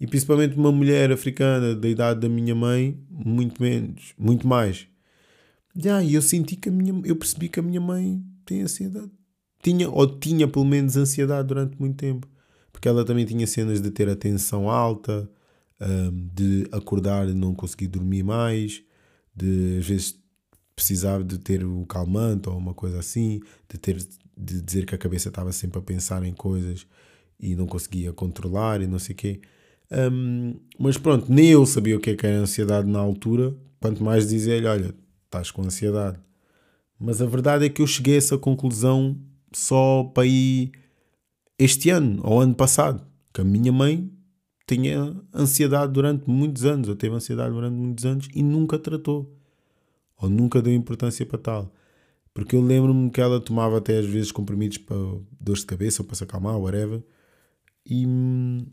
e 0.00 0.06
principalmente 0.06 0.56
uma 0.56 0.72
mulher 0.72 1.10
africana 1.12 1.74
da 1.74 1.88
idade 1.88 2.20
da 2.20 2.28
minha 2.28 2.54
mãe 2.54 2.98
muito 3.08 3.62
menos 3.62 4.14
muito 4.18 4.46
mais 4.46 4.86
yeah, 5.76 6.04
e 6.04 6.14
eu 6.14 6.22
senti 6.22 6.56
que 6.56 6.68
a 6.68 6.72
minha 6.72 7.00
eu 7.04 7.16
percebi 7.16 7.48
que 7.48 7.60
a 7.60 7.62
minha 7.62 7.80
mãe 7.80 8.22
tem 8.44 8.62
ansiedade 8.62 9.10
tinha, 9.62 9.90
ou 9.90 10.06
tinha 10.06 10.46
pelo 10.46 10.64
menos 10.64 10.96
ansiedade 10.96 11.48
durante 11.48 11.78
muito 11.80 11.96
tempo. 11.96 12.28
Porque 12.72 12.88
ela 12.88 13.04
também 13.04 13.24
tinha 13.24 13.46
cenas 13.46 13.80
de 13.80 13.90
ter 13.90 14.08
a 14.08 14.16
tensão 14.16 14.70
alta, 14.70 15.28
um, 15.80 16.28
de 16.32 16.68
acordar 16.72 17.28
e 17.28 17.34
não 17.34 17.54
conseguir 17.54 17.88
dormir 17.88 18.22
mais, 18.22 18.82
de 19.34 19.78
às 19.80 19.86
vezes 19.86 20.18
precisava 20.74 21.24
de 21.24 21.38
ter 21.38 21.64
o 21.64 21.86
calmante 21.86 22.48
ou 22.48 22.56
uma 22.56 22.74
coisa 22.74 22.98
assim, 22.98 23.40
de 23.68 23.78
ter 23.78 23.96
de 24.38 24.60
dizer 24.60 24.84
que 24.84 24.94
a 24.94 24.98
cabeça 24.98 25.30
estava 25.30 25.50
sempre 25.50 25.78
a 25.78 25.82
pensar 25.82 26.22
em 26.22 26.34
coisas 26.34 26.86
e 27.40 27.56
não 27.56 27.66
conseguia 27.66 28.12
controlar 28.12 28.82
e 28.82 28.86
não 28.86 28.98
sei 28.98 29.14
o 29.14 29.16
quê. 29.16 29.40
Um, 29.90 30.54
mas 30.78 30.98
pronto, 30.98 31.32
nem 31.32 31.50
eu 31.50 31.64
sabia 31.64 31.96
o 31.96 32.00
que, 32.00 32.10
é 32.10 32.16
que 32.16 32.26
era 32.26 32.38
ansiedade 32.38 32.88
na 32.88 32.98
altura, 32.98 33.54
quanto 33.80 34.02
mais 34.02 34.28
dizer-lhe, 34.28 34.66
olha, 34.66 34.94
estás 35.24 35.50
com 35.50 35.62
ansiedade. 35.62 36.18
Mas 36.98 37.20
a 37.20 37.26
verdade 37.26 37.66
é 37.66 37.68
que 37.68 37.82
eu 37.82 37.86
cheguei 37.86 38.14
a 38.14 38.18
essa 38.18 38.38
conclusão 38.38 39.16
só 39.52 40.04
para 40.04 40.26
ir 40.26 40.72
este 41.58 41.90
ano 41.90 42.20
ou 42.24 42.40
ano 42.40 42.54
passado. 42.54 43.06
Que 43.32 43.42
a 43.42 43.44
minha 43.44 43.70
mãe 43.70 44.10
tinha 44.66 45.14
ansiedade 45.34 45.92
durante 45.92 46.28
muitos 46.28 46.64
anos, 46.64 46.88
ou 46.88 46.96
teve 46.96 47.14
ansiedade 47.14 47.52
durante 47.52 47.74
muitos 47.74 48.04
anos 48.04 48.28
e 48.34 48.42
nunca 48.42 48.78
tratou. 48.78 49.32
Ou 50.18 50.30
nunca 50.30 50.62
deu 50.62 50.72
importância 50.72 51.24
para 51.26 51.38
tal. 51.38 51.72
Porque 52.32 52.56
eu 52.56 52.62
lembro-me 52.62 53.10
que 53.10 53.20
ela 53.20 53.40
tomava 53.40 53.78
até 53.78 53.98
às 53.98 54.06
vezes 54.06 54.32
comprimidos 54.32 54.78
para 54.78 54.96
dor 55.40 55.56
de 55.56 55.66
cabeça 55.66 56.02
ou 56.02 56.06
para 56.06 56.16
se 56.16 56.24
acalmar, 56.24 56.58
whatever. 56.58 57.02
E 57.84 58.06
hum, 58.06 58.66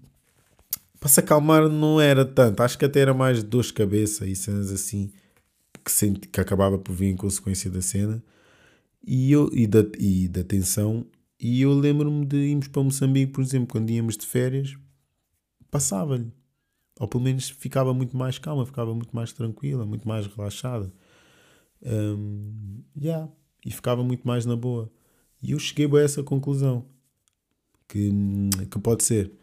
para 1.04 1.10
se 1.10 1.20
acalmar 1.20 1.68
não 1.68 2.00
era 2.00 2.24
tanto. 2.24 2.64
Acho 2.64 2.78
que 2.78 2.86
até 2.86 3.02
era 3.02 3.14
mais 3.14 3.44
dor 3.44 3.62
de 3.62 3.74
cabeça 3.74 4.26
e 4.26 4.34
cenas 4.34 4.72
assim 4.72 5.12
que, 5.84 5.92
senti, 5.92 6.30
que 6.30 6.40
acabava 6.40 6.80
por 6.80 6.94
vir 6.94 7.08
em 7.08 7.18
consequência 7.18 7.70
da 7.70 7.82
cena 7.82 8.24
e, 9.06 9.30
eu, 9.30 9.50
e, 9.52 9.68
da, 9.68 9.84
e 10.00 10.30
da 10.30 10.46
tensão. 10.46 11.06
E 11.38 11.62
eu 11.62 11.74
lembro-me 11.74 12.26
de 12.26 12.38
irmos 12.38 12.70
para 12.70 12.82
Moçambique, 12.82 13.34
por 13.34 13.44
exemplo, 13.44 13.68
quando 13.68 13.90
íamos 13.90 14.16
de 14.16 14.26
férias, 14.26 14.78
passava-lhe. 15.70 16.32
Ou 16.98 17.06
pelo 17.06 17.22
menos 17.22 17.50
ficava 17.50 17.94
muito 17.94 18.16
mais 18.16 18.40
calma, 18.40 18.66
ficava 18.66 18.96
muito 18.96 19.14
mais 19.14 19.34
tranquila, 19.34 19.86
muito 19.86 20.08
mais 20.08 20.26
relaxada. 20.26 20.90
Um, 21.82 22.82
yeah, 22.96 23.30
e 23.66 23.72
ficava 23.72 24.06
muito 24.06 24.26
mais 24.26 24.46
na 24.46 24.56
boa. 24.56 24.90
E 25.42 25.52
eu 25.52 25.60
cheguei 25.60 25.86
a 25.86 26.02
essa 26.02 26.24
conclusão. 26.24 26.86
Que, 27.90 28.10
que 28.72 28.80
pode 28.80 29.04
ser. 29.04 29.43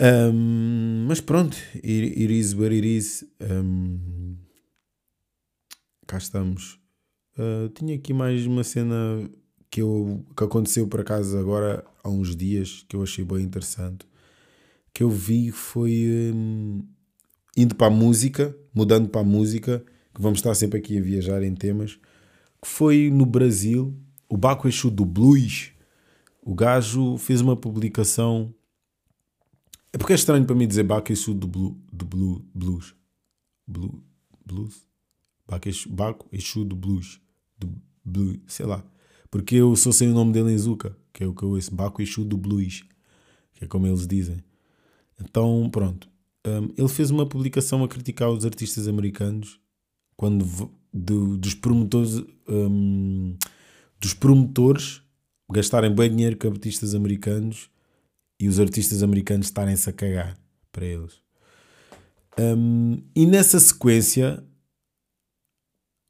Um, 0.00 1.04
mas 1.06 1.20
pronto, 1.20 1.56
it, 1.76 2.32
is 2.32 2.54
what 2.54 2.74
it 2.74 2.86
is. 2.86 3.24
Um, 3.40 4.36
cá 6.06 6.18
estamos. 6.18 6.78
Uh, 7.38 7.68
tinha 7.70 7.94
aqui 7.94 8.12
mais 8.12 8.46
uma 8.46 8.64
cena 8.64 8.94
que, 9.70 9.80
eu, 9.80 10.24
que 10.36 10.44
aconteceu 10.44 10.86
por 10.86 11.00
acaso 11.00 11.36
agora 11.38 11.84
há 12.04 12.08
uns 12.08 12.36
dias 12.36 12.84
que 12.88 12.96
eu 12.96 13.02
achei 13.02 13.24
bem 13.24 13.40
interessante. 13.40 14.06
Que 14.92 15.02
eu 15.02 15.10
vi 15.10 15.50
foi 15.50 16.32
um, 16.34 16.82
indo 17.56 17.74
para 17.74 17.86
a 17.86 17.90
música, 17.90 18.54
mudando 18.74 19.08
para 19.08 19.22
a 19.22 19.24
música, 19.24 19.84
que 20.14 20.20
vamos 20.20 20.38
estar 20.38 20.54
sempre 20.54 20.78
aqui 20.78 20.98
a 20.98 21.02
viajar 21.02 21.42
em 21.42 21.54
temas. 21.54 21.98
Que 22.60 22.68
foi 22.68 23.10
no 23.10 23.24
Brasil, 23.24 23.94
o 24.28 24.36
Baco 24.36 24.68
Exu 24.68 24.90
do 24.90 25.04
Blues. 25.04 25.70
O 26.42 26.54
gajo 26.54 27.16
fez 27.18 27.40
uma 27.40 27.56
publicação. 27.56 28.54
É 29.92 29.98
porque 29.98 30.12
é 30.12 30.16
estranho 30.16 30.44
para 30.44 30.56
mim 30.56 30.66
dizer 30.66 30.84
Baco 30.84 31.12
do, 31.34 31.46
blue, 31.46 31.78
do 31.92 32.04
blue, 32.06 32.44
Blues. 32.54 32.94
Blue, 33.66 34.02
blues? 34.44 34.86
Baco 35.46 36.26
Exu 36.32 36.64
do 36.64 36.74
Blues 36.74 37.20
do 37.58 37.74
blues, 38.04 38.38
sei 38.46 38.66
lá. 38.66 38.82
Porque 39.30 39.56
eu 39.56 39.76
sou 39.76 39.92
sem 39.92 40.08
o 40.08 40.14
nome 40.14 40.32
dele 40.32 40.52
em 40.52 40.58
Zuka, 40.58 40.96
que 41.12 41.22
é 41.22 41.26
o 41.26 41.34
que 41.34 41.42
eu 41.42 41.50
ouço, 41.50 41.74
Baco 41.74 42.00
Exu 42.00 42.24
do 42.24 42.36
Blues, 42.36 42.84
que 43.54 43.64
é 43.64 43.68
como 43.68 43.86
eles 43.86 44.06
dizem. 44.06 44.42
Então, 45.20 45.68
pronto. 45.70 46.08
Um, 46.46 46.72
ele 46.76 46.88
fez 46.88 47.10
uma 47.10 47.26
publicação 47.26 47.84
a 47.84 47.88
criticar 47.88 48.30
os 48.30 48.44
artistas 48.44 48.88
americanos 48.88 49.60
quando 50.16 50.44
dos 50.92 51.54
promotores 51.54 52.22
um, 52.48 53.36
dos 54.00 54.12
promotores 54.12 55.00
gastarem 55.50 55.94
bem 55.94 56.10
dinheiro 56.10 56.36
com 56.36 56.48
artistas 56.48 56.94
americanos 56.94 57.70
e 58.42 58.48
os 58.48 58.58
artistas 58.58 59.04
americanos 59.04 59.46
estarem-se 59.46 59.88
a 59.88 59.92
cagar 59.92 60.36
para 60.72 60.84
eles. 60.84 61.22
Um, 62.36 63.00
e 63.14 63.24
nessa 63.24 63.60
sequência 63.60 64.42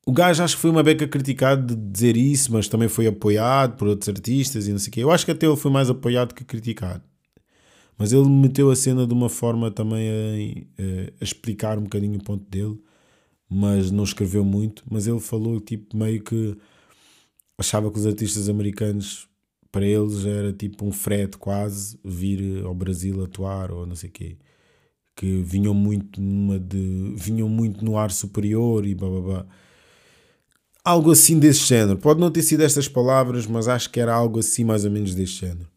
o 0.06 0.12
gajo 0.12 0.42
acho 0.42 0.56
que 0.56 0.62
foi 0.62 0.70
uma 0.70 0.82
beca 0.82 1.06
criticado 1.06 1.76
de 1.76 1.92
dizer 1.92 2.16
isso, 2.16 2.50
mas 2.52 2.68
também 2.68 2.88
foi 2.88 3.06
apoiado 3.06 3.76
por 3.76 3.86
outros 3.86 4.08
artistas 4.08 4.66
e 4.66 4.72
não 4.72 4.78
sei 4.78 4.88
o 4.88 4.92
quê. 4.92 5.02
Eu 5.02 5.10
acho 5.10 5.26
que 5.26 5.30
até 5.30 5.46
ele 5.46 5.56
foi 5.56 5.70
mais 5.70 5.90
apoiado 5.90 6.34
que 6.34 6.42
criticado. 6.42 7.04
Mas 7.98 8.12
ele 8.14 8.28
meteu 8.28 8.70
a 8.70 8.74
cena 8.74 9.06
de 9.06 9.12
uma 9.12 9.28
forma 9.28 9.70
também 9.70 10.08
a, 10.08 11.20
a, 11.20 11.24
explicar 11.24 11.78
um 11.78 11.82
bocadinho 11.82 12.18
o 12.18 12.24
ponto 12.24 12.48
dele, 12.50 12.80
mas 13.48 13.90
não 13.90 14.04
escreveu 14.04 14.42
muito. 14.42 14.82
Mas 14.90 15.06
ele 15.06 15.20
falou 15.20 15.60
tipo 15.60 15.94
meio 15.94 16.22
que 16.22 16.56
achava 17.58 17.90
que 17.90 17.98
os 17.98 18.06
artistas 18.06 18.48
americanos 18.48 19.28
para 19.72 19.86
eles 19.86 20.24
era 20.24 20.52
tipo 20.52 20.86
um 20.86 20.92
frete 20.92 21.36
quase 21.38 21.98
vir 22.04 22.64
ao 22.64 22.74
Brasil 22.74 23.24
atuar 23.24 23.72
ou 23.72 23.86
não 23.86 23.96
sei 23.96 24.10
o 24.10 24.12
quê. 24.12 24.36
Que 25.16 25.42
vinham 25.42 25.74
muito 25.74 26.20
numa 26.20 26.58
de. 26.58 27.14
vinham 27.16 27.48
muito 27.48 27.84
no 27.84 27.98
ar 27.98 28.10
superior 28.10 28.86
e 28.86 28.94
blá 28.94 29.46
Algo 30.84 31.10
assim 31.10 31.38
desse 31.38 31.66
género. 31.66 31.98
Pode 31.98 32.20
não 32.20 32.30
ter 32.30 32.42
sido 32.42 32.62
estas 32.62 32.88
palavras, 32.88 33.46
mas 33.46 33.68
acho 33.68 33.90
que 33.90 34.00
era 34.00 34.14
algo 34.14 34.38
assim 34.38 34.64
mais 34.64 34.84
ou 34.84 34.90
menos 34.90 35.14
deste 35.14 35.40
género. 35.46 35.68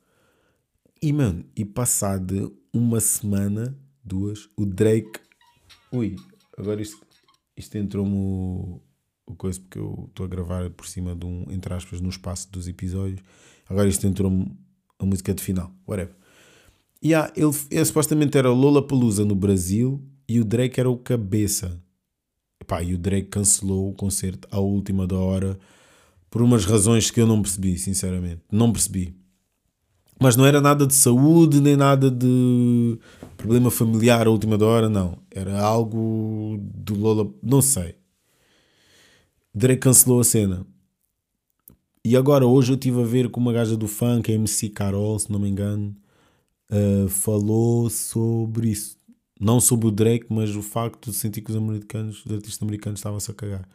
E 1.01 1.11
mano, 1.13 1.45
e 1.55 1.65
passado 1.65 2.55
uma 2.73 2.99
semana, 2.99 3.77
duas, 4.03 4.49
o 4.57 4.65
Drake 4.65 5.19
Ui, 5.95 6.17
agora 6.57 6.81
isto, 6.81 6.99
isto 7.55 7.77
entrou-me 7.77 8.13
o, 8.13 8.81
o 9.25 9.35
coisa 9.35 9.61
porque 9.61 9.79
eu 9.79 10.07
estou 10.09 10.25
a 10.25 10.29
gravar 10.29 10.69
por 10.71 10.85
cima 10.85 11.15
de 11.15 11.25
um, 11.25 11.45
entre 11.49 11.73
aspas, 11.73 12.01
no 12.01 12.09
espaço 12.09 12.51
dos 12.51 12.67
episódios. 12.67 13.21
Agora 13.69 13.87
isto 13.87 14.05
entrou-me 14.05 14.51
a 14.99 15.05
música 15.05 15.33
de 15.33 15.41
final, 15.41 15.71
whatever. 15.87 16.15
E 17.01 17.09
yeah, 17.09 17.31
ele, 17.35 17.51
ele 17.69 17.85
supostamente 17.85 18.37
era 18.37 18.49
Lola 18.49 18.85
Palusa 18.85 19.23
no 19.25 19.35
Brasil 19.35 20.01
e 20.27 20.39
o 20.39 20.45
Drake 20.45 20.79
era 20.79 20.89
o 20.89 20.97
cabeça. 20.97 21.79
Pá, 22.65 22.81
e 22.81 22.93
o 22.93 22.97
Drake 22.97 23.29
cancelou 23.29 23.89
o 23.89 23.93
concerto 23.93 24.47
à 24.49 24.59
última 24.59 25.05
da 25.05 25.17
hora 25.17 25.59
por 26.29 26.41
umas 26.41 26.65
razões 26.65 27.11
que 27.11 27.21
eu 27.21 27.27
não 27.27 27.41
percebi, 27.41 27.77
sinceramente. 27.77 28.41
Não 28.51 28.71
percebi. 28.71 29.15
Mas 30.19 30.35
não 30.35 30.45
era 30.45 30.61
nada 30.61 30.87
de 30.87 30.93
saúde, 30.93 31.61
nem 31.61 31.75
nada 31.75 32.09
de 32.09 32.97
problema 33.37 33.69
familiar 33.69 34.27
à 34.27 34.29
última 34.29 34.57
da 34.57 34.65
hora, 34.65 34.89
não. 34.89 35.17
Era 35.29 35.61
algo 35.61 36.57
do 36.59 36.95
Lola. 36.95 37.29
Não 37.43 37.61
sei. 37.61 37.95
Drake 39.53 39.81
cancelou 39.81 40.19
a 40.19 40.23
cena. 40.23 40.65
E 42.05 42.15
agora, 42.15 42.45
hoje 42.45 42.71
eu 42.71 42.75
estive 42.75 43.01
a 43.01 43.03
ver 43.03 43.29
com 43.31 43.39
uma 43.39 43.51
gaja 43.51 43.75
do 43.75 43.87
funk, 43.87 44.31
a 44.31 44.35
MC 44.35 44.69
Carol, 44.69 45.17
se 45.17 45.31
não 45.31 45.39
me 45.39 45.49
engano, 45.49 45.95
uh, 46.69 47.09
falou 47.09 47.89
sobre 47.89 48.69
isso. 48.69 48.95
Não 49.41 49.59
sobre 49.59 49.87
o 49.87 49.91
Drake, 49.91 50.27
mas 50.29 50.55
o 50.55 50.61
facto 50.61 51.09
de 51.09 51.17
sentir 51.17 51.41
que 51.41 51.49
os 51.49 51.57
americanos, 51.57 52.23
os 52.23 52.31
artistas 52.31 52.61
americanos 52.61 52.99
estavam-se 52.99 53.31
a 53.31 53.33
cagar. 53.33 53.67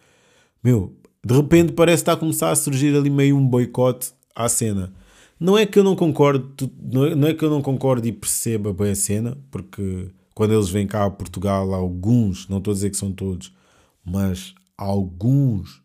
Meu, 0.62 0.94
de 1.26 1.34
repente 1.34 1.72
parece 1.72 1.96
que 1.96 2.02
está 2.02 2.12
a 2.12 2.16
começar 2.16 2.52
a 2.52 2.54
surgir 2.54 2.94
ali 2.94 3.10
meio 3.10 3.36
um 3.36 3.44
boicote 3.44 4.12
à 4.32 4.48
cena. 4.48 4.92
Não 5.38 5.58
é 5.58 5.66
que 5.66 5.80
eu 5.80 5.82
não 5.82 5.96
concordo, 5.96 6.70
não 6.80 7.26
é 7.26 7.34
que 7.34 7.44
eu 7.44 7.50
não 7.50 7.60
concordo 7.60 8.06
e 8.06 8.12
perceba 8.12 8.72
bem 8.72 8.92
a 8.92 8.94
cena, 8.94 9.36
porque 9.50 10.06
quando 10.36 10.54
eles 10.54 10.68
vêm 10.68 10.86
cá 10.86 11.04
a 11.04 11.10
Portugal, 11.10 11.74
alguns, 11.74 12.48
não 12.48 12.58
estou 12.58 12.70
a 12.70 12.74
dizer 12.74 12.90
que 12.90 12.96
são 12.96 13.10
todos, 13.10 13.52
mas 14.04 14.54
alguns, 14.78 15.82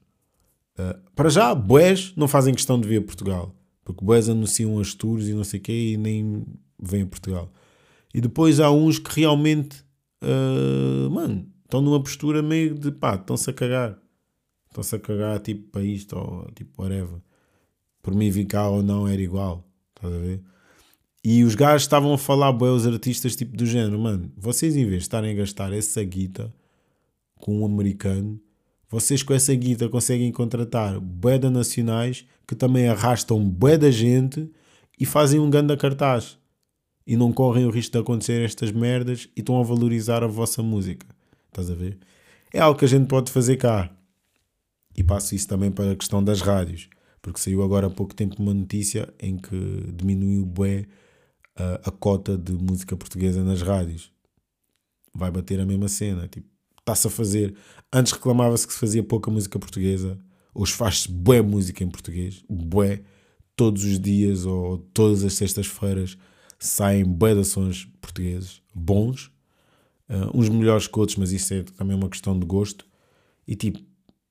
uh, 0.80 1.12
para 1.16 1.30
já, 1.30 1.54
boés 1.54 2.14
não 2.16 2.28
fazem 2.28 2.54
questão 2.54 2.80
de 2.80 2.88
vir 2.88 2.98
a 2.98 3.04
Portugal, 3.04 3.56
porque 3.84 4.04
boés 4.04 4.30
anunciam 4.30 4.80
as 4.80 4.94
tours 4.94 5.28
e 5.28 5.34
não 5.34 5.44
sei 5.44 5.60
o 5.60 5.64
quê 5.64 5.94
e 5.94 5.98
nem 5.98 6.46
vêm 6.80 7.04
a 7.04 7.08
Portugal. 7.08 7.52
E 8.14 8.22
depois 8.22 8.60
há 8.60 8.72
uns 8.72 8.98
que 8.98 9.20
realmente, 9.20 9.84
uh, 10.24 11.10
mano, 11.10 11.48
estão 11.64 11.82
numa 11.82 12.02
postura 12.02 12.42
meio 12.42 12.74
de 12.74 12.92
pá, 12.92 13.16
estão-se 13.16 13.50
a 13.50 13.54
cagar. 13.54 14.00
Estão-se 14.70 14.96
a 14.96 15.00
cagar 15.00 15.40
tipo 15.40 15.70
para 15.70 15.84
isto 15.84 16.18
ou 16.18 16.50
tipo 16.54 16.82
whatever. 16.82 17.20
Por 18.02 18.16
mim 18.16 18.30
vir 18.30 18.46
cá 18.46 18.70
ou 18.70 18.82
não 18.82 19.08
era 19.08 19.22
igual. 19.22 19.68
Estás 19.96 20.14
a 20.14 20.18
ver? 20.18 20.42
E 21.24 21.44
os 21.44 21.56
gajos 21.56 21.82
estavam 21.82 22.14
a 22.14 22.18
falar, 22.18 22.54
bem, 22.54 22.70
os 22.70 22.86
artistas 22.86 23.36
tipo 23.36 23.58
do 23.58 23.66
género, 23.66 23.98
mano, 23.98 24.32
vocês 24.38 24.76
em 24.76 24.86
vez 24.86 24.98
de 24.98 25.08
estarem 25.08 25.32
a 25.32 25.34
gastar 25.34 25.74
essa 25.74 26.04
guita 26.04 26.54
com 27.36 27.62
um 27.62 27.66
americano, 27.66 28.40
vocês 28.96 29.22
com 29.22 29.34
essa 29.34 29.54
guita 29.54 29.90
conseguem 29.90 30.32
contratar 30.32 31.02
bué 31.02 31.38
nacionais 31.38 32.26
que 32.48 32.56
também 32.56 32.88
arrastam 32.88 33.44
bué 33.44 33.78
da 33.78 33.92
gente 33.92 34.50
e 34.98 35.06
fazem 35.06 35.38
um 35.38 35.50
ganda 35.50 35.76
cartaz 35.76 36.38
e 37.06 37.18
não 37.18 37.34
correm 37.34 37.66
o 37.66 37.70
risco 37.70 37.92
de 37.92 37.98
acontecer 37.98 38.46
estas 38.46 38.72
merdas 38.72 39.28
e 39.36 39.42
estão 39.42 39.60
a 39.60 39.64
valorizar 39.64 40.24
a 40.24 40.28
vossa 40.28 40.64
música. 40.64 41.06
Estás 41.48 41.70
a 41.70 41.76
ver? 41.76 41.98
É 42.54 42.62
algo 42.62 42.80
que 42.80 42.86
a 42.86 42.88
gente 42.88 43.06
pode 43.06 43.34
fazer 43.34 43.58
cá. 43.58 43.92
E 44.96 45.04
passo 45.04 45.36
isso 45.36 45.50
também 45.50 45.72
para 45.72 45.92
a 45.92 45.96
questão 45.98 46.24
das 46.24 46.40
rádios, 46.40 46.90
porque 47.22 47.42
saiu 47.42 47.64
agora 47.64 47.88
há 47.88 47.90
pouco 47.90 48.16
tempo 48.16 48.42
uma 48.42 48.54
notícia 48.54 49.14
em 49.20 49.36
que 49.36 49.92
diminuiu 49.94 50.46
bué 50.46 50.86
a, 51.54 51.90
a 51.90 51.92
cota 51.92 52.38
de 52.38 52.54
música 52.54 52.96
portuguesa 52.96 53.44
nas 53.44 53.62
rádios. 53.62 54.10
Vai 55.14 55.30
bater 55.30 55.60
a 55.60 55.66
mesma 55.66 55.90
cena, 55.90 56.30
tipo, 56.30 56.55
está-se 56.86 57.08
a 57.08 57.10
fazer. 57.10 57.56
Antes 57.92 58.14
reclamava-se 58.14 58.68
que 58.68 58.74
se 58.74 58.80
fazia 58.80 59.04
pouca 59.04 59.32
música 59.32 59.58
portuguesa, 59.58 60.20
hoje 60.54 60.72
faz-se 60.74 61.12
bué 61.12 61.42
música 61.42 61.84
em 61.84 61.90
português, 61.90 62.44
bué, 62.48 63.02
todos 63.56 63.84
os 63.84 64.00
dias 64.00 64.46
ou 64.46 64.78
todas 64.94 65.24
as 65.24 65.34
sextas-feiras 65.34 66.18
saem 66.60 67.04
bué 67.04 67.34
de 67.34 67.88
portugueses, 68.00 68.62
bons, 68.74 69.32
uh, 70.10 70.38
uns 70.38 70.50
melhores 70.50 70.88
que 70.88 71.00
outros, 71.00 71.18
mas 71.18 71.32
isso 71.32 71.54
é 71.54 71.64
também 71.64 71.96
uma 71.96 72.10
questão 72.10 72.38
de 72.38 72.46
gosto. 72.46 72.86
E 73.48 73.56
tipo, 73.56 73.80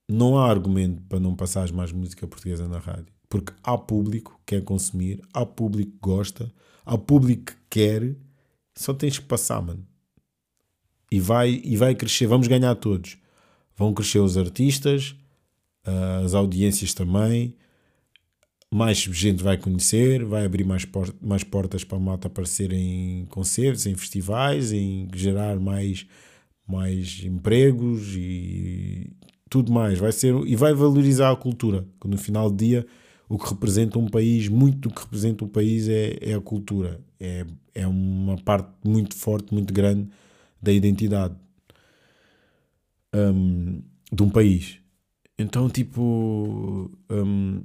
não 0.07 0.37
há 0.37 0.49
argumento 0.49 1.01
para 1.03 1.19
não 1.19 1.35
passares 1.35 1.71
mais 1.71 1.91
música 1.91 2.27
portuguesa 2.27 2.67
na 2.67 2.79
rádio. 2.79 3.13
Porque 3.27 3.53
há 3.63 3.77
público 3.77 4.39
que 4.45 4.55
quer 4.55 4.63
consumir, 4.63 5.21
há 5.33 5.45
público 5.45 5.91
que 5.91 5.97
gosta, 6.01 6.51
há 6.85 6.97
público 6.97 7.45
que 7.45 7.57
quer, 7.69 8.15
só 8.75 8.93
tens 8.93 9.17
que 9.17 9.25
passar, 9.25 9.61
mano. 9.61 9.85
E 11.11 11.19
vai, 11.19 11.61
e 11.63 11.77
vai 11.77 11.95
crescer, 11.95 12.27
vamos 12.27 12.47
ganhar 12.47 12.75
todos. 12.75 13.17
Vão 13.77 13.93
crescer 13.93 14.19
os 14.19 14.37
artistas, 14.37 15.15
ah, 15.85 16.21
as 16.23 16.33
audiências 16.33 16.93
também, 16.93 17.55
mais 18.73 18.97
gente 18.97 19.41
vai 19.43 19.57
conhecer, 19.57 20.25
vai 20.25 20.45
abrir 20.45 20.65
mais, 20.65 20.83
por 20.83 21.13
mais 21.21 21.43
portas 21.43 21.83
para 21.83 21.97
a 21.97 22.01
malta 22.01 22.27
aparecer 22.27 22.73
em 22.73 23.25
concertos, 23.29 23.85
em 23.85 23.95
festivais, 23.95 24.73
em 24.73 25.07
gerar 25.15 25.59
mais, 25.59 26.05
mais 26.67 27.21
empregos 27.23 28.15
e 28.15 29.09
tudo 29.49 29.71
mais. 29.71 29.97
Vai 29.99 30.11
ser, 30.11 30.35
e 30.45 30.55
vai 30.55 30.73
valorizar 30.73 31.31
a 31.31 31.35
cultura, 31.35 31.85
que 32.01 32.07
no 32.07 32.17
final 32.17 32.49
do 32.49 32.57
dia 32.57 32.85
o 33.29 33.37
que 33.37 33.49
representa 33.49 33.97
um 33.97 34.07
país, 34.07 34.47
muito 34.49 34.89
do 34.89 34.93
que 34.93 35.01
representa 35.01 35.45
o 35.45 35.47
país 35.47 35.87
é, 35.87 36.17
é 36.21 36.33
a 36.33 36.41
cultura. 36.41 36.99
É, 37.19 37.45
é 37.73 37.87
uma 37.87 38.37
parte 38.37 38.69
muito 38.83 39.15
forte, 39.15 39.53
muito 39.53 39.73
grande 39.73 40.09
da 40.65 40.71
identidade 40.71 41.35
um, 43.13 43.81
de 44.11 44.23
um 44.23 44.29
país. 44.29 44.79
Então, 45.37 45.69
tipo, 45.69 46.91
um, 47.09 47.63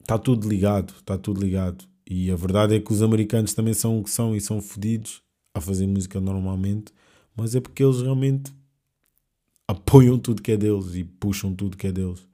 está 0.00 0.18
tudo 0.18 0.48
ligado, 0.48 0.92
está 0.98 1.16
tudo 1.16 1.40
ligado. 1.40 1.84
E 2.08 2.30
a 2.30 2.36
verdade 2.36 2.76
é 2.76 2.80
que 2.80 2.92
os 2.92 3.02
americanos 3.02 3.54
também 3.54 3.72
são 3.74 3.98
o 3.98 4.04
que 4.04 4.10
são 4.10 4.36
e 4.36 4.40
são 4.40 4.60
fodidos 4.60 5.22
a 5.54 5.60
fazer 5.60 5.86
música 5.86 6.20
normalmente, 6.20 6.92
mas 7.34 7.54
é 7.54 7.60
porque 7.60 7.82
eles 7.82 8.00
realmente 8.02 8.52
apoiam 9.66 10.18
tudo 10.18 10.42
que 10.42 10.52
é 10.52 10.56
deles 10.56 10.94
e 10.94 11.04
puxam 11.04 11.54
tudo 11.54 11.76
que 11.76 11.86
é 11.86 11.92
deles. 11.92 12.26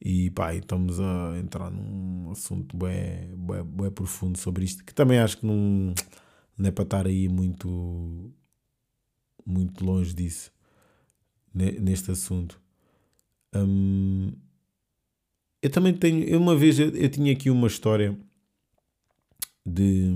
E 0.00 0.30
pá, 0.30 0.54
estamos 0.54 1.00
a 1.00 1.38
entrar 1.38 1.70
num 1.70 2.30
assunto 2.30 2.76
bem, 2.76 3.28
bem, 3.36 3.64
bem 3.64 3.90
profundo 3.90 4.36
sobre 4.38 4.64
isto, 4.64 4.84
que 4.84 4.94
também 4.94 5.18
acho 5.18 5.38
que 5.38 5.46
não, 5.46 5.94
não 6.58 6.68
é 6.68 6.70
para 6.70 6.84
estar 6.84 7.06
aí 7.06 7.28
muito, 7.28 8.30
muito 9.44 9.84
longe 9.84 10.14
disso, 10.14 10.52
neste 11.54 12.10
assunto. 12.10 12.60
Um, 13.54 14.32
eu 15.60 15.70
também 15.70 15.94
tenho. 15.94 16.38
Uma 16.38 16.56
vez 16.56 16.78
eu, 16.78 16.90
eu 16.90 17.08
tinha 17.08 17.32
aqui 17.32 17.50
uma 17.50 17.66
história 17.66 18.18
de, 19.64 20.08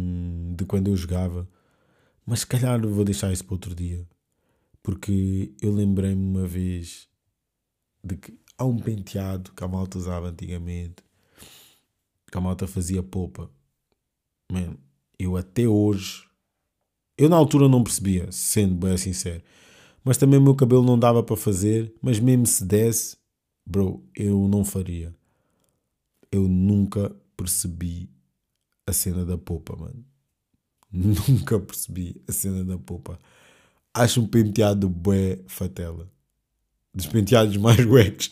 de 0.57 0.65
quando 0.65 0.89
eu 0.89 0.97
jogava, 0.97 1.49
mas 2.25 2.41
se 2.41 2.47
calhar 2.47 2.81
vou 2.81 3.05
deixar 3.05 3.33
isso 3.33 3.45
para 3.45 3.55
outro 3.55 3.75
dia. 3.75 4.07
Porque 4.83 5.55
eu 5.61 5.73
lembrei-me 5.73 6.23
uma 6.23 6.47
vez 6.47 7.09
de 8.03 8.17
que 8.17 8.39
há 8.57 8.65
um 8.65 8.79
penteado 8.79 9.53
que 9.53 9.65
a 9.65 9.69
malta 9.69 9.99
usava 9.99 10.29
antigamente, 10.29 11.03
que 12.31 12.39
a 12.39 12.41
malta 12.41 12.67
fazia 12.67 13.03
polpa. 13.03 13.51
Eu 15.19 15.37
até 15.37 15.67
hoje, 15.67 16.26
eu 17.19 17.29
na 17.29 17.37
altura 17.37 17.69
não 17.69 17.83
percebia, 17.83 18.31
sendo 18.31 18.75
bem 18.75 18.97
sincero, 18.97 19.43
mas 20.05 20.17
também 20.17 20.39
o 20.39 20.43
meu 20.43 20.55
cabelo 20.55 20.85
não 20.85 20.99
dava 20.99 21.23
para 21.23 21.37
fazer, 21.37 21.93
mas 22.01 22.21
mesmo 22.21 22.47
se 22.47 22.65
desse, 22.65 23.17
bro, 23.67 24.05
eu 24.15 24.49
não 24.49 24.65
faria 24.65 25.15
eu 26.31 26.49
nunca 26.49 27.15
percebi 27.37 28.11
a 28.87 28.93
cena 28.93 29.25
da 29.25 29.39
popa, 29.39 29.77
mano. 29.77 30.05
Nunca 30.93 31.59
percebi 31.59 32.23
a 32.29 32.33
cena 32.33 32.65
da 32.65 32.79
popa. 32.79 33.19
Acho 33.93 34.21
um 34.21 34.27
penteado 34.27 34.89
bué 34.89 35.41
fatela. 35.47 36.09
Dos 36.95 37.07
penteados 37.07 37.57
mais 37.57 37.85
wecs, 37.85 38.31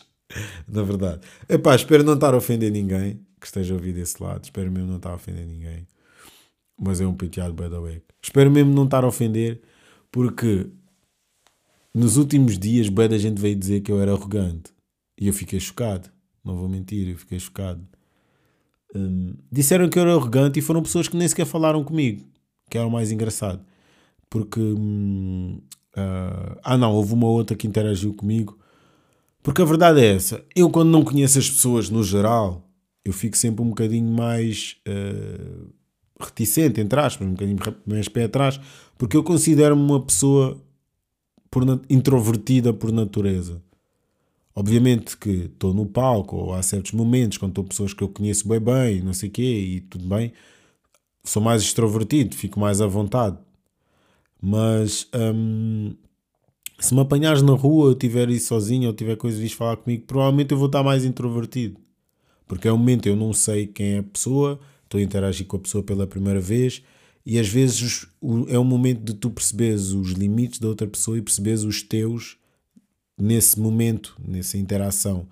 na 0.67 0.81
verdade. 0.81 1.27
Epá, 1.49 1.75
espero 1.75 2.03
não 2.03 2.13
estar 2.13 2.33
a 2.33 2.37
ofender 2.37 2.71
ninguém 2.71 3.19
que 3.39 3.45
esteja 3.45 3.73
a 3.73 3.77
ouvir 3.77 3.93
desse 3.93 4.21
lado. 4.23 4.43
Espero 4.43 4.71
mesmo 4.71 4.87
não 4.87 4.97
estar 4.97 5.11
a 5.11 5.15
ofender 5.15 5.45
ninguém. 5.45 5.85
Mas 6.79 6.99
é 6.99 7.07
um 7.07 7.13
penteado 7.13 7.53
da 7.53 7.79
weck. 7.79 8.03
Espero 8.21 8.51
mesmo 8.51 8.73
não 8.73 8.85
estar 8.85 9.03
a 9.03 9.07
ofender 9.07 9.61
porque 10.11 10.67
nos 11.93 12.17
últimos 12.17 12.59
dias 12.59 12.89
bué 12.89 13.07
da 13.07 13.17
gente 13.17 13.39
veio 13.39 13.55
dizer 13.55 13.81
que 13.81 13.91
eu 13.91 14.01
era 14.01 14.11
arrogante. 14.11 14.73
E 15.19 15.27
eu 15.27 15.33
fiquei 15.33 15.59
chocado. 15.59 16.09
Não 16.43 16.55
vou 16.55 16.67
mentir, 16.67 17.07
eu 17.07 17.17
fiquei 17.17 17.39
chocado. 17.39 17.81
Um, 18.93 19.33
disseram 19.51 19.89
que 19.89 19.97
eu 19.97 20.03
era 20.03 20.13
arrogante 20.13 20.59
e 20.59 20.61
foram 20.61 20.83
pessoas 20.83 21.07
que 21.07 21.17
nem 21.17 21.27
sequer 21.27 21.45
falaram 21.45 21.83
comigo, 21.83 22.25
que 22.69 22.77
era 22.77 22.87
o 22.87 22.91
mais 22.91 23.11
engraçado. 23.11 23.65
Porque. 24.29 24.59
Hum, 24.59 25.61
uh, 25.95 26.59
ah, 26.63 26.77
não, 26.77 26.93
houve 26.93 27.13
uma 27.13 27.27
outra 27.27 27.55
que 27.55 27.67
interagiu 27.67 28.13
comigo. 28.13 28.59
Porque 29.41 29.61
a 29.61 29.65
verdade 29.65 30.01
é 30.01 30.15
essa. 30.15 30.43
Eu, 30.55 30.69
quando 30.69 30.89
não 30.89 31.03
conheço 31.03 31.39
as 31.39 31.49
pessoas 31.49 31.89
no 31.89 32.03
geral, 32.03 32.67
eu 33.03 33.13
fico 33.13 33.37
sempre 33.37 33.61
um 33.61 33.69
bocadinho 33.69 34.11
mais 34.11 34.77
uh, 34.87 35.69
reticente, 36.19 36.79
entre 36.79 36.99
aspas, 36.99 37.27
um 37.27 37.31
bocadinho 37.31 37.57
mais 37.85 38.07
pé 38.07 38.25
atrás, 38.25 38.59
porque 38.97 39.17
eu 39.17 39.23
considero-me 39.23 39.81
uma 39.81 40.01
pessoa 40.01 40.61
por 41.49 41.63
introvertida 41.89 42.73
por 42.73 42.91
natureza. 42.91 43.61
Obviamente 44.53 45.17
que 45.17 45.29
estou 45.29 45.73
no 45.73 45.85
palco, 45.85 46.37
ou 46.37 46.53
há 46.53 46.61
certos 46.61 46.93
momentos, 46.93 47.37
quando 47.37 47.51
estou 47.51 47.63
pessoas 47.65 47.93
que 47.93 48.01
eu 48.01 48.09
conheço 48.09 48.47
bem 48.47 48.59
bem, 48.59 49.01
não 49.01 49.13
sei 49.13 49.29
o 49.29 49.31
quê, 49.31 49.41
e 49.41 49.81
tudo 49.81 50.05
bem, 50.07 50.31
sou 51.23 51.41
mais 51.41 51.61
extrovertido, 51.61 52.35
fico 52.35 52.59
mais 52.59 52.79
à 52.79 52.87
vontade. 52.87 53.37
Mas 54.41 55.09
hum, 55.13 55.95
se 56.79 56.93
me 56.93 57.01
apanhares 57.01 57.41
na 57.41 57.53
rua, 57.53 57.87
eu 57.89 57.93
estiver 57.93 58.27
aí 58.29 58.39
sozinho, 58.39 58.87
ou 58.87 58.93
tiver 58.93 59.17
coisas 59.17 59.41
de 59.41 59.53
falar 59.55 59.77
comigo, 59.77 60.05
provavelmente 60.05 60.51
eu 60.51 60.57
vou 60.57 60.67
estar 60.67 60.83
mais 60.83 61.03
introvertido. 61.03 61.79
Porque 62.47 62.67
é 62.67 62.73
um 62.73 62.77
momento 62.77 63.07
eu 63.07 63.15
não 63.15 63.33
sei 63.33 63.67
quem 63.67 63.93
é 63.95 63.97
a 63.99 64.03
pessoa, 64.03 64.59
estou 64.95 64.99
a 64.99 65.03
interagir 65.03 65.45
com 65.45 65.57
a 65.57 65.59
pessoa 65.59 65.83
pela 65.83 66.07
primeira 66.07 66.39
vez, 66.39 66.81
e 67.25 67.39
às 67.39 67.47
vezes 67.47 68.07
é 68.47 68.57
um 68.57 68.63
momento 68.63 69.03
de 69.03 69.13
tu 69.13 69.29
perceberes 69.29 69.91
os 69.91 70.11
limites 70.11 70.59
da 70.59 70.67
outra 70.67 70.87
pessoa 70.87 71.17
e 71.17 71.21
perceberes 71.21 71.63
os 71.63 71.81
teus 71.81 72.37
nesse 73.17 73.59
momento, 73.59 74.15
nessa 74.25 74.57
interação. 74.57 75.27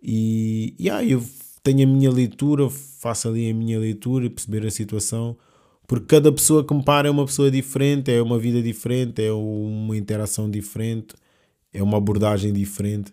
E 0.00 0.74
yeah, 0.78 1.04
eu 1.04 1.24
tenho 1.62 1.82
a 1.82 1.86
minha 1.86 2.10
leitura, 2.10 2.70
faço 2.70 3.28
ali 3.28 3.50
a 3.50 3.54
minha 3.54 3.78
leitura 3.78 4.26
e 4.26 4.30
perceber 4.30 4.64
a 4.64 4.70
situação, 4.70 5.36
porque 5.86 6.06
cada 6.06 6.30
pessoa 6.32 6.64
que 6.64 6.72
me 6.72 6.84
para 6.84 7.08
é 7.08 7.10
uma 7.10 7.26
pessoa 7.26 7.50
diferente, 7.50 8.10
é 8.10 8.22
uma 8.22 8.38
vida 8.38 8.62
diferente, 8.62 9.22
é 9.22 9.32
uma 9.32 9.96
interação 9.96 10.48
diferente, 10.50 11.14
é 11.72 11.82
uma 11.82 11.98
abordagem 11.98 12.52
diferente. 12.52 13.12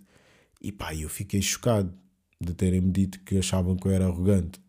E 0.62 0.72
pá, 0.72 0.96
eu 0.96 1.10
fiquei 1.10 1.42
chocado 1.42 1.92
de 2.40 2.54
terem-me 2.54 2.92
dito 2.92 3.20
que 3.22 3.38
achavam 3.38 3.76
que 3.76 3.88
eu 3.88 3.92
era 3.92 4.06
arrogante. 4.06 4.63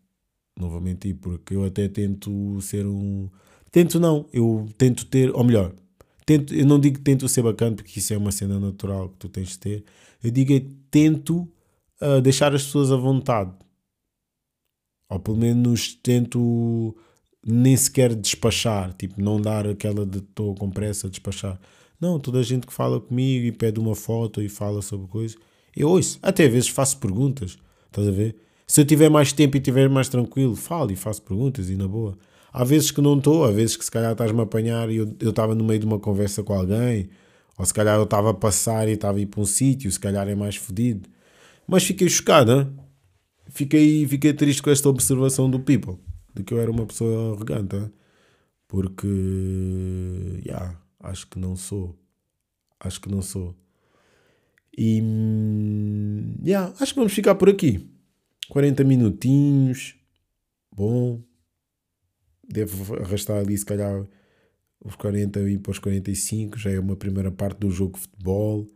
Novamente, 0.57 1.13
porque 1.13 1.55
eu 1.55 1.65
até 1.65 1.87
tento 1.87 2.59
ser 2.61 2.85
um. 2.85 3.29
Tento 3.71 3.99
não, 3.99 4.25
eu 4.31 4.67
tento 4.77 5.05
ter, 5.05 5.35
ou 5.35 5.43
melhor, 5.43 5.73
tento, 6.25 6.53
eu 6.53 6.65
não 6.65 6.79
digo 6.79 6.97
que 6.97 7.03
tento 7.03 7.27
ser 7.27 7.41
bacana, 7.41 7.75
porque 7.75 7.99
isso 7.99 8.13
é 8.13 8.17
uma 8.17 8.31
cena 8.31 8.57
natural 8.59 9.09
que 9.09 9.17
tu 9.17 9.29
tens 9.29 9.49
de 9.49 9.59
ter. 9.59 9.83
Eu 10.23 10.31
digo 10.31 10.53
é 10.53 10.61
tento 10.89 11.47
uh, 12.01 12.21
deixar 12.21 12.55
as 12.55 12.63
pessoas 12.63 12.91
à 12.91 12.95
vontade. 12.95 13.51
Ou 15.09 15.19
pelo 15.19 15.37
menos 15.37 15.93
tento 16.01 16.95
nem 17.45 17.77
sequer 17.77 18.15
despachar, 18.15 18.93
tipo, 18.93 19.21
não 19.21 19.39
dar 19.39 19.67
aquela 19.67 20.05
de 20.05 20.17
estou 20.17 20.55
com 20.55 20.71
pressa, 20.71 21.09
despachar. 21.09 21.59
Não, 21.99 22.19
toda 22.19 22.39
a 22.39 22.43
gente 22.43 22.65
que 22.65 22.73
fala 22.73 22.99
comigo 22.99 23.45
e 23.45 23.51
pede 23.51 23.79
uma 23.79 23.95
foto 23.95 24.41
e 24.41 24.49
fala 24.49 24.81
sobre 24.81 25.07
coisas, 25.07 25.37
eu 25.75 25.89
ouço. 25.89 26.17
Até 26.21 26.45
às 26.45 26.51
vezes 26.51 26.69
faço 26.69 26.97
perguntas, 26.97 27.57
estás 27.87 28.07
a 28.07 28.11
ver? 28.11 28.35
Se 28.67 28.81
eu 28.81 28.85
tiver 28.85 29.09
mais 29.09 29.31
tempo 29.31 29.57
e 29.57 29.59
estiver 29.59 29.89
mais 29.89 30.09
tranquilo, 30.09 30.55
falo 30.55 30.91
e 30.91 30.95
faço 30.95 31.21
perguntas 31.21 31.69
e 31.69 31.75
na 31.75 31.87
boa. 31.87 32.17
Há 32.51 32.63
vezes 32.63 32.89
que 32.89 33.01
não 33.01 33.17
estou, 33.17 33.43
há 33.45 33.51
vezes 33.51 33.75
que 33.75 33.85
se 33.85 33.91
calhar 33.91 34.11
estás-me 34.13 34.39
a 34.39 34.43
apanhar 34.43 34.89
e 34.89 34.97
eu 34.97 35.29
estava 35.29 35.53
no 35.53 35.63
meio 35.63 35.79
de 35.79 35.85
uma 35.85 35.99
conversa 35.99 36.41
com 36.41 36.53
alguém, 36.53 37.09
ou 37.57 37.65
se 37.65 37.73
calhar 37.73 37.97
eu 37.97 38.03
estava 38.03 38.31
a 38.31 38.33
passar 38.33 38.87
e 38.87 38.93
estava 38.93 39.17
a 39.17 39.21
ir 39.21 39.25
para 39.27 39.41
um 39.41 39.45
sítio, 39.45 39.91
se 39.91 39.99
calhar 39.99 40.27
é 40.27 40.35
mais 40.35 40.55
fodido. 40.55 41.09
Mas 41.67 41.83
fiquei 41.83 42.09
chocado, 42.09 42.51
hein? 42.51 42.67
fiquei, 43.49 44.07
fiquei 44.07 44.33
triste 44.33 44.61
com 44.61 44.69
esta 44.69 44.89
observação 44.89 45.49
do 45.49 45.59
People, 45.59 45.97
de 46.33 46.43
que 46.43 46.53
eu 46.53 46.59
era 46.59 46.71
uma 46.71 46.85
pessoa 46.85 47.33
arrogante, 47.33 47.75
hein? 47.75 47.91
porque, 48.67 49.07
yeah, 50.45 50.79
acho 50.99 51.27
que 51.27 51.39
não 51.39 51.55
sou. 51.55 51.97
Acho 52.79 53.01
que 53.01 53.09
não 53.09 53.21
sou. 53.21 53.55
E, 54.77 55.01
yeah, 56.45 56.73
acho 56.79 56.93
que 56.93 56.99
vamos 56.99 57.13
ficar 57.13 57.35
por 57.35 57.49
aqui. 57.49 57.89
40 58.49 58.83
minutinhos. 58.83 59.95
Bom, 60.71 61.21
devo 62.47 62.95
arrastar 62.95 63.37
ali 63.37 63.57
se 63.57 63.65
calhar 63.65 64.05
os 64.83 64.95
40 64.95 65.49
e 65.49 65.57
para 65.57 65.71
os 65.71 65.79
45, 65.79 66.59
já 66.59 66.69
é 66.69 66.79
uma 66.79 66.95
primeira 66.95 67.31
parte 67.31 67.59
do 67.59 67.71
jogo 67.71 67.93
de 67.93 68.01
futebol. 68.01 68.67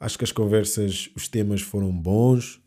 Acho 0.00 0.18
que 0.18 0.24
as 0.24 0.32
conversas, 0.32 1.10
os 1.14 1.28
temas 1.28 1.60
foram 1.60 1.92
bons. 1.92 2.60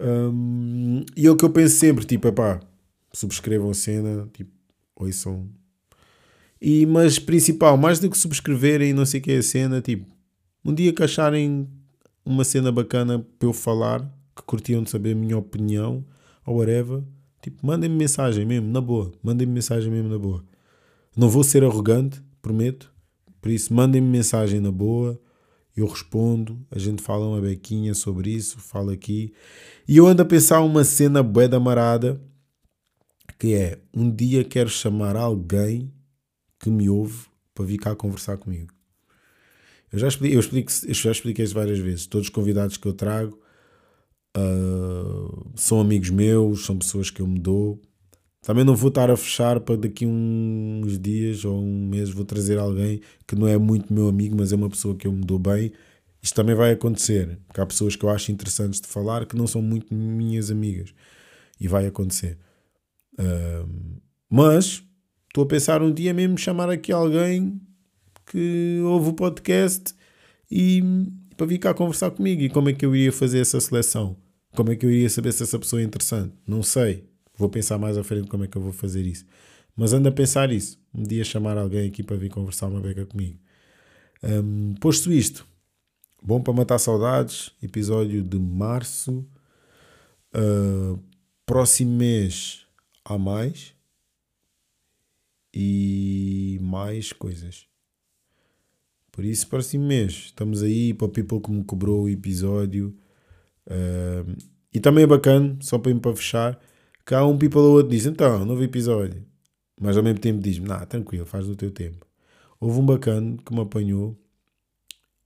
Um, 0.00 1.04
e 1.16 1.26
é 1.26 1.30
o 1.30 1.36
que 1.36 1.44
eu 1.44 1.50
penso 1.50 1.76
sempre, 1.76 2.04
tipo, 2.04 2.32
pá, 2.32 2.60
subscrevam 3.12 3.70
a 3.70 3.74
cena, 3.74 4.28
tipo, 4.32 4.50
ouçam. 4.94 5.48
E, 6.60 6.86
mas 6.86 7.18
principal, 7.18 7.76
mais 7.76 7.98
do 7.98 8.08
que 8.08 8.16
subscreverem 8.16 8.92
não 8.92 9.04
sei 9.04 9.20
o 9.20 9.22
que 9.22 9.32
é 9.32 9.38
a 9.38 9.42
cena, 9.42 9.80
tipo, 9.80 10.06
um 10.64 10.72
dia 10.72 10.92
que 10.92 11.02
acharem 11.02 11.68
uma 12.24 12.44
cena 12.44 12.72
bacana 12.72 13.18
para 13.38 13.48
eu 13.48 13.52
falar, 13.52 14.00
que 14.34 14.42
curtiam 14.42 14.82
de 14.82 14.90
saber 14.90 15.12
a 15.12 15.16
minha 15.16 15.38
opinião, 15.38 16.04
ou 16.46 16.58
whatever, 16.58 17.02
Tipo, 17.44 17.66
mandem-me 17.66 17.94
mensagem 17.94 18.46
mesmo, 18.46 18.70
na 18.70 18.80
boa. 18.80 19.12
Mandem-me 19.22 19.52
mensagem 19.52 19.92
mesmo, 19.92 20.08
na 20.08 20.18
boa. 20.18 20.42
Não 21.14 21.28
vou 21.28 21.44
ser 21.44 21.62
arrogante, 21.62 22.22
prometo. 22.40 22.90
Por 23.38 23.50
isso, 23.50 23.74
mandem-me 23.74 24.08
mensagem 24.08 24.60
na 24.60 24.72
boa. 24.72 25.20
Eu 25.76 25.86
respondo. 25.86 26.58
A 26.70 26.78
gente 26.78 27.02
fala 27.02 27.28
uma 27.28 27.42
bequinha 27.42 27.92
sobre 27.92 28.30
isso. 28.30 28.58
Fala 28.58 28.94
aqui. 28.94 29.34
E 29.86 29.98
eu 29.98 30.06
ando 30.06 30.22
a 30.22 30.24
pensar 30.24 30.62
uma 30.62 30.84
cena 30.84 31.22
bué 31.22 31.46
da 31.46 31.60
marada. 31.60 32.18
Que 33.38 33.52
é, 33.52 33.78
um 33.92 34.10
dia 34.10 34.42
quero 34.42 34.70
chamar 34.70 35.14
alguém 35.14 35.92
que 36.58 36.70
me 36.70 36.88
ouve 36.88 37.26
para 37.54 37.66
vir 37.66 37.76
cá 37.76 37.94
conversar 37.94 38.38
comigo. 38.38 38.72
Eu 39.92 39.98
já 39.98 40.08
eu 40.22 40.40
eu 40.40 40.94
já 40.94 41.10
expliquei 41.10 41.44
isso 41.44 41.52
várias 41.52 41.78
vezes. 41.78 42.06
Todos 42.06 42.28
os 42.28 42.32
convidados 42.32 42.78
que 42.78 42.88
eu 42.88 42.94
trago 42.94 43.38
Uh, 44.36 45.52
são 45.54 45.80
amigos 45.80 46.10
meus, 46.10 46.64
são 46.64 46.76
pessoas 46.76 47.10
que 47.10 47.20
eu 47.20 47.26
me 47.26 47.38
dou. 47.38 47.80
Também 48.42 48.64
não 48.64 48.76
vou 48.76 48.88
estar 48.88 49.10
a 49.10 49.16
fechar 49.16 49.60
para 49.60 49.76
daqui 49.76 50.04
uns 50.04 50.98
dias 50.98 51.44
ou 51.44 51.62
um 51.62 51.88
mês 51.88 52.10
vou 52.10 52.24
trazer 52.26 52.58
alguém 52.58 53.00
que 53.26 53.34
não 53.34 53.48
é 53.48 53.56
muito 53.56 53.92
meu 53.92 54.08
amigo, 54.08 54.36
mas 54.36 54.52
é 54.52 54.56
uma 54.56 54.68
pessoa 54.68 54.94
que 54.94 55.06
eu 55.06 55.12
me 55.12 55.24
dou 55.24 55.38
bem. 55.38 55.72
Isto 56.20 56.34
também 56.34 56.54
vai 56.54 56.72
acontecer, 56.72 57.38
porque 57.46 57.60
há 57.60 57.66
pessoas 57.66 57.96
que 57.96 58.04
eu 58.04 58.10
acho 58.10 58.32
interessantes 58.32 58.80
de 58.80 58.86
falar 58.86 59.24
que 59.26 59.36
não 59.36 59.46
são 59.46 59.62
muito 59.62 59.94
minhas 59.94 60.50
amigas. 60.50 60.92
E 61.58 61.68
vai 61.68 61.86
acontecer. 61.86 62.38
Uh, 63.14 64.00
mas 64.28 64.82
estou 65.28 65.44
a 65.44 65.46
pensar 65.46 65.82
um 65.82 65.92
dia 65.92 66.12
mesmo 66.12 66.36
chamar 66.36 66.68
aqui 66.68 66.92
alguém 66.92 67.60
que 68.26 68.80
ouve 68.84 69.10
o 69.10 69.12
podcast 69.14 69.94
e 70.50 70.82
para 71.36 71.46
vir 71.46 71.58
cá 71.58 71.72
conversar 71.72 72.10
comigo. 72.10 72.42
E 72.42 72.50
como 72.50 72.68
é 72.68 72.72
que 72.72 72.84
eu 72.84 72.94
iria 72.94 73.12
fazer 73.12 73.40
essa 73.40 73.60
seleção? 73.60 74.16
Como 74.54 74.70
é 74.70 74.76
que 74.76 74.86
eu 74.86 74.90
iria 74.90 75.10
saber 75.10 75.32
se 75.32 75.42
essa 75.42 75.58
pessoa 75.58 75.82
é 75.82 75.84
interessante? 75.84 76.32
Não 76.46 76.62
sei. 76.62 77.04
Vou 77.36 77.48
pensar 77.48 77.76
mais 77.76 77.98
à 77.98 78.04
frente 78.04 78.28
como 78.28 78.44
é 78.44 78.46
que 78.46 78.56
eu 78.56 78.62
vou 78.62 78.72
fazer 78.72 79.02
isso. 79.02 79.26
Mas 79.76 79.92
ando 79.92 80.08
a 80.08 80.12
pensar 80.12 80.52
isso. 80.52 80.78
Um 80.94 81.02
dia 81.02 81.24
chamar 81.24 81.58
alguém 81.58 81.88
aqui 81.88 82.02
para 82.02 82.16
vir 82.16 82.30
conversar 82.30 82.68
uma 82.68 82.80
beca 82.80 83.04
comigo. 83.04 83.38
Um, 84.22 84.74
posto 84.74 85.12
isto, 85.12 85.46
bom 86.22 86.40
para 86.40 86.52
matar 86.52 86.78
saudades. 86.78 87.50
Episódio 87.60 88.22
de 88.22 88.38
março. 88.38 89.26
Uh, 90.32 90.98
próximo 91.44 91.90
mês 91.96 92.64
há 93.04 93.18
mais. 93.18 93.74
E 95.52 96.58
mais 96.62 97.12
coisas. 97.12 97.66
Por 99.10 99.24
isso, 99.24 99.48
próximo 99.48 99.84
mês, 99.84 100.24
estamos 100.26 100.62
aí 100.62 100.92
para 100.92 101.06
o 101.06 101.08
people 101.08 101.40
que 101.40 101.50
me 101.50 101.62
cobrou 101.64 102.04
o 102.04 102.08
episódio. 102.08 102.96
Uh, 103.66 104.36
e 104.72 104.80
também 104.80 105.04
é 105.04 105.06
bacana, 105.06 105.56
só 105.60 105.78
para, 105.78 105.94
para 105.94 106.16
fechar, 106.16 106.60
que 107.06 107.14
há 107.14 107.24
um 107.24 107.38
people 107.38 107.60
ou 107.60 107.74
outro 107.74 107.90
diz: 107.90 108.06
então, 108.06 108.44
novo 108.44 108.62
episódio. 108.62 109.24
Mas 109.80 109.96
ao 109.96 110.02
mesmo 110.02 110.18
tempo 110.18 110.40
diz-me: 110.40 110.68
nah, 110.68 110.84
tranquilo, 110.86 111.26
faz 111.26 111.46
no 111.46 111.56
teu 111.56 111.70
tempo. 111.70 112.06
Houve 112.60 112.80
um 112.80 112.86
bacana 112.86 113.36
que 113.44 113.54
me 113.54 113.60
apanhou. 113.60 114.18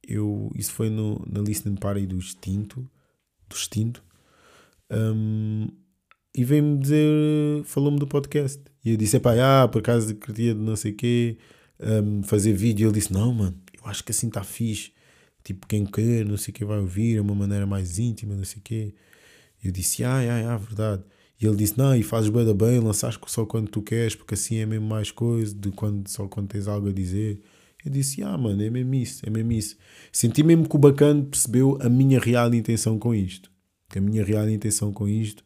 Eu, 0.06 0.50
isso 0.54 0.72
foi 0.72 0.88
no, 0.90 1.24
na 1.30 1.40
listening 1.40 1.76
party 1.76 2.06
do 2.06 2.18
Extinto. 2.18 2.88
Do 3.48 3.54
Extinto. 3.54 4.02
Um, 4.90 5.68
e 6.34 6.44
veio-me 6.44 6.78
dizer, 6.78 7.64
falou-me 7.64 7.98
do 7.98 8.06
podcast. 8.06 8.62
E 8.84 8.90
eu 8.90 8.96
disse: 8.96 9.18
pá, 9.20 9.34
ah, 9.64 9.68
por 9.68 9.80
acaso 9.80 10.14
queria 10.14 10.54
de 10.54 10.60
não 10.60 10.76
sei 10.76 10.92
o 10.92 10.96
quê, 10.96 11.38
um, 11.80 12.22
fazer 12.22 12.52
vídeo. 12.52 12.86
Ele 12.86 12.94
disse: 12.94 13.12
não, 13.12 13.32
mano, 13.32 13.56
eu 13.72 13.88
acho 13.88 14.02
que 14.04 14.10
assim 14.10 14.28
está 14.28 14.42
fixe 14.42 14.92
tipo, 15.48 15.66
quem 15.66 15.86
quer, 15.86 16.26
não 16.26 16.36
sei 16.36 16.52
o 16.52 16.54
que 16.54 16.64
vai 16.64 16.78
ouvir, 16.78 17.16
é 17.16 17.20
uma 17.20 17.34
maneira 17.34 17.66
mais 17.66 17.98
íntima, 17.98 18.34
não 18.34 18.44
sei 18.44 18.58
o 18.58 18.62
que. 18.62 18.94
Eu 19.64 19.72
disse, 19.72 20.04
ah, 20.04 20.18
ah, 20.18 20.54
ah, 20.54 20.56
verdade. 20.58 21.02
E 21.40 21.46
ele 21.46 21.56
disse, 21.56 21.78
não, 21.78 21.96
e 21.96 22.02
fazes 22.02 22.28
bem 22.28 22.54
bem, 22.54 22.80
lançaste 22.80 23.20
só 23.28 23.46
quando 23.46 23.68
tu 23.70 23.80
queres, 23.80 24.14
porque 24.14 24.34
assim 24.34 24.56
é 24.56 24.66
mesmo 24.66 24.86
mais 24.86 25.10
coisa 25.10 25.54
de 25.54 25.70
quando, 25.70 26.06
só 26.08 26.28
quando 26.28 26.48
tens 26.48 26.68
algo 26.68 26.88
a 26.88 26.92
dizer. 26.92 27.40
Eu 27.84 27.90
disse, 27.90 28.22
ah, 28.22 28.36
mano, 28.36 28.62
é 28.62 28.68
mesmo 28.68 28.94
isso, 28.94 29.22
é 29.26 29.30
mesmo 29.30 29.52
isso. 29.52 29.76
Senti 30.12 30.42
mesmo 30.42 30.68
que 30.68 30.76
o 30.76 30.78
bacana 30.78 31.24
percebeu 31.24 31.78
a 31.80 31.88
minha 31.88 32.20
real 32.20 32.52
intenção 32.52 32.98
com 32.98 33.14
isto. 33.14 33.50
Que 33.88 33.98
a 33.98 34.02
minha 34.02 34.22
real 34.22 34.48
intenção 34.50 34.92
com 34.92 35.08
isto 35.08 35.42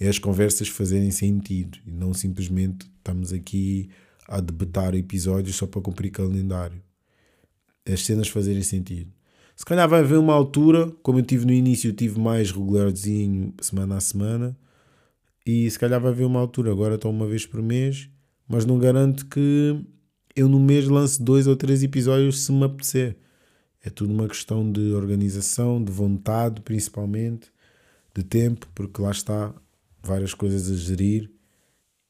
é 0.00 0.08
as 0.08 0.18
conversas 0.18 0.68
fazerem 0.68 1.10
sentido 1.10 1.78
e 1.86 1.90
não 1.90 2.14
simplesmente 2.14 2.86
estamos 2.96 3.32
aqui 3.32 3.90
a 4.26 4.40
debater 4.40 4.94
episódios 4.94 5.56
só 5.56 5.66
para 5.66 5.82
cumprir 5.82 6.10
calendário. 6.10 6.82
As 7.86 8.02
cenas 8.04 8.28
fazerem 8.28 8.62
sentido. 8.62 9.12
Se 9.62 9.64
calhar 9.64 9.88
vai 9.88 10.00
haver 10.00 10.18
uma 10.18 10.34
altura, 10.34 10.90
como 11.04 11.20
eu 11.20 11.22
tive 11.22 11.46
no 11.46 11.52
início, 11.52 11.88
eu 11.88 11.94
tive 11.94 12.18
mais 12.18 12.50
regularzinho, 12.50 13.54
semana 13.60 13.96
a 13.96 14.00
semana, 14.00 14.58
e 15.46 15.70
se 15.70 15.78
calhar 15.78 16.00
vai 16.00 16.10
haver 16.10 16.26
uma 16.26 16.40
altura, 16.40 16.72
agora 16.72 16.96
estou 16.96 17.12
uma 17.12 17.28
vez 17.28 17.46
por 17.46 17.62
mês, 17.62 18.10
mas 18.48 18.64
não 18.64 18.76
garanto 18.76 19.24
que 19.26 19.80
eu 20.34 20.48
no 20.48 20.58
mês 20.58 20.88
lance 20.88 21.22
dois 21.22 21.46
ou 21.46 21.54
três 21.54 21.80
episódios 21.84 22.44
se 22.44 22.50
me 22.50 22.64
apetecer. 22.64 23.16
É 23.84 23.88
tudo 23.88 24.12
uma 24.12 24.26
questão 24.26 24.68
de 24.68 24.94
organização, 24.94 25.80
de 25.82 25.92
vontade, 25.92 26.60
principalmente, 26.62 27.48
de 28.12 28.24
tempo, 28.24 28.66
porque 28.74 29.00
lá 29.00 29.12
está 29.12 29.54
várias 30.02 30.34
coisas 30.34 30.68
a 30.72 30.74
gerir 30.74 31.30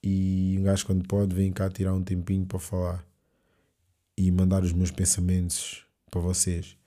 e 0.02 0.56
um 0.58 0.62
gajo 0.62 0.86
quando 0.86 1.06
pode 1.06 1.36
vem 1.36 1.52
cá 1.52 1.68
tirar 1.68 1.92
um 1.92 2.02
tempinho 2.02 2.46
para 2.46 2.58
falar 2.58 3.06
e 4.16 4.30
mandar 4.30 4.62
os 4.62 4.72
meus 4.72 4.90
pensamentos 4.90 5.84
para 6.10 6.22
vocês. 6.22 6.80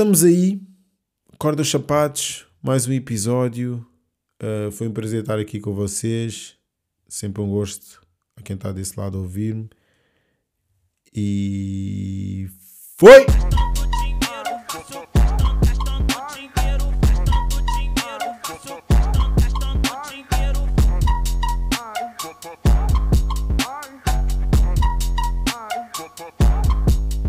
Estamos 0.00 0.24
aí, 0.24 0.58
corda 1.36 1.60
os 1.60 1.70
sapatos, 1.70 2.46
mais 2.62 2.88
um 2.88 2.92
episódio. 2.94 3.86
Uh, 4.42 4.72
foi 4.72 4.88
um 4.88 4.94
prazer 4.94 5.20
estar 5.20 5.38
aqui 5.38 5.60
com 5.60 5.74
vocês. 5.74 6.56
Sempre 7.06 7.42
um 7.42 7.50
gosto 7.50 8.00
a 8.34 8.40
quem 8.40 8.56
está 8.56 8.72
desse 8.72 8.98
lado 8.98 9.18
ouvir-me. 9.18 9.68
E 11.14 12.48
foi! 12.96 13.26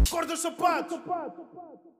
Corta 0.09 0.33
o 0.33 0.37
sapato! 0.37 1.90